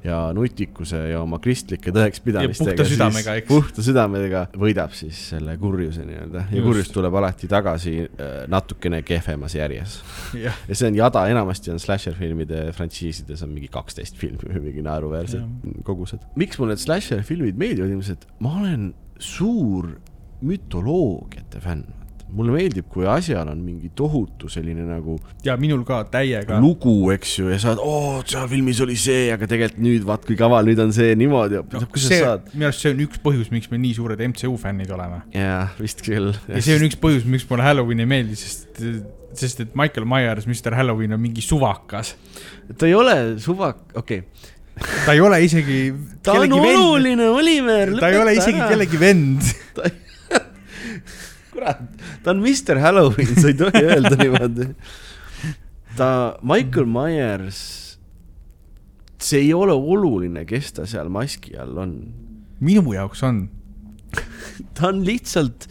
[0.05, 2.75] ja nutikuse ja oma kristlike tõekspidamistega.
[2.75, 3.47] Puhta südamega, eks.
[3.49, 6.67] puhta südamega võidab siis selle kurjuse nii-öelda ja Just.
[6.67, 9.97] kurjus tuleb alati tagasi äh, natukene kehvemas järjes
[10.37, 14.67] jah, ja see on jada, enamasti on slasher filmide frantsiisides on mingi kaksteist filmi või
[14.69, 15.79] mingi naeruväärsed Jah.
[15.87, 16.25] kogused.
[16.39, 18.91] miks mulle need slasher filmid meeldivad ilmselt, ma olen
[19.21, 19.95] suur
[20.45, 21.85] mütoloogiate fänn.
[22.33, 26.57] Mulle meeldib, kui asjal on mingi tohutu selline nagu ja minul ka täiega.
[26.61, 30.25] lugu, eks ju, ja sa oled, oo, seal filmis oli see, aga tegelikult nüüd vaat
[30.27, 32.49] kui kaval, nüüd on see niimoodi no, kus see sa, saad?
[32.55, 35.21] minu arust see on üks põhjus, miks me nii suured MCU fännid oleme.
[35.35, 36.33] jaa, vist küll.
[36.49, 38.81] ja see on üks põhjus, miks mulle Halloween ei meeldi, sest,
[39.37, 42.15] sest et Michael Myers, Mr Halloween on mingi suvakas.
[42.73, 44.89] ta ei ole suvak, okei okay..
[45.05, 45.83] ta ei ole isegi
[46.25, 47.95] ta on oluline, Oliver.
[48.01, 49.53] ta ei ole isegi kellegi vend.
[51.65, 51.81] kurat,
[52.23, 54.69] ta on Mr Halloween, sa ei tohi öelda niimoodi.
[55.97, 57.59] ta, Michael Myers,
[59.19, 61.97] see ei ole oluline, kes ta seal maski all on.
[62.59, 63.47] minu jaoks on.
[64.75, 65.67] ta on lihtsalt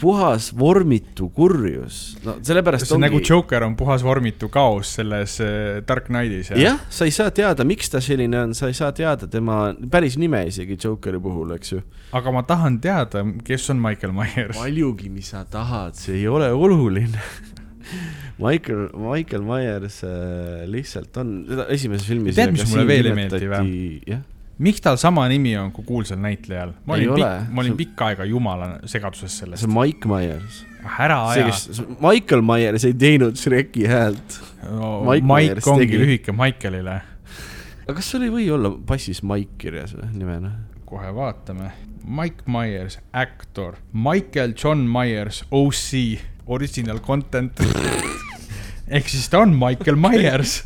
[0.00, 5.80] puhas vormitu kurjus, no sellepärast see on nagu Joker on puhas vormitu kaos selles äh,
[5.86, 6.52] Dark Knightis.
[6.56, 10.16] jah, sa ei saa teada, miks ta selline on, sa ei saa teada tema päris
[10.20, 11.82] nime isegi Jokeri puhul, eks ju.
[12.16, 14.56] aga ma tahan teada, kes on Michael Myers.
[14.56, 17.20] paljugi, mis sa tahad, see ei ole oluline.
[18.40, 21.32] Michael, Michael Myers äh, lihtsalt on,
[21.68, 22.38] esimeses filmis.
[22.38, 23.80] Tead, mis mulle veel ei meeldi või?
[24.08, 24.22] jah,
[24.60, 26.74] miks tal sama nimi on kui kuulsal näitlejal?
[26.86, 29.70] ma olin pikk, ma olin pikka aega jumala segaduses sellest see.
[29.70, 30.64] on Mike Myers.
[30.98, 31.52] ära aja.
[32.00, 34.40] Michael Myers ei teinud Shreki häält.
[34.62, 36.02] Mike Mike Myers ongi tegi.
[36.02, 37.00] lühike Michaelile.
[37.86, 40.56] aga kas seal ei või olla passis Mike kirjas või nimena?
[40.90, 41.70] kohe vaatame.
[42.04, 47.60] Mike Myers, actor, Michael John Myers, OC, original content.
[48.96, 50.64] ehk siis ta on Michael Myers.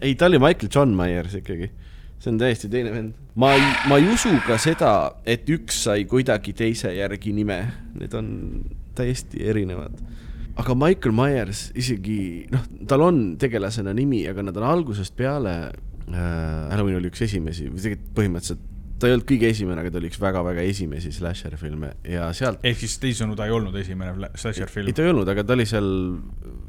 [0.00, 1.70] ei, ta oli Michael John Myers ikkagi.
[2.24, 3.14] See on täiesti teine vend.
[3.36, 4.94] ma ei, ma ei usu ka seda,
[5.28, 7.60] et üks sai kuidagi teise järgi nime,
[8.00, 8.28] need on
[8.96, 9.98] täiesti erinevad.
[10.56, 16.70] aga Michael Myers isegi, noh, tal on tegelasena nimi, aga nad on algusest peale äh,,
[16.70, 20.08] Halloween oli üks esimesi, või tegelikult põhimõtteliselt ta ei olnud kõige esimene, aga ta oli
[20.08, 24.70] üks väga-väga esimesi slasher filme ja sealt ehk siis teisisõnu, ta ei olnud esimene slasher
[24.70, 24.94] ei, film.
[24.94, 25.88] ta ei olnud, aga ta oli seal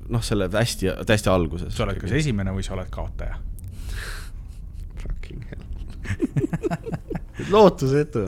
[0.10, 1.76] noh, selle hästi, täiesti alguses.
[1.76, 3.38] sa oled kas esimene või sa oled kaotaja.
[5.36, 5.64] Fucking hell.
[7.54, 8.24] lootusetu.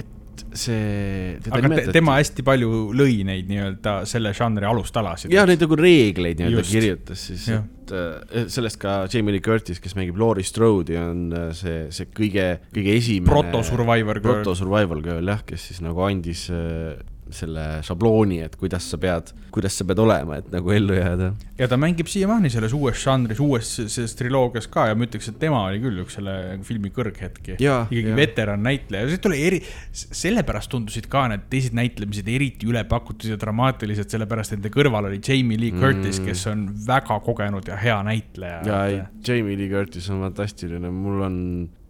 [0.00, 1.36] et see.
[1.50, 5.32] aga te, tema hästi palju lõi neid nii-öelda selle žanri alustalasid.
[5.34, 9.96] jah, neid nagu reegleid nii-öelda kirjutas siis, et äh, sellest ka Jamie Lee Curtis, kes
[9.98, 13.30] mängib Laurie Strode'i, on äh, see, see kõige, kõige esimene.
[13.30, 14.40] Proto Survivor Girl.
[14.40, 16.94] Proto Survival Girl jah, kes siis nagu andis äh,
[17.36, 21.32] selle šablooni, et kuidas sa pead, kuidas sa pead olema, et nagu ellu jääda.
[21.58, 25.40] ja ta mängib siiamaani selles uues žanris, uues selles triloogias ka ja ma ütleks, et
[25.42, 26.34] tema oli küll üks selle
[26.66, 27.56] filmi kõrghetki.
[27.56, 28.16] Ikkagi jaa.
[28.18, 29.60] veteran näitleja, see tuli eri,
[29.92, 35.58] sellepärast tundusid ka need teised näitlemised eriti ülepakutud ja dramaatilised, sellepärast nende kõrval oli Jamie
[35.60, 38.60] Lee Curtis mm., kes on väga kogenud ja hea näitleja.
[38.66, 41.36] ja ei, Jamie Lee Curtis on fantastiline, mul on,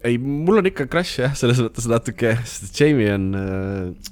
[0.07, 4.11] ei, mul on ikka crush jah, selles mõttes natuke, sest Jamie on äh,,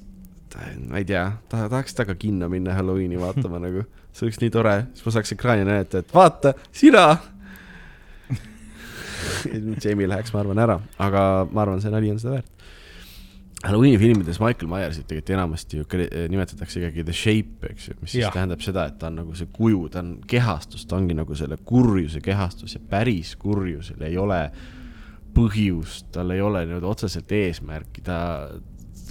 [0.90, 4.76] ma ei tea, ta tahaks temaga kinno minna Halloweeni vaatama nagu, see oleks nii tore,
[4.94, 7.06] siis ma saaks ekraani näidata, et vaata, sina.
[9.84, 12.56] Jamie läheks, ma arvan, ära, aga ma arvan, see nali on seda väärt.
[13.60, 18.14] Halloweeni filmides Michael Myersit tegelikult enamasti ju kre- nimetatakse ikkagi The Shape, eks ju, mis
[18.14, 18.32] siis Jah.
[18.32, 21.58] tähendab seda, et ta on nagu see kuju, ta on kehastus, ta ongi nagu selle
[21.68, 24.40] kurjuse kehastus ja päris kurjusel ei ole
[25.36, 28.22] põhjust, tal ei ole nii-öelda otseselt eesmärki, ta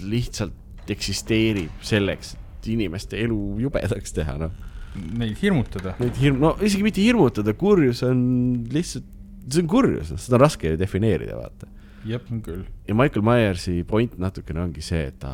[0.09, 0.57] lihtsalt
[0.95, 4.53] eksisteerib selleks, et inimeste elu jubedaks teha, noh.
[5.19, 5.93] Neid hirmutada.
[6.01, 8.21] Neid hirm-, no isegi mitte hirmutada, kurjus on
[8.73, 9.05] lihtsalt,
[9.49, 11.69] see on kurjus, seda on raske defineerida, vaata
[12.09, 12.63] jah, on küll.
[12.89, 15.31] ja Michael Myersi point natukene ongi see, et ta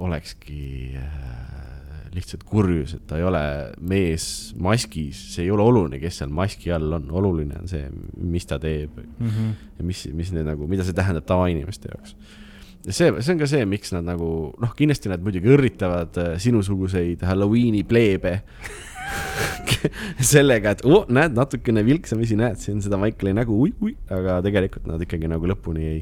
[0.00, 3.42] olekski äh, lihtsalt kurjus, et ta ei ole
[3.84, 4.26] mees
[4.62, 7.84] maskis, see ei ole oluline, kes seal maski all on, oluline on see,
[8.16, 9.50] mis ta teeb Mhm.
[9.78, 12.16] ja mis, mis need nagu, mida see tähendab tavainimeste jaoks.
[12.88, 14.30] see, see on ka see, miks nad nagu
[14.62, 18.38] noh, kindlasti nad muidugi õrritavad äh, sinusuguseid Halloweeni pleebe
[20.32, 25.02] sellega, et oh, näed natukene vilksamisi, näed siin seda Michaeli nägu, ui-ui, aga tegelikult nad
[25.02, 26.00] ikkagi nagu lõpuni ei,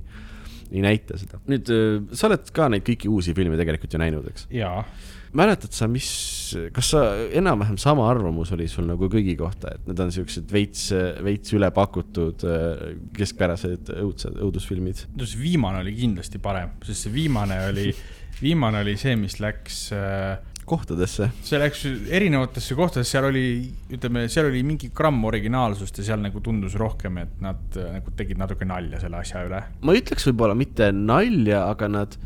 [0.73, 1.41] ei näita seda.
[1.51, 4.49] nüüd äh, sa oled ka neid kõiki uusi filme tegelikult ju näinud, eks?
[4.55, 4.83] jaa,
[5.35, 6.09] mäletad sa, mis,
[6.75, 7.03] kas sa
[7.35, 10.89] enam-vähem sama arvamus oli sul nagu kõigi kohta, et need on siuksed veits,
[11.27, 12.87] veits ülepakutud äh,
[13.17, 15.07] keskpärased õudsed, õudusfilmid?
[15.19, 17.91] no see viimane oli kindlasti parem, sest see viimane oli,
[18.41, 21.29] viimane oli see, mis läks äh, kohtadesse.
[21.45, 23.47] see läks erinevatesse kohtadesse, seal oli,
[23.95, 28.15] ütleme, seal oli mingi gramm originaalsust ja seal nagu tundus rohkem, et nad äh, nagu
[28.17, 29.65] tegid natuke nalja selle asja üle.
[29.85, 32.19] ma ütleks võib-olla mitte nalja, aga nad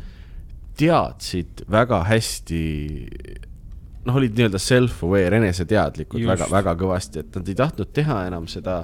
[0.79, 2.63] teadsid väga hästi,
[4.07, 6.31] noh, olid nii-öelda self-aware, eneseteadlikud Just.
[6.31, 8.81] väga, väga kõvasti, et nad ei tahtnud teha enam seda,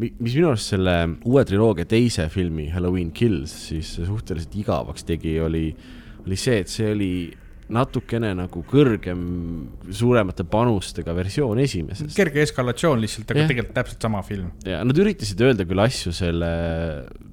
[0.00, 0.96] mis minu arust selle
[1.28, 5.66] uue triloogia teise filmi Halloween Kills siis suhteliselt igavaks tegi, oli,
[6.24, 7.12] oli see, et see oli
[7.70, 9.20] natukene nagu kõrgem,
[9.94, 12.14] suuremate panustega versioon esimesest.
[12.16, 13.50] kerge eskalatsioon lihtsalt, aga Jah.
[13.52, 14.50] tegelikult täpselt sama film.
[14.66, 16.50] ja nad üritasid öelda küll asju selle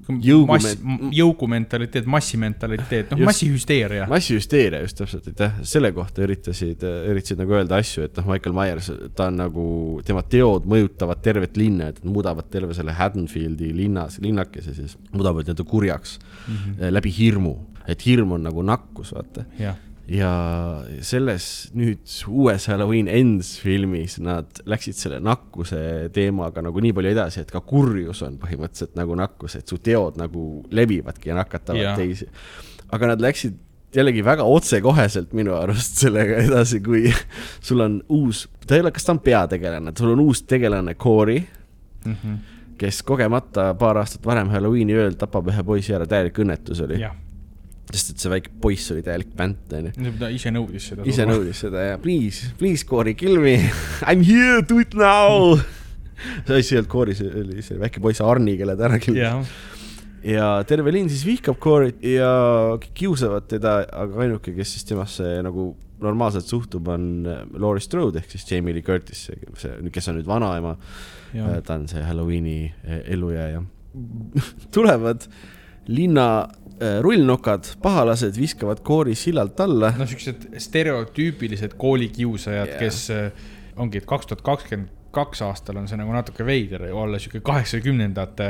[0.08, 4.06] mass, jõugume-, jõugumentaliteet, massimentaliteet, noh, massihüsteeria.
[4.10, 8.90] massihüsteeria just täpselt, aitäh, selle kohta üritasid, üritasid nagu öelda asju, et noh, Michael Myers,
[9.18, 9.66] ta on nagu,
[10.08, 15.44] tema teod mõjutavad tervet linna, et nad muudavad terve selle Haddonfieldi linnas, linnakese siis, muudavad
[15.48, 16.94] nii-öelda kurjaks mm -hmm.
[16.94, 17.56] läbi hirmu,
[17.88, 19.44] et hirm on nagu nakkus, vaata.
[19.58, 19.76] jah,
[20.08, 20.30] ja
[21.04, 22.00] selles nüüd
[22.32, 27.60] uues Halloween Ends filmis nad läksid selle nakkuse teemaga nagu nii palju edasi, et ka
[27.60, 31.96] kurjus on põhimõtteliselt nagu nakkus, et su teod nagu levivadki ja nakatavad ja.
[31.98, 32.28] teisi.
[32.90, 33.58] aga nad läksid
[33.94, 37.08] jällegi väga otsekoheselt minu arust sellega edasi, kui
[37.60, 41.42] sul on uus, ta ei ole, kas ta on peategelane, sul on uus tegelane Corey,
[42.06, 42.34] Mhm.
[42.78, 47.00] kes kogemata paar aastat varem Halloweeni ööl tapab ühe poisi ära, täielik õnnetus oli.
[47.02, 47.16] jah,
[47.88, 51.06] sest et see väike poiss oli täielik pänt, onju ta ise nõudis seda.
[51.08, 51.26] ise.
[51.28, 53.56] nõudis seda ja please, please Corey, kill me,
[54.04, 55.56] I m here, do it now.
[56.46, 59.24] see asi ei olnud Corey, see oli see väike poiss Arni, kelle ta ära killis.
[59.24, 59.42] jah,
[60.26, 62.30] ja terve linn siis vihkab Corey't ja
[62.96, 65.70] kiusavad teda, aga ainuke, kes siis temasse nagu
[66.02, 70.28] normaalselt suhtub, on äh, Laurie Strode ehk siis Jamie Lee Curtis, see, kes on nüüd
[70.28, 70.76] vanaema.
[71.34, 73.64] jah, ta on see Halloweeni eh, ellujääja.
[74.74, 75.26] tulevad
[75.88, 76.28] linna
[77.02, 83.32] rullnokad, pahalased viskavad Corey sillalt alla no siuksed stereotüüpilised koolikiusajad yeah., kes äh,
[83.76, 88.48] ongi, et kaks tuhat kakskümmend kaks aastal on see nagu natuke veider olla siuke kaheksakümnendate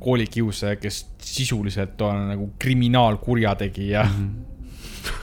[0.00, 4.28] koolikiusaja, kes sisuliselt on nagu kriminaalkurjategija mm.
[4.28, 5.22] -hmm.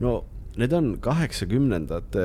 [0.00, 0.24] no
[0.60, 2.24] need on kaheksakümnendate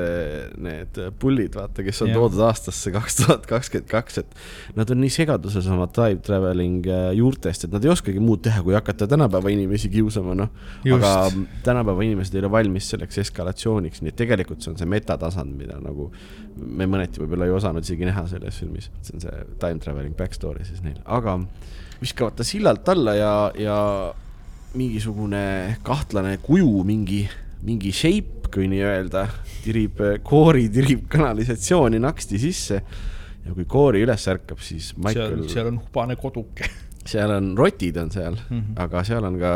[0.62, 2.20] need pullid, vaata, kes on Jah.
[2.20, 7.10] toodud aastasse kaks tuhat kakskümmend kaks, et nad on nii segaduses oma time traveling äh,
[7.18, 10.52] juurtest, et nad ei oskagi muud teha, kui hakata tänapäeva inimesi kiusama, noh.
[10.96, 11.14] Aga
[11.66, 15.80] tänapäeva inimesed ei ole valmis selleks eskalatsiooniks, nii et tegelikult see on see metatasand, mida
[15.82, 16.10] nagu
[16.60, 18.90] me mõneti võib-olla ei osanud isegi näha selles filmis.
[19.02, 21.38] see on see time traveling back story siis neil, aga
[22.00, 23.78] viskavad ta sillalt alla ja, ja
[24.78, 27.24] mingisugune kahtlane kuju, mingi,
[27.66, 29.26] mingi shape, kui nii öelda,
[29.64, 32.82] tirib, koori tirib kanalisatsiooni naksti sisse.
[33.40, 36.68] ja kui koori üles ärkab, siis Michael,, seal on hubane koduke.
[37.10, 38.58] seal on rotid on seal mm.
[38.58, 38.82] -hmm.
[38.84, 39.54] aga seal on ka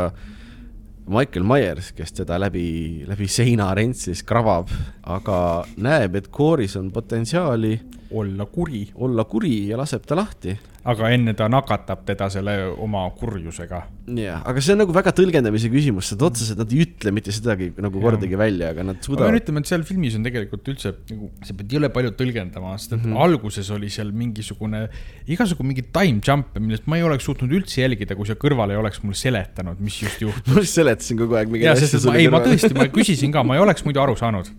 [1.07, 4.71] Michael Myers, kes teda läbi, läbi seina rentsis krabab,
[5.03, 7.79] aga näeb, et kooris on potentsiaali
[8.21, 10.55] olla kuri, olla kuri ja laseb ta lahti
[10.85, 12.53] aga enne ta nakatab teda selle
[12.85, 13.79] oma kurjusega.
[14.19, 17.71] jah, aga see on nagu väga tõlgendamise küsimus, seda otseselt nad ei ütle mitte sedagi
[17.81, 19.39] nagu kordagi välja, aga nad ma pean suudavad.
[19.39, 22.99] ütlema, et seal filmis on tegelikult üldse nagu, sa pead jõle palju tõlgendama, sest et
[22.99, 23.07] mm.
[23.07, 23.23] -hmm.
[23.25, 24.83] alguses oli seal mingisugune,
[25.25, 28.81] igasugu mingi time jump'e, millest ma ei oleks suutnud üldse jälgida, kui sa kõrval ei
[28.81, 30.53] oleks mulle seletanud, mis just juhtus.
[30.53, 33.87] ma seletasin kogu aeg mingeid ma, ei, ma tõesti, ma küsisin ka, ma ei oleks
[33.89, 34.53] muidu aru saanud.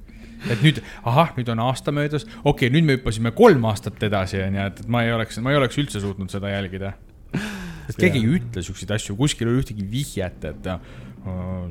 [0.52, 4.40] Et nüüd, ahah, nüüd on aasta möödas, okei okay,, nüüd me hüppasime kolm aastat edasi,
[4.46, 6.94] onju, et, et ma ei oleks, ma ei oleks üldse suutnud seda jälgida.
[7.36, 10.80] et sest keegi ei ütle siukseid asju, kuskil ei ole ühtegi vihjet, et äh,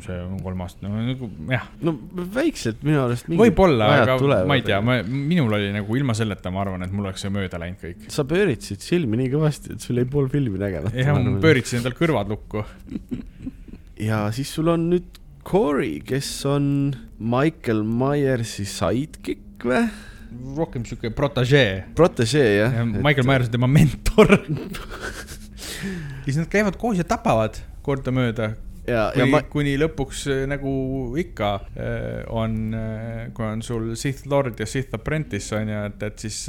[0.03, 1.95] see on kolmas, no nagu jah, no
[2.35, 3.27] väikselt minu arust.
[3.31, 6.95] võib-olla, aga tulevad, ma ei tea, ma, minul oli nagu ilma selleta, ma arvan, et
[6.95, 8.07] mul oleks see mööda läinud kõik.
[8.13, 10.95] sa pööritsid silmi nii kõvasti, et sul jäi pool filmi nägemata.
[10.99, 12.65] jah, ma pööritsin endal kõrvad lukku.
[14.03, 19.85] ja siis sul on nüüd Corey, kes on Michael Myersi sidekick või?
[20.57, 21.83] rohkem siuke protegee.
[21.95, 22.79] protegee jah?
[22.81, 24.33] Michael Myers on tema mentor.
[26.25, 28.55] siis nad käivad koos ja tapavad kordamööda,
[28.89, 30.73] ja, ja kuni ma, kuni lõpuks äh, nagu
[31.21, 32.57] ikka äh, on,
[33.37, 36.41] kui on sul Sith Lord ja Sith Apprentice on ju, et, et siis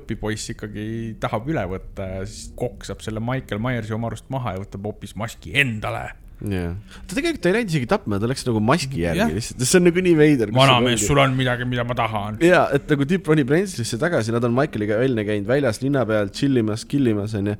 [0.00, 0.88] õpipoiss ikkagi
[1.20, 5.12] tahab üle võtta ja siis koksab selle Michael Myersi oma arust maha ja võtab hoopis
[5.20, 6.21] maski endale.
[6.50, 6.74] jah.
[7.06, 9.30] ta tegelikult ei läinud isegi tapma, ta läks nagu maski järgi Jah.
[9.36, 10.52] lihtsalt, see on nagu nii veider.
[10.54, 12.40] vanamees, sul on midagi, mida ma tahan.
[12.42, 16.32] ja, et nagu tüüp ronib Renslisse tagasi, nad on Michaeliga välja käinud väljas linna peal
[16.32, 17.56] tšillimas, killimas onju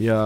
[0.00, 0.18] ja.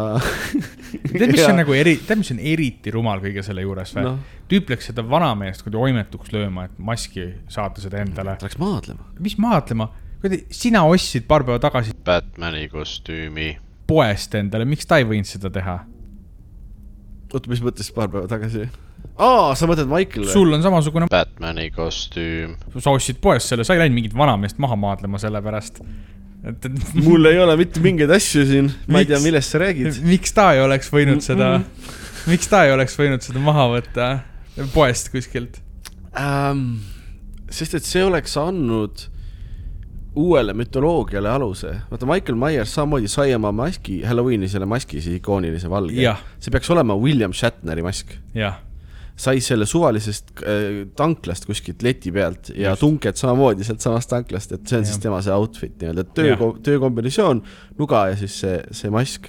[1.12, 4.16] tead, mis on nagu eri, tead, mis on eriti rumal kõige selle juures või no.?
[4.48, 8.38] tüüp läks seda vanameest kuidagi oimetuks lööma, et maski saada seda endale.
[8.40, 9.10] ta läks maadlema.
[9.20, 9.90] mis maadlema,
[10.22, 13.52] kuidagi sina ostsid paar päeva tagasi Batman'i kostüümi.
[13.88, 15.82] poest endale, miks ta ei võinud seda teha?
[17.32, 18.66] oota, mis mõttes paar päeva tagasi?
[19.18, 20.32] aa, sa mõtled Michael või?
[20.32, 22.56] sul on samasugune, Batman'i kostüüm.
[22.76, 25.80] sa ostsid poest selle, sa ei läinud mingit vanameest maha maadlema selle pärast.
[26.42, 30.00] et, et mul ei ole mitte mingeid asju siin, ma ei tea, millest sa räägid.
[30.12, 31.56] miks ta ei oleks võinud seda,
[32.30, 34.10] miks ta ei oleks võinud seda maha võtta
[34.74, 35.60] poest kuskilt?
[36.18, 36.80] ähm,.
[37.50, 39.08] sest et see oleks andnud
[40.16, 41.74] uuele mütoloogiale aluse.
[41.90, 46.00] vaata, Michael Myers samamoodi sai oma maski, Halloweeni selle maski, see ikoonilise valge
[46.38, 48.14] see peaks olema William Shatneri mask.
[49.18, 52.80] sai selle suvalisest äh, tanklast kuskilt leti pealt ja Just.
[52.84, 54.92] tunked samamoodi sealtsamast tanklast, et see on Jah.
[54.92, 57.42] siis tema see outfit nii-öelda, töö töökombinatsioon,
[57.78, 59.26] nuga ja siis see, see mask.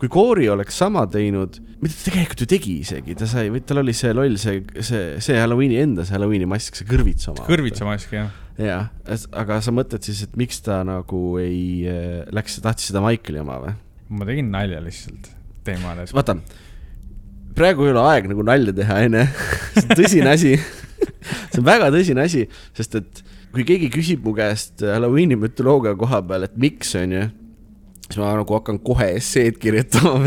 [0.00, 3.94] kui Corey oleks sama teinud, mida ta tegelikult ju tegi isegi, ta sai, tal oli
[3.96, 7.46] see loll, see, see, see Halloweeni enda see Halloweeni mask, see kõrvitsa oma.
[7.48, 8.32] kõrvitsa mask jah.
[8.60, 8.88] jah,
[9.36, 13.58] aga sa mõtled siis, et miks ta nagu ei äh, läks, tahtis seda Michaeli oma
[13.62, 13.74] või?
[14.16, 15.30] ma tegin nalja lihtsalt
[15.66, 16.06] teemale.
[16.14, 16.36] vaata,
[17.58, 19.24] praegu ei ole aeg nagu nalja teha, onju.
[19.76, 20.52] see on tõsine asi.
[21.52, 22.46] see on väga tõsine asi,
[22.76, 23.24] sest et
[23.54, 27.26] kui keegi küsib mu käest Halloweeni mütoloogia koha peal, et miks, onju,
[28.06, 30.26] siis ma nagu hakkan kohe esseed kirjutama.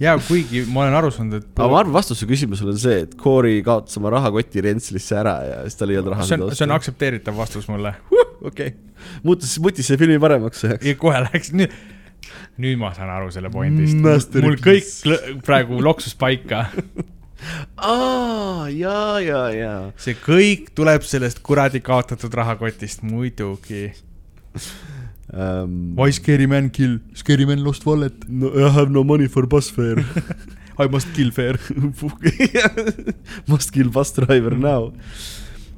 [0.00, 3.04] Ja kuigi ma olen aru saanud, et aga ma arvan, vastus su küsimusele on see,
[3.06, 6.54] et Corey kaotas oma rahakoti Rentslisse ära ja siis tal ei olnud raha see on,
[6.54, 6.74] see on.
[6.76, 7.94] aktsepteeritav vastus mulle.
[8.50, 8.74] okei,
[9.26, 10.86] muutus, muutis see filmi paremaks üheks.
[10.88, 11.74] ja kohe läks, nüüd,
[12.62, 13.98] nüüd ma saan aru selle pointist.
[14.44, 16.66] Mul kõik praegu loksus paika.
[17.92, 19.74] aa, ja, ja, ja.
[20.00, 23.88] see kõik tuleb sellest kuradi kaotatud rahakotist, muidugi.
[25.34, 27.00] Um, Why scary man kill?
[27.14, 28.28] Scary man lost wallet.
[28.28, 30.04] no, I have no money for bus fare
[30.78, 31.54] I must kill fair.
[33.46, 34.92] Must kill bus driver now.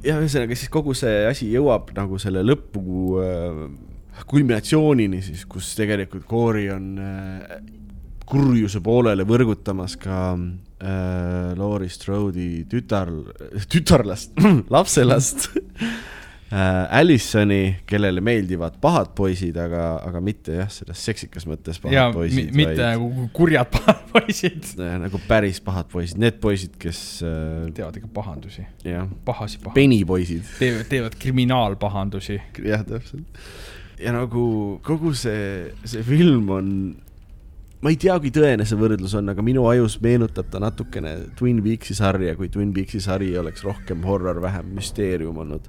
[0.07, 3.63] ja ühesõnaga siis kogu see asi jõuab nagu selle lõpu äh,
[4.29, 7.57] kulminatsioonini siis, kus tegelikult Corey on äh,
[8.29, 13.11] kurjuse poolele võrgutamas ka äh, Laurie Strode'i tütar,
[13.73, 14.37] tütarlast,
[14.75, 15.49] lapselast
[16.47, 22.53] Allisoni, kellele meeldivad pahad poisid, aga, aga mitte jah, selles seksikas mõttes pahad ja poisid,
[22.55, 24.69] mi, mitte nagu kurjad pahad poisid.
[24.79, 28.63] äh, nagu päris pahad poisid, need poisid, kes äh, teevad ikka pahandusi,
[29.27, 29.75] pahasi pahandusi.
[29.75, 32.39] penipoisid, teevad, teevad kriminaalpahandusi.
[32.63, 33.43] jah, täpselt.
[33.99, 34.47] ja nagu
[34.87, 36.71] kogu see, see film on,
[37.83, 41.59] ma ei tea, kui tõene see võrdlus on, aga minu ajus meenutab ta natukene Twin
[41.67, 45.67] Peaksi sarja, kui Twin Peaksi sari oleks rohkem horror, vähem müsteerium olnud.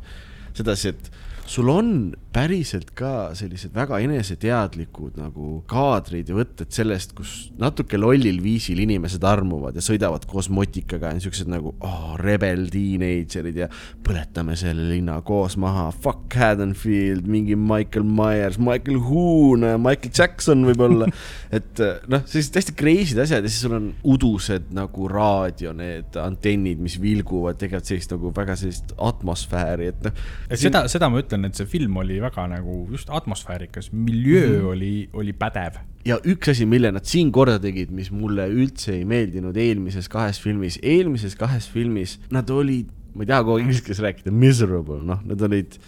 [0.58, 1.12] sedasi, et
[1.48, 1.91] sul on
[2.38, 9.24] päriselt ka sellised väga eneseteadlikud nagu kaadrid ja võtted sellest, kus natuke lollil viisil inimesed
[9.26, 13.69] armuvad ja sõidavad koos motikaga ja siuksed nagu oh, rebel teenager'id ja
[14.06, 21.10] põletame selle linna koos maha, fuck Haddonfield, mingi Michael Myers, Michael Hoon, Michael Jackson võib-olla.
[21.57, 26.82] et noh, sellised hästi crazy'd asjad ja siis sul on udused nagu raadio, need antennid,
[26.84, 30.24] mis vilguvad, tegevad sellist nagu väga sellist atmosfääri, et noh.
[30.53, 34.72] seda, seda ma ütlen, et see film oli väga nagu just atmosfäärikas, miljöö mm -hmm.
[34.72, 35.80] oli, oli pädev.
[36.05, 40.41] ja üks asi, mille nad siin korda tegid, mis mulle üldse ei meeldinud eelmises kahes
[40.41, 45.01] filmis, eelmises kahes filmis nad olid, ma ei taha kogu aeg inglise keeles rääkida, miserable,
[45.03, 45.80] noh, nad olid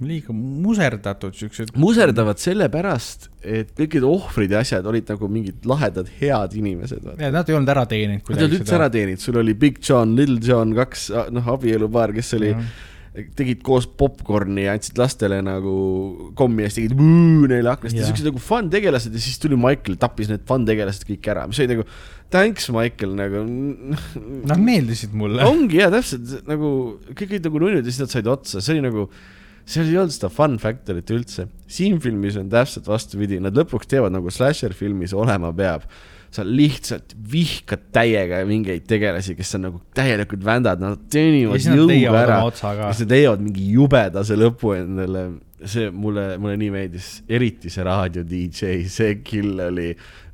[0.00, 1.74] liiga muserdatud siuksed.
[1.76, 7.04] muserdavad sellepärast, et kõik need ohvrid ja asjad olid nagu mingid lahedad, head inimesed.
[7.18, 10.16] Nad Nad ei olnud ära teeninud ei olnud üldse ära teeninud, sul oli Big John,
[10.16, 12.88] Little John, kaks noh, abielupaar, kes oli Mhm.
[13.36, 15.74] Tegid koos popkorni ja andsid lastele nagu
[16.38, 19.58] kommi ja siis tegid vuu neile aknast ja siuksed nagu fun tegelased ja siis tuli
[19.60, 21.86] Michael, tappis need fun tegelased kõik ära, mis oli nagu
[22.30, 23.42] thanks, Michael, nagu
[24.50, 25.44] Nad meeldisid mulle.
[25.46, 26.72] ongi jaa, täpselt nagu
[27.10, 29.08] kõik olid nagu nunnud ja siis nad said otsa, see oli nagu,
[29.68, 31.48] seal ei olnud seda fun factor'it üldse.
[31.70, 35.86] siin filmis on täpselt vastupidi, nad lõpuks teevad nagu slasher filmis olema peab.
[36.30, 42.40] Sa lihtsalt vihkad täiega mingeid tegelasi, kes on nagu täielikud vändad, nad teenivad jõuga ära
[42.46, 42.90] ja.
[42.92, 45.24] siis nad leiavad mingi jubedase lõpu endale,
[45.66, 49.90] see mulle, mulle nii meeldis, eriti see raadio DJ, see kill oli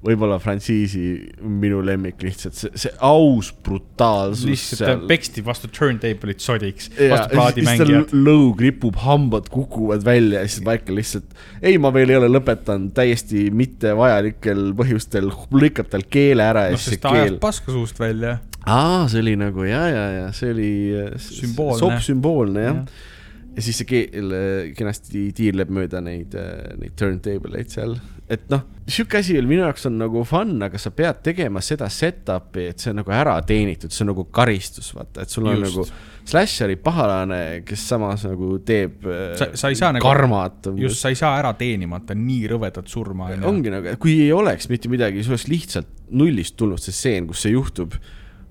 [0.07, 1.03] võib-olla frantsiisi
[1.43, 8.11] minu lemmik lihtsalt, see, see aus brutaalsus lihtsalt peksti vastu turntable'it sodiks, ja vastu plaadimängijat.
[8.13, 12.31] tal lõug ripub, hambad kukuvad välja ja siis Michael lihtsalt, ei, ma veel ei ole
[12.33, 17.75] lõpetanud, täiesti mittevajalikel põhjustel lõikab tal keele ära ja noh, siis see keel ajab paska
[17.75, 18.39] suust välja.
[18.67, 20.71] aa, see oli nagu ja, ja, ja see oli
[21.03, 22.87] äh, sopp sümboolne jah Jah.
[22.87, 23.13] ja..
[23.57, 26.35] Ja siis see keel äh, kenasti tiirleb mööda neid,
[26.81, 27.95] neid turntable eid seal,
[28.29, 31.89] et noh, sihuke asi veel minu jaoks on nagu fun, aga sa pead tegema seda
[31.93, 35.57] setup'i, et see on nagu ära teenitud, see on nagu karistus, vaata, et sul on
[35.63, 35.71] Just.
[35.79, 35.87] nagu
[36.27, 40.69] slasheri pahalane, kes samas nagu teeb äh, Sa- sa ei saa nagu- karmat.
[40.77, 43.31] just, sa ei saa ära teenimata nii rõvedat surma.
[43.47, 47.47] ongi nagu, kui ei oleks mitte midagi, siis oleks lihtsalt nullist tulnud see stseen, kus
[47.47, 47.95] see juhtub.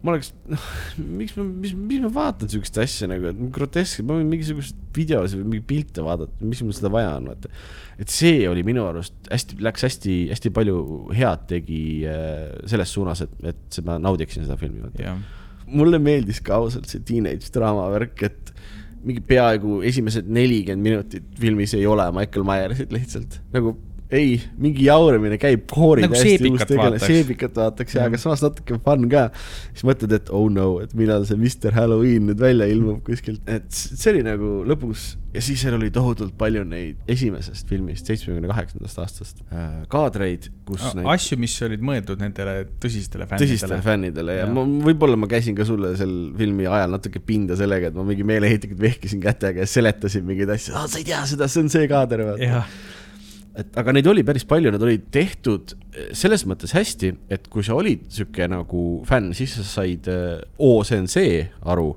[0.05, 0.65] Ma oleks, noh,
[1.17, 5.39] miks ma, mis, mis ma vaatan siukest asja nagu, et grotesk, ma võin mingisugust videosid
[5.39, 7.51] või mingeid pilte vaadata, miks mul seda vaja on, vaata.
[8.01, 10.83] et see oli minu arust hästi, läks hästi, hästi palju
[11.15, 15.07] head tegi äh, selles suunas, et, et ma naudiksin seda filmi, vaata.
[15.07, 18.53] jah, mulle meeldis ka ausalt see teenage draama värk, et
[19.05, 23.75] mingi peaaegu esimesed nelikümmend minutit filmis ei ole Michael Myersit lihtsalt nagu
[24.13, 28.77] ei, mingi jauramine käib, koori Nagu seebikat uus tegelane, seebikat vaataks ja, aga samas natuke
[28.85, 29.27] fun ka.
[29.73, 33.69] siis mõtled, et oh no, et millal see Mr Halloween nüüd välja ilmub kuskilt, et
[33.73, 39.01] see oli nagu lõpus ja siis seal oli tohutult palju neid esimesest filmist, seitsmekümne kaheksandast
[39.03, 43.83] aastast äh, kaadreid, kus neid asju, mis olid mõeldud nendele tõsistele tõsistele fännidele.
[43.89, 44.53] fännidele ja Jah.
[44.55, 48.27] ma, võib-olla ma käisin ka sulle sel filmi ajal natuke pinda sellega, et ma mingi
[48.27, 52.29] meeleheitlikult vehkisin kätega ja seletasin mingeid asju, sa ei tea seda, see on see kaader,
[52.31, 52.65] vaata.
[53.59, 57.65] Et aga neid oli päris palju, need olid tehtud eh, selles mõttes hästi, et kui
[57.65, 60.09] sa olid sihuke nagu fänn, siis sa said,
[60.59, 61.93] oo, see on see aru.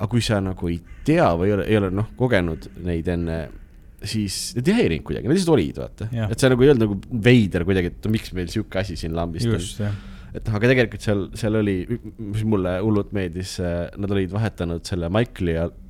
[0.00, 3.40] aga kui sa nagu ei tea või ei ole, ei ole noh, kogenud neid enne,
[4.00, 6.08] siis need ei häirinud kuidagi, nad lihtsalt olid, vaata.
[6.30, 9.48] Et see nagu ei olnud nagu veider kuidagi, et miks meil sihuke asi siin lambist
[9.50, 9.92] on just, jah.
[10.32, 11.76] et noh, aga tegelikult seal, seal oli,
[12.16, 15.89] mis mulle hullult meeldis, nad olid vahetanud selle Michael'i ja äh,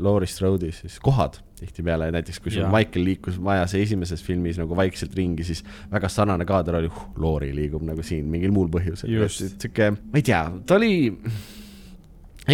[0.00, 2.66] Laurie Strode'i siis kohad tihtipeale, näiteks kui sul.
[2.72, 5.62] Michael liikus majas esimeses filmis nagu vaikselt ringi, siis
[5.92, 9.12] väga sarnane kaader oli uh,, Laurie liigub nagu siin mingil muul põhjusel.
[9.28, 10.92] Sihuke, ma ei tea, ta oli,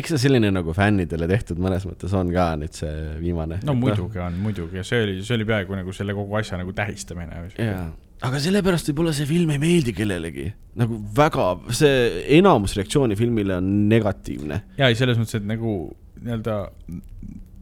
[0.00, 3.60] eks ta selline nagu fännidele tehtud mõnes mõttes on ka nüüd see viimane.
[3.66, 6.74] no muidugi on, muidugi ja see oli, see oli peaaegu nagu selle kogu asja nagu
[6.76, 7.42] tähistamine.
[7.56, 7.86] jaa,
[8.26, 10.48] aga sellepärast võib-olla see film ei meeldi kellelegi.
[10.80, 14.62] nagu väga, see enamus reaktsiooni filmile on negatiivne.
[14.80, 15.76] ja ei, selles mõttes, et nagu
[16.16, 16.60] nii-öelda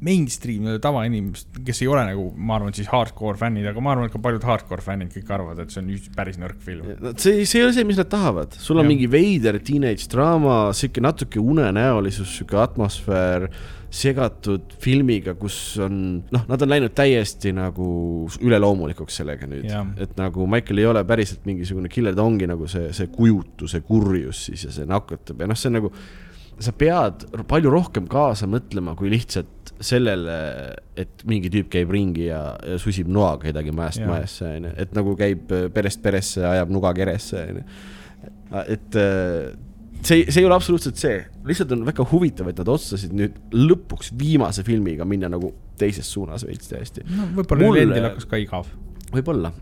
[0.05, 4.15] mainstream tavainimesed, kes ei ole nagu, ma arvan, siis hardcore fännid, aga ma arvan, et
[4.15, 6.91] ka paljud hardcore fännid kõik arvavad, et see on üks päris nõrk film.
[7.17, 8.93] see, see ei ole see, mis nad tahavad, sul on Jah.
[8.93, 13.49] mingi veider teenage draama, sihuke natuke unenäolisus, sihuke atmosfäär
[13.95, 15.97] segatud filmiga, kus on,
[16.35, 17.87] noh, nad on läinud täiesti nagu
[18.43, 22.69] üleloomulikuks sellega nüüd Jah., et nagu Michael ei ole päriselt mingisugune killer, ta ongi nagu
[22.71, 25.93] see, see kujutu, see kurjus siis ja see nakatab ja noh, see on nagu
[26.63, 30.37] sa pead palju rohkem kaasa mõtlema kui lihtsalt sellele,
[31.01, 34.11] et mingi tüüp käib ringi ja, ja susib noaga kedagi majast Jaa.
[34.11, 37.65] majasse, onju, et nagu käib äh, perest peresse, ajab nuga keresse, onju.
[38.63, 39.53] et äh,
[40.05, 41.19] see, see ei ole absoluutselt see,
[41.49, 46.47] lihtsalt on väga huvitav, et nad otsustasid nüüd lõpuks viimase filmiga minna nagu teises suunas
[46.47, 47.07] veits täiesti.
[47.11, 48.71] no võib-olla neil endil hakkas ka igav.
[49.15, 49.53] võib-olla,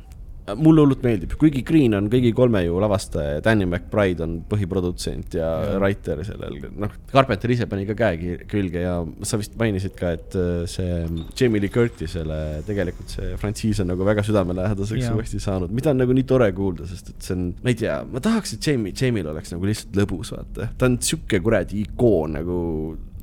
[0.59, 5.37] mulle hullult meeldib, kuigi Green on kõigi kolme ju lavastaja ja Danny McBride on põhiprodutsent
[5.39, 5.77] ja, ja.
[5.79, 8.97] writer sellel, noh, Carpenter ise pani ka käe külge ja
[9.29, 11.05] sa vist mainisid ka, et äh, see
[11.39, 16.17] Jamie Lee Curtisele tegelikult see frantsiis on nagu väga südamelähedaseks uuesti saanud, mida on nagu
[16.17, 19.31] nii tore kuulda, sest et see on, ma ei tea, ma tahaks, et Jamie, Jamie'l
[19.33, 22.59] oleks nagu lihtsalt lõbus, vaata, ta on sihuke kuradi ikoon nagu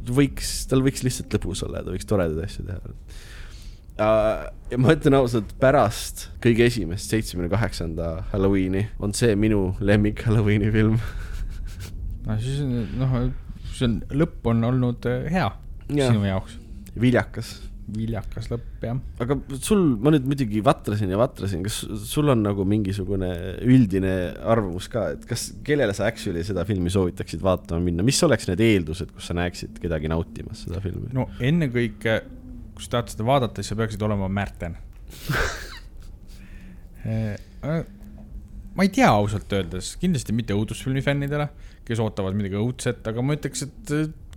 [0.09, 2.95] võiks, tal võiks lihtsalt lõbus olla ja ta võiks toredaid asju teha
[3.99, 10.71] ja ma ütlen ausalt, pärast kõige esimest seitsmekümne kaheksanda Halloweeni on see minu lemmik Halloweeni
[10.73, 10.99] film.
[12.27, 13.17] no siis on- noh,
[13.73, 15.49] see on, lõpp on olnud äh, hea
[15.89, 16.11] Jaa.
[16.13, 16.55] sinu jaoks.
[16.99, 17.49] viljakas,
[17.95, 18.99] viljakas lõpp jah.
[19.23, 23.31] aga sul, ma nüüd muidugi vatrasin ja vatrasin, kas sul on nagu mingisugune
[23.65, 24.13] üldine
[24.45, 28.61] arvamus ka, et kas, kellele sa actually seda filmi soovitaksid vaatama minna, mis oleks need
[28.67, 31.09] eeldused, kus sa näeksid kedagi nautimas seda filmi?
[31.17, 32.19] no ennekõike,
[32.79, 34.77] kui sa tahad seda vaadata, siis sa peaksid olema Märten.
[38.75, 41.49] ma ei tea ausalt öeldes, kindlasti mitte õudusfilmi fännidele,
[41.83, 43.91] kes ootavad midagi õudset, aga ma ütleks, et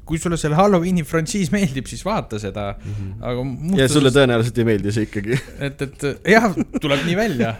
[0.06, 2.92] kui sulle selle Halloweeni frantsiis meeldib, siis vaata seda mm.
[2.92, 3.12] -hmm.
[3.22, 3.78] aga Mhm.
[3.78, 5.38] ja sulle tõenäoliselt ei meeldi see ikkagi.
[5.66, 6.48] et, et jah,
[6.82, 7.52] tuleb nii välja.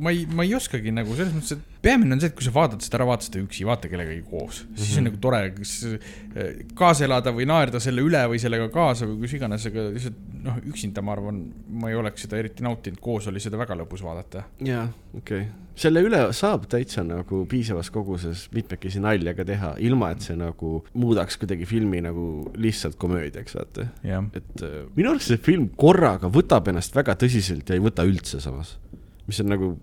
[0.00, 2.54] ma ei, ma ei oskagi nagu selles mõttes, et peamine on see, et kui sa
[2.54, 4.82] vaatad seda ära, vaata seda üksi, vaata kellegagi koos mm, -hmm.
[4.84, 9.08] siis on nagu tore, kas eh, kaasa elada või naerda selle üle või sellega kaasa
[9.10, 11.40] või kus iganes, aga lihtsalt noh, üksinda ma arvan,
[11.80, 14.44] ma ei oleks seda eriti nautinud, koos oli seda väga lõbus vaadata.
[14.64, 14.86] jaa,
[15.18, 15.50] okei okay..
[15.78, 20.76] selle üle saab täitsa nagu piisavas koguses mitmekesi nalja ka teha, ilma et see nagu
[20.94, 22.26] muudaks kuidagi filmi nagu
[22.60, 23.88] lihtsalt komöödiaks, vaata.
[24.06, 28.06] jah, et äh, minu arust see film korraga võtab ennast väga tõsiselt ja ei võta
[28.08, 28.76] üldse samas,
[29.28, 29.74] mis on nagu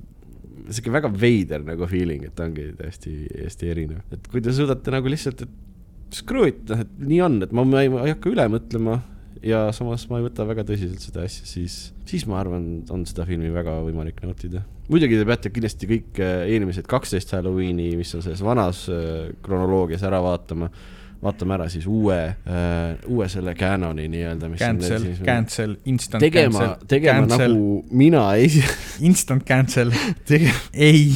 [0.69, 4.93] sihuke väga veider nagu feeling, et ta ongi täiesti, täiesti erinev, et kui te suudate
[4.93, 8.45] nagu lihtsalt, et screw it, noh, et nii on, et ma, ma ei hakka üle
[8.51, 8.99] mõtlema
[9.45, 11.77] ja samas ma ei võta väga tõsiselt seda asja, siis,
[12.09, 14.63] siis ma arvan, on seda filmi väga võimalik nautida.
[14.91, 20.03] muidugi te peate kindlasti kõik äh, eelmised kaksteist Halloweeni, mis on selles vanas äh, kronoloogias
[20.07, 20.71] ära vaatama
[21.21, 24.49] vaatame ära siis uue äh,, uue selle canon'i nii-öelda.
[24.57, 28.65] cancel, cancel, instant tegema cancel,, tegema cancel, nagu mina esi-,
[29.05, 29.93] instant cancel,
[30.31, 31.13] tegema, ei,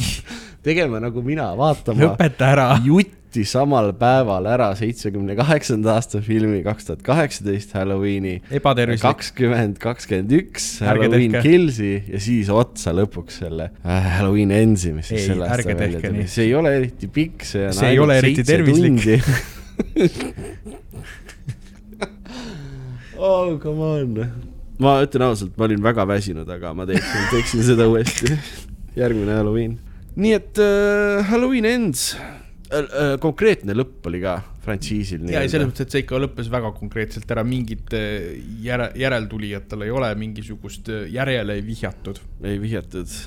[0.66, 2.66] tegema nagu mina, vaatama lõpeta ära.
[2.84, 8.34] jutti samal päeval ära seitsmekümne kaheksanda aasta filmi kaks tuhat kaheksateist Halloweeni.
[8.58, 11.36] ebatervislik, kakskümmend, kakskümmend üks Halloween.
[11.44, 16.26] Killsi ja siis otsa lõpuks selle äh, Halloween Ends'i, mis siis selle aasta välja tuli
[16.32, 19.04] see ei ole eriti pikk, see on See ei ole eriti tervislik.
[23.18, 24.10] oh, come on.
[24.82, 28.26] ma ütlen ausalt, ma olin väga väsinud, aga ma teeksin, teeksin seda uuesti.
[28.96, 29.85] järgmine Halloween.
[30.16, 35.24] Nii et äh, Halloween Ends äh,, äh, konkreetne lõpp oli ka frantsiisil.
[35.30, 39.88] ja, ja selles mõttes, et see ikka lõppes väga konkreetselt ära, mingit eh, järe, järeltulijatele
[39.88, 42.22] ei ole mingisugust eh, järjele vihjatud.
[42.44, 43.18] ei vihjatud.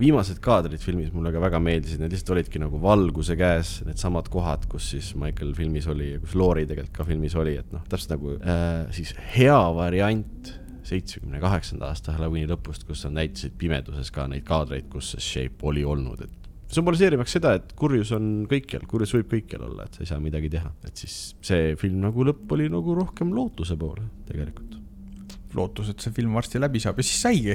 [0.00, 4.64] viimased kaadrid filmis mulle ka väga meeldisid, need lihtsalt olidki nagu valguse käes, needsamad kohad,
[4.72, 8.14] kus siis Michael filmis oli ja kus Laurie tegelikult ka filmis oli, et noh, täpselt
[8.14, 10.54] nagu äh, siis hea variant
[10.84, 15.68] seitsmekümne kaheksanda aasta Halloweeni lõpust, kus nad näitasid pimeduses ka neid kaadreid, kus see shape
[15.70, 16.44] oli olnud, et
[16.74, 20.50] sümboliseerimaks seda, et kurjus on kõikjal, kurjus võib kõikjal olla, et sa ei saa midagi
[20.52, 24.80] teha, et siis see film nagu lõpp oli nagu rohkem lootuse poole tegelikult.
[25.54, 27.54] lootus, et see film varsti läbi saab ja siis saigi.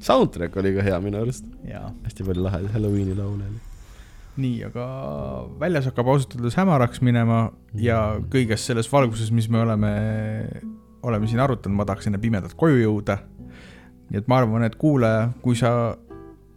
[0.00, 1.44] Soundtrack oli ka hea minu arust,
[2.06, 3.60] hästi palju lahedaid Halloweeni laule oli.
[4.40, 4.84] nii, aga
[5.60, 9.90] väljas hakkab ausalt öeldes hämaraks minema ja kõiges selles valguses, mis me oleme,
[11.02, 13.18] oleme siin arutanud, ma tahaks enne pimedat koju jõuda.
[14.10, 15.96] nii et ma arvan, et kuulaja, kui sa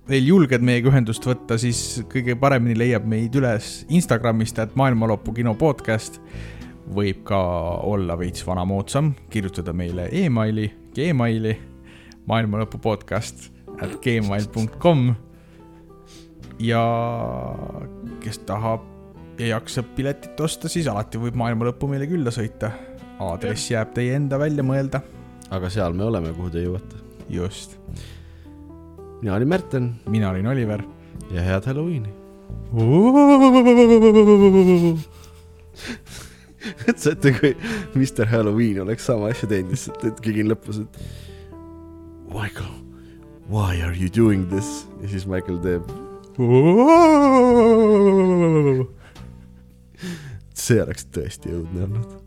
[0.10, 5.56] veel julged meiega ühendust võtta, siis kõige paremini leiab meid üles Instagramist, et maailmalõpu kino
[5.56, 6.22] podcast.
[6.84, 7.38] võib ka
[7.88, 11.54] olla veits vanamoodsam, kirjutada meile emaili, Gmaili,
[12.28, 13.48] maailmalõpu podcast
[13.80, 15.14] at gmail.com
[16.60, 16.84] ja
[18.22, 18.84] kes tahab
[19.40, 22.72] ja jaksab piletit osta, siis alati võib maailma lõppu meile külla sõita.
[23.32, 25.02] Aadress jääb teie enda välja mõelda.
[25.54, 27.00] aga seal me oleme, kuhu te jõuate.
[27.30, 27.78] just,
[29.22, 30.84] mina olin Märten mina olin Oliver.
[31.32, 32.14] ja head Halloweeni.
[36.88, 37.56] ette, kui
[37.96, 40.94] Mr Halloween oleks sama asja teinud, lihtsalt, et keegi lõpus, et
[42.34, 42.72] Michael,
[43.50, 44.88] why are you doing this?
[45.02, 45.94] ja siis Michael teeb,
[50.58, 52.23] see oleks tõesti õudne olnud